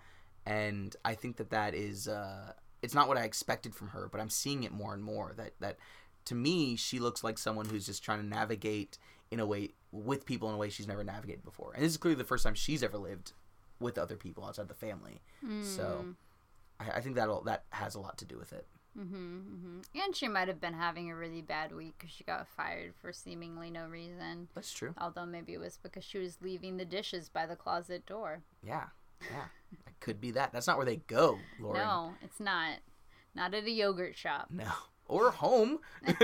And 0.46 0.94
I 1.04 1.14
think 1.14 1.36
that 1.36 1.50
that 1.50 1.74
is 1.74 2.08
uh 2.08 2.52
it's 2.82 2.94
not 2.94 3.08
what 3.08 3.18
I 3.18 3.22
expected 3.22 3.74
from 3.74 3.88
her, 3.88 4.08
but 4.10 4.20
I'm 4.20 4.30
seeing 4.30 4.62
it 4.62 4.72
more 4.72 4.94
and 4.94 5.02
more 5.02 5.34
that 5.36 5.52
that 5.60 5.76
to 6.26 6.34
me 6.34 6.76
she 6.76 6.98
looks 6.98 7.24
like 7.24 7.38
someone 7.38 7.66
who's 7.66 7.86
just 7.86 8.02
trying 8.02 8.20
to 8.20 8.26
navigate 8.26 8.98
in 9.30 9.40
a 9.40 9.46
way 9.46 9.70
with 9.92 10.24
people 10.26 10.48
in 10.48 10.54
a 10.54 10.58
way 10.58 10.70
she's 10.70 10.88
never 10.88 11.04
navigated 11.04 11.44
before. 11.44 11.72
And 11.74 11.84
this 11.84 11.92
is 11.92 11.98
clearly 11.98 12.18
the 12.18 12.24
first 12.24 12.44
time 12.44 12.54
she's 12.54 12.82
ever 12.82 12.98
lived 12.98 13.32
with 13.78 13.98
other 13.98 14.16
people 14.16 14.44
outside 14.44 14.68
the 14.68 14.74
family. 14.74 15.20
So 15.62 16.04
I, 16.78 16.96
I 16.96 17.00
think 17.00 17.16
that 17.16 17.28
that 17.44 17.64
has 17.70 17.94
a 17.94 18.00
lot 18.00 18.18
to 18.18 18.24
do 18.24 18.38
with 18.38 18.52
it. 18.52 18.66
Mm-hmm, 18.98 19.14
mm-hmm. 19.16 20.00
And 20.02 20.16
she 20.16 20.26
might 20.26 20.48
have 20.48 20.60
been 20.60 20.74
having 20.74 21.10
a 21.10 21.16
really 21.16 21.42
bad 21.42 21.74
week 21.74 21.94
because 21.96 22.10
she 22.10 22.24
got 22.24 22.48
fired 22.48 22.94
for 23.00 23.12
seemingly 23.12 23.70
no 23.70 23.86
reason. 23.86 24.48
That's 24.54 24.72
true. 24.72 24.94
Although 24.98 25.26
maybe 25.26 25.54
it 25.54 25.60
was 25.60 25.78
because 25.80 26.04
she 26.04 26.18
was 26.18 26.38
leaving 26.42 26.76
the 26.76 26.84
dishes 26.84 27.28
by 27.28 27.46
the 27.46 27.56
closet 27.56 28.04
door. 28.04 28.42
Yeah, 28.66 28.86
yeah, 29.30 29.44
it 29.86 30.00
could 30.00 30.20
be 30.20 30.32
that. 30.32 30.52
That's 30.52 30.66
not 30.66 30.76
where 30.76 30.86
they 30.86 30.96
go, 30.96 31.38
Lauren. 31.60 31.80
No, 31.80 32.14
it's 32.22 32.40
not. 32.40 32.78
Not 33.34 33.54
at 33.54 33.64
a 33.64 33.70
yogurt 33.70 34.16
shop. 34.16 34.48
No. 34.50 34.72
or 35.06 35.30
home. 35.30 35.78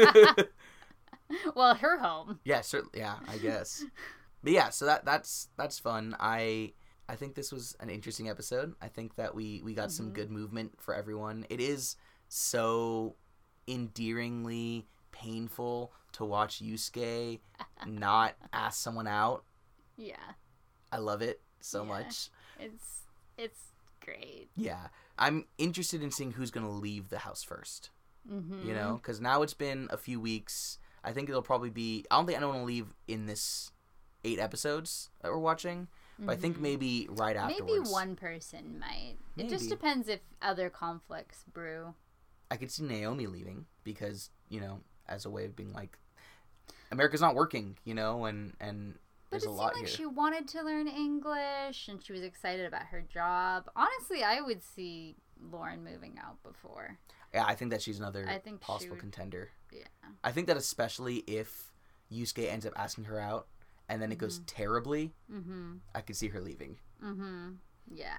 Well, 1.54 1.74
her 1.74 1.98
home. 1.98 2.40
yeah, 2.44 2.60
certainly. 2.60 2.98
Yeah, 3.00 3.16
I 3.28 3.38
guess. 3.38 3.84
but 4.42 4.52
yeah, 4.52 4.68
so 4.70 4.86
that 4.86 5.04
that's 5.04 5.48
that's 5.56 5.78
fun. 5.78 6.16
I 6.20 6.72
I 7.08 7.16
think 7.16 7.34
this 7.34 7.52
was 7.52 7.76
an 7.80 7.90
interesting 7.90 8.28
episode. 8.28 8.74
I 8.80 8.88
think 8.88 9.16
that 9.16 9.34
we 9.34 9.60
we 9.64 9.74
got 9.74 9.90
some 9.92 10.10
good 10.12 10.30
movement 10.30 10.80
for 10.80 10.94
everyone. 10.94 11.46
It 11.50 11.60
is 11.60 11.96
so 12.28 13.16
endearingly 13.68 14.86
painful 15.12 15.92
to 16.12 16.24
watch 16.24 16.60
Yusuke 16.62 17.40
not 17.86 18.34
ask 18.52 18.80
someone 18.82 19.06
out. 19.06 19.44
Yeah, 19.96 20.16
I 20.92 20.98
love 20.98 21.22
it 21.22 21.40
so 21.60 21.82
Yeah. 21.82 21.88
much. 21.88 22.30
it's 22.58 23.02
it's 23.38 23.60
great. 24.04 24.48
Yeah. 24.56 24.88
I'm 25.18 25.46
interested 25.58 26.02
in 26.02 26.10
seeing 26.10 26.32
who's 26.32 26.50
going 26.50 26.66
to 26.66 26.72
leave 26.72 27.08
the 27.08 27.18
house 27.20 27.42
first. 27.42 27.90
Mm-hmm. 28.30 28.66
You 28.68 28.74
know, 28.74 28.98
because 29.00 29.20
now 29.20 29.42
it's 29.42 29.54
been 29.54 29.88
a 29.90 29.96
few 29.96 30.20
weeks. 30.20 30.78
I 31.06 31.12
think 31.12 31.28
it'll 31.30 31.40
probably 31.40 31.70
be. 31.70 32.04
I 32.10 32.16
don't 32.16 32.26
think 32.26 32.36
anyone 32.36 32.58
will 32.58 32.64
leave 32.66 32.88
in 33.08 33.26
this 33.26 33.70
eight 34.24 34.38
episodes 34.40 35.08
that 35.22 35.30
we're 35.30 35.38
watching, 35.38 35.86
but 36.18 36.32
I 36.32 36.36
think 36.36 36.58
maybe 36.60 37.06
right 37.10 37.36
afterwards. 37.36 37.62
Mm-hmm. 37.70 37.82
Maybe 37.84 37.88
one 37.90 38.16
person 38.16 38.78
might. 38.80 39.14
It 39.38 39.48
just 39.48 39.68
depends 39.70 40.08
if 40.08 40.20
other 40.42 40.68
conflicts 40.68 41.44
brew. 41.52 41.94
I 42.50 42.56
could 42.56 42.70
see 42.70 42.82
Naomi 42.84 43.26
leaving 43.28 43.66
because 43.84 44.30
you 44.48 44.60
know, 44.60 44.80
as 45.08 45.24
a 45.24 45.30
way 45.30 45.44
of 45.44 45.54
being 45.54 45.72
like, 45.72 45.96
America's 46.90 47.20
not 47.20 47.34
working, 47.36 47.76
you 47.84 47.94
know, 47.94 48.24
and 48.24 48.54
and 48.60 48.94
But 49.30 49.42
there's 49.42 49.44
it 49.44 49.46
seemed 49.46 49.58
like 49.58 49.76
here. 49.76 49.86
she 49.86 50.06
wanted 50.06 50.48
to 50.48 50.62
learn 50.62 50.88
English 50.88 51.88
and 51.88 52.02
she 52.04 52.12
was 52.12 52.22
excited 52.22 52.66
about 52.66 52.86
her 52.86 53.02
job. 53.02 53.70
Honestly, 53.76 54.22
I 54.24 54.40
would 54.40 54.62
see 54.62 55.14
Lauren 55.52 55.84
moving 55.84 56.18
out 56.24 56.42
before. 56.42 56.98
Yeah, 57.34 57.44
I 57.46 57.54
think 57.54 57.70
that 57.72 57.82
she's 57.82 57.98
another 57.98 58.26
I 58.28 58.38
think 58.38 58.60
possible 58.60 58.94
would- 58.94 59.00
contender. 59.00 59.50
Yeah. 59.76 60.08
I 60.24 60.32
think 60.32 60.46
that 60.48 60.56
especially 60.56 61.16
if 61.26 61.72
Yusuke 62.12 62.50
ends 62.50 62.66
up 62.66 62.72
asking 62.76 63.04
her 63.04 63.18
out 63.20 63.46
and 63.88 64.00
then 64.02 64.10
it 64.12 64.18
goes 64.18 64.40
terribly, 64.46 65.12
Mm-hmm. 65.32 65.74
I 65.94 66.00
could 66.00 66.16
see 66.16 66.28
her 66.28 66.40
leaving. 66.40 66.78
Mm-hmm. 67.04 67.50
Yeah. 67.94 68.16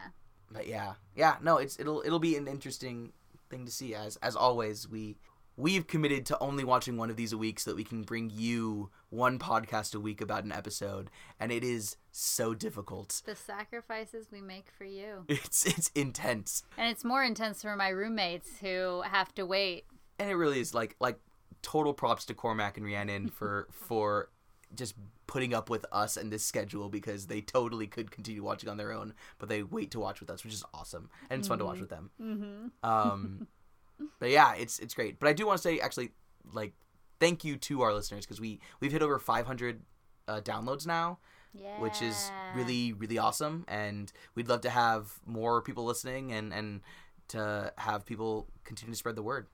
But 0.51 0.67
yeah, 0.67 0.93
yeah, 1.15 1.35
no, 1.41 1.57
it's 1.57 1.77
it'll 1.79 2.01
it'll 2.05 2.19
be 2.19 2.37
an 2.37 2.47
interesting 2.47 3.11
thing 3.49 3.65
to 3.65 3.71
see. 3.71 3.93
As 3.93 4.15
as 4.17 4.35
always, 4.35 4.87
we 4.87 5.17
we've 5.57 5.87
committed 5.87 6.25
to 6.27 6.39
only 6.39 6.63
watching 6.63 6.95
one 6.95 7.09
of 7.09 7.17
these 7.17 7.33
a 7.33 7.37
week 7.37 7.59
so 7.59 7.71
that 7.71 7.75
we 7.75 7.83
can 7.83 8.03
bring 8.03 8.29
you 8.33 8.89
one 9.09 9.37
podcast 9.39 9.93
a 9.93 9.99
week 9.99 10.21
about 10.21 10.45
an 10.45 10.53
episode, 10.53 11.09
and 11.37 11.51
it 11.51 11.65
is 11.65 11.97
so 12.13 12.53
difficult. 12.53 13.21
The 13.25 13.35
sacrifices 13.35 14.27
we 14.31 14.39
make 14.39 14.69
for 14.77 14.85
you. 14.85 15.25
It's 15.27 15.65
it's 15.65 15.89
intense, 15.95 16.63
And 16.77 16.89
it's 16.89 17.03
more 17.03 17.23
intense 17.25 17.61
for 17.61 17.75
my 17.75 17.89
roommates 17.89 18.49
who 18.61 19.01
have 19.01 19.35
to 19.35 19.45
wait. 19.45 19.83
and 20.17 20.29
it 20.29 20.35
really 20.35 20.61
is 20.61 20.73
like 20.73 20.95
like 21.01 21.19
total 21.61 21.93
props 21.93 22.25
to 22.25 22.33
Cormac 22.33 22.77
and 22.77 22.85
Rhiannon 22.85 23.27
for 23.37 23.67
for 23.71 24.29
just 24.75 24.95
putting 25.27 25.53
up 25.53 25.69
with 25.69 25.85
us 25.91 26.17
and 26.17 26.31
this 26.31 26.43
schedule 26.43 26.89
because 26.89 27.27
they 27.27 27.41
totally 27.41 27.87
could 27.87 28.11
continue 28.11 28.43
watching 28.43 28.69
on 28.69 28.77
their 28.77 28.91
own, 28.91 29.13
but 29.39 29.47
they 29.49 29.63
wait 29.63 29.91
to 29.91 29.99
watch 29.99 30.19
with 30.19 30.29
us, 30.29 30.43
which 30.43 30.53
is 30.53 30.63
awesome, 30.73 31.09
and 31.29 31.39
it's 31.39 31.47
fun 31.47 31.57
to 31.59 31.65
watch 31.65 31.79
with 31.79 31.89
them. 31.89 32.09
Mm-hmm. 32.21 32.89
Um, 32.89 33.47
but 34.19 34.29
yeah, 34.29 34.53
it's 34.55 34.79
it's 34.79 34.93
great. 34.93 35.19
But 35.19 35.29
I 35.29 35.33
do 35.33 35.45
want 35.47 35.57
to 35.57 35.61
say 35.63 35.79
actually, 35.79 36.11
like, 36.53 36.73
thank 37.19 37.43
you 37.43 37.55
to 37.57 37.81
our 37.81 37.93
listeners 37.93 38.25
because 38.25 38.41
we 38.41 38.59
we've 38.79 38.91
hit 38.91 39.01
over 39.01 39.19
500 39.19 39.81
uh, 40.27 40.41
downloads 40.41 40.85
now, 40.85 41.19
Yeah. 41.53 41.79
which 41.79 42.01
is 42.01 42.31
really 42.55 42.93
really 42.93 43.17
awesome, 43.17 43.63
and 43.67 44.11
we'd 44.35 44.47
love 44.49 44.61
to 44.61 44.69
have 44.69 45.13
more 45.25 45.61
people 45.61 45.85
listening 45.85 46.31
and 46.31 46.53
and 46.53 46.81
to 47.29 47.71
have 47.77 48.05
people 48.05 48.47
continue 48.63 48.93
to 48.93 48.97
spread 48.97 49.15
the 49.15 49.23
word. 49.23 49.47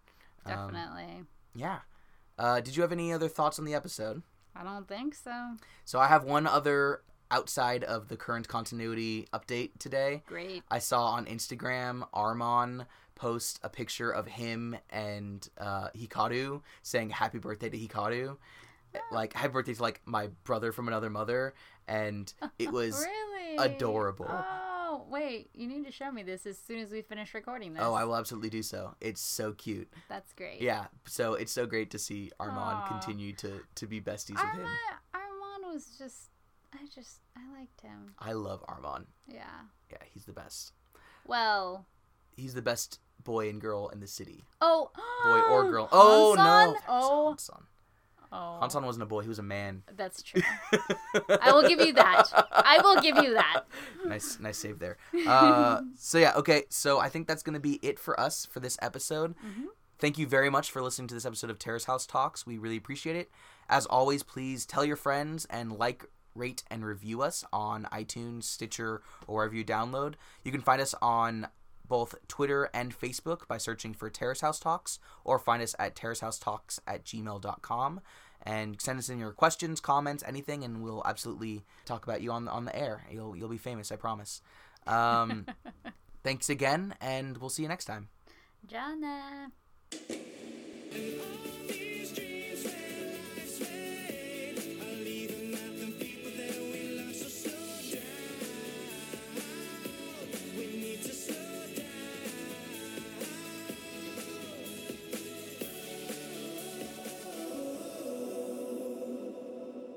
Um, 0.46 0.72
Definitely. 0.74 1.24
yeah. 1.56 1.80
Uh, 2.38 2.60
did 2.62 2.76
you 2.76 2.82
have 2.82 2.92
any 2.92 3.14
other 3.14 3.28
thoughts 3.28 3.60
on 3.60 3.66
the 3.66 3.74
episode? 3.74 4.22
I 4.56 4.64
don't 4.64 4.88
think 4.88 5.16
so. 5.16 5.56
So 5.86 6.00
I 6.00 6.08
have 6.08 6.24
one 6.24 6.48
other 6.48 7.02
outside 7.32 7.84
of 7.84 8.10
the 8.10 8.16
current 8.18 8.48
continuity 8.48 9.28
update 9.34 9.72
today. 9.80 10.24
Great. 10.28 10.64
I 10.70 10.80
saw 10.80 11.06
on 11.06 11.26
Instagram 11.26 12.08
Armand 12.14 12.86
post 13.16 13.60
a 13.64 13.70
picture 13.70 14.12
of 14.12 14.28
him 14.28 14.76
and 14.90 15.48
uh, 15.58 15.90
Hikaru 15.98 16.62
saying 16.84 17.10
happy 17.10 17.40
birthday 17.40 17.70
to 17.70 17.78
Hikaru. 17.78 18.38
Like 19.12 19.34
happy 19.34 19.54
birthday 19.54 19.74
to 19.74 19.82
like 19.82 20.02
my 20.06 20.28
brother 20.44 20.72
from 20.72 20.88
another 20.88 21.10
mother 21.10 21.56
and 21.88 22.32
it 22.60 22.72
was 22.72 23.04
really 23.04 23.58
adorable. 23.58 24.28
Oh, 24.30 24.73
wait. 25.14 25.50
You 25.54 25.68
need 25.68 25.86
to 25.86 25.92
show 25.92 26.12
me 26.12 26.24
this 26.24 26.46
as 26.46 26.58
soon 26.58 26.80
as 26.80 26.92
we 26.92 27.02
finish 27.02 27.34
recording 27.34 27.74
this. 27.74 27.84
Oh, 27.86 27.94
I 27.94 28.04
will 28.04 28.16
absolutely 28.16 28.50
do 28.50 28.64
so. 28.64 28.96
It's 29.00 29.22
so 29.22 29.54
cute. 29.54 29.88
That's 30.10 30.34
great. 30.34 30.62
Yeah, 30.62 30.86
so 31.06 31.36
it's 31.36 31.52
so 31.52 31.66
great 31.66 31.92
to 31.92 32.00
see 32.00 32.32
Armand 32.40 32.80
Aw. 32.84 32.88
continue 32.88 33.34
to 33.34 33.62
to 33.76 33.88
be 33.88 34.02
besties 34.02 34.32
with 34.32 34.40
him. 34.40 34.66
Armand, 34.66 34.80
Armand 35.14 35.74
was 35.74 35.96
just, 35.98 36.30
I 36.74 36.80
just, 36.94 37.20
I 37.38 37.60
liked 37.60 37.80
him. 37.82 38.14
I 38.20 38.34
love 38.34 38.66
Armand. 38.68 39.06
Yeah. 39.28 39.44
Yeah, 39.92 40.00
he's 40.12 40.26
the 40.26 40.34
best. 40.34 40.74
Well. 41.26 41.86
He's 42.36 42.56
the 42.56 42.64
best 42.64 43.00
boy 43.24 43.48
and 43.50 43.62
girl 43.62 43.90
in 43.90 44.00
the 44.00 44.08
city. 44.08 44.44
Oh. 44.60 44.90
Boy 45.24 45.40
or 45.54 45.64
girl. 45.72 45.88
Oh 45.92 46.36
Hansan? 46.38 46.74
no. 46.74 46.80
Oh. 46.88 47.36
Hansan. 47.38 47.64
Oh. 48.36 48.58
Hansan 48.62 48.84
wasn't 48.84 49.04
a 49.04 49.06
boy, 49.06 49.22
he 49.22 49.30
was 49.30 49.38
a 49.38 49.44
man. 49.44 49.84
That's 49.96 50.24
true. 50.24 50.42
I 51.40 51.52
will 51.52 51.68
give 51.68 51.80
you 51.80 51.94
that. 51.94 52.24
I 52.52 52.80
will 52.84 53.00
give 53.00 53.18
you 53.18 53.34
that. 53.36 53.64
nice 54.06 54.40
nice 54.40 54.58
save 54.58 54.80
there. 54.80 54.98
Uh 55.28 55.82
so 55.96 56.18
yeah, 56.18 56.34
okay. 56.38 56.64
So 56.70 57.00
I 57.00 57.10
think 57.10 57.28
that's 57.28 57.44
going 57.44 57.54
to 57.54 57.60
be 57.60 57.80
it 57.84 58.00
for 58.00 58.20
us 58.20 58.46
for 58.48 58.60
this 58.60 58.78
episode. 58.82 59.36
Mhm. 59.38 59.66
Thank 60.00 60.18
you 60.18 60.26
very 60.28 60.50
much 60.50 60.72
for 60.72 60.82
listening 60.82 61.08
to 61.10 61.14
this 61.14 61.26
episode 61.26 61.50
of 61.52 61.60
Terrace 61.60 61.86
House 61.86 62.06
Talks. 62.08 62.46
We 62.46 62.58
really 62.58 62.78
appreciate 62.78 63.16
it. 63.16 63.32
As 63.70 63.86
always, 63.86 64.24
please 64.24 64.66
tell 64.66 64.84
your 64.84 64.98
friends 64.98 65.46
and 65.50 65.72
like, 65.72 66.06
rate, 66.36 66.64
and 66.70 66.84
review 66.84 67.22
us 67.22 67.46
on 67.54 67.88
iTunes, 67.94 68.44
Stitcher, 68.44 69.02
or 69.28 69.36
wherever 69.36 69.56
you 69.56 69.64
download. 69.64 70.16
You 70.44 70.52
can 70.52 70.60
find 70.62 70.82
us 70.82 70.94
on 71.02 71.48
both 71.88 72.16
Twitter 72.28 72.70
and 72.74 72.98
Facebook 72.98 73.48
by 73.48 73.58
searching 73.58 73.94
for 73.94 74.10
Terrace 74.10 74.42
House 74.42 74.60
Talks, 74.60 75.00
or 75.24 75.38
find 75.38 75.62
us 75.62 75.76
at 75.78 75.96
terracehousetalks 75.96 76.80
at 76.88 77.06
gmail.com. 77.06 78.02
And 78.46 78.82
send 78.82 79.00
us 79.00 79.08
in 79.08 79.20
your 79.20 79.32
questions, 79.32 79.80
comments, 79.80 80.24
anything, 80.28 80.66
and 80.66 80.84
we'll 80.84 81.02
absolutely 81.06 81.64
talk 81.86 82.04
about 82.04 82.22
you 82.22 82.32
on 82.32 82.48
on 82.50 82.66
the 82.66 82.76
air. 82.76 83.06
You'll 83.10 83.38
you'll 83.38 83.48
be 83.48 83.58
famous, 83.58 83.92
I 83.92 83.96
promise. 83.96 84.42
Um, 84.86 85.46
thanks 86.24 86.50
again, 86.50 86.96
and 87.00 87.38
we'll 87.38 87.50
see 87.50 87.64
you 87.64 87.70
next 87.70 87.86
time. 87.86 88.10
Jana. 88.68 89.52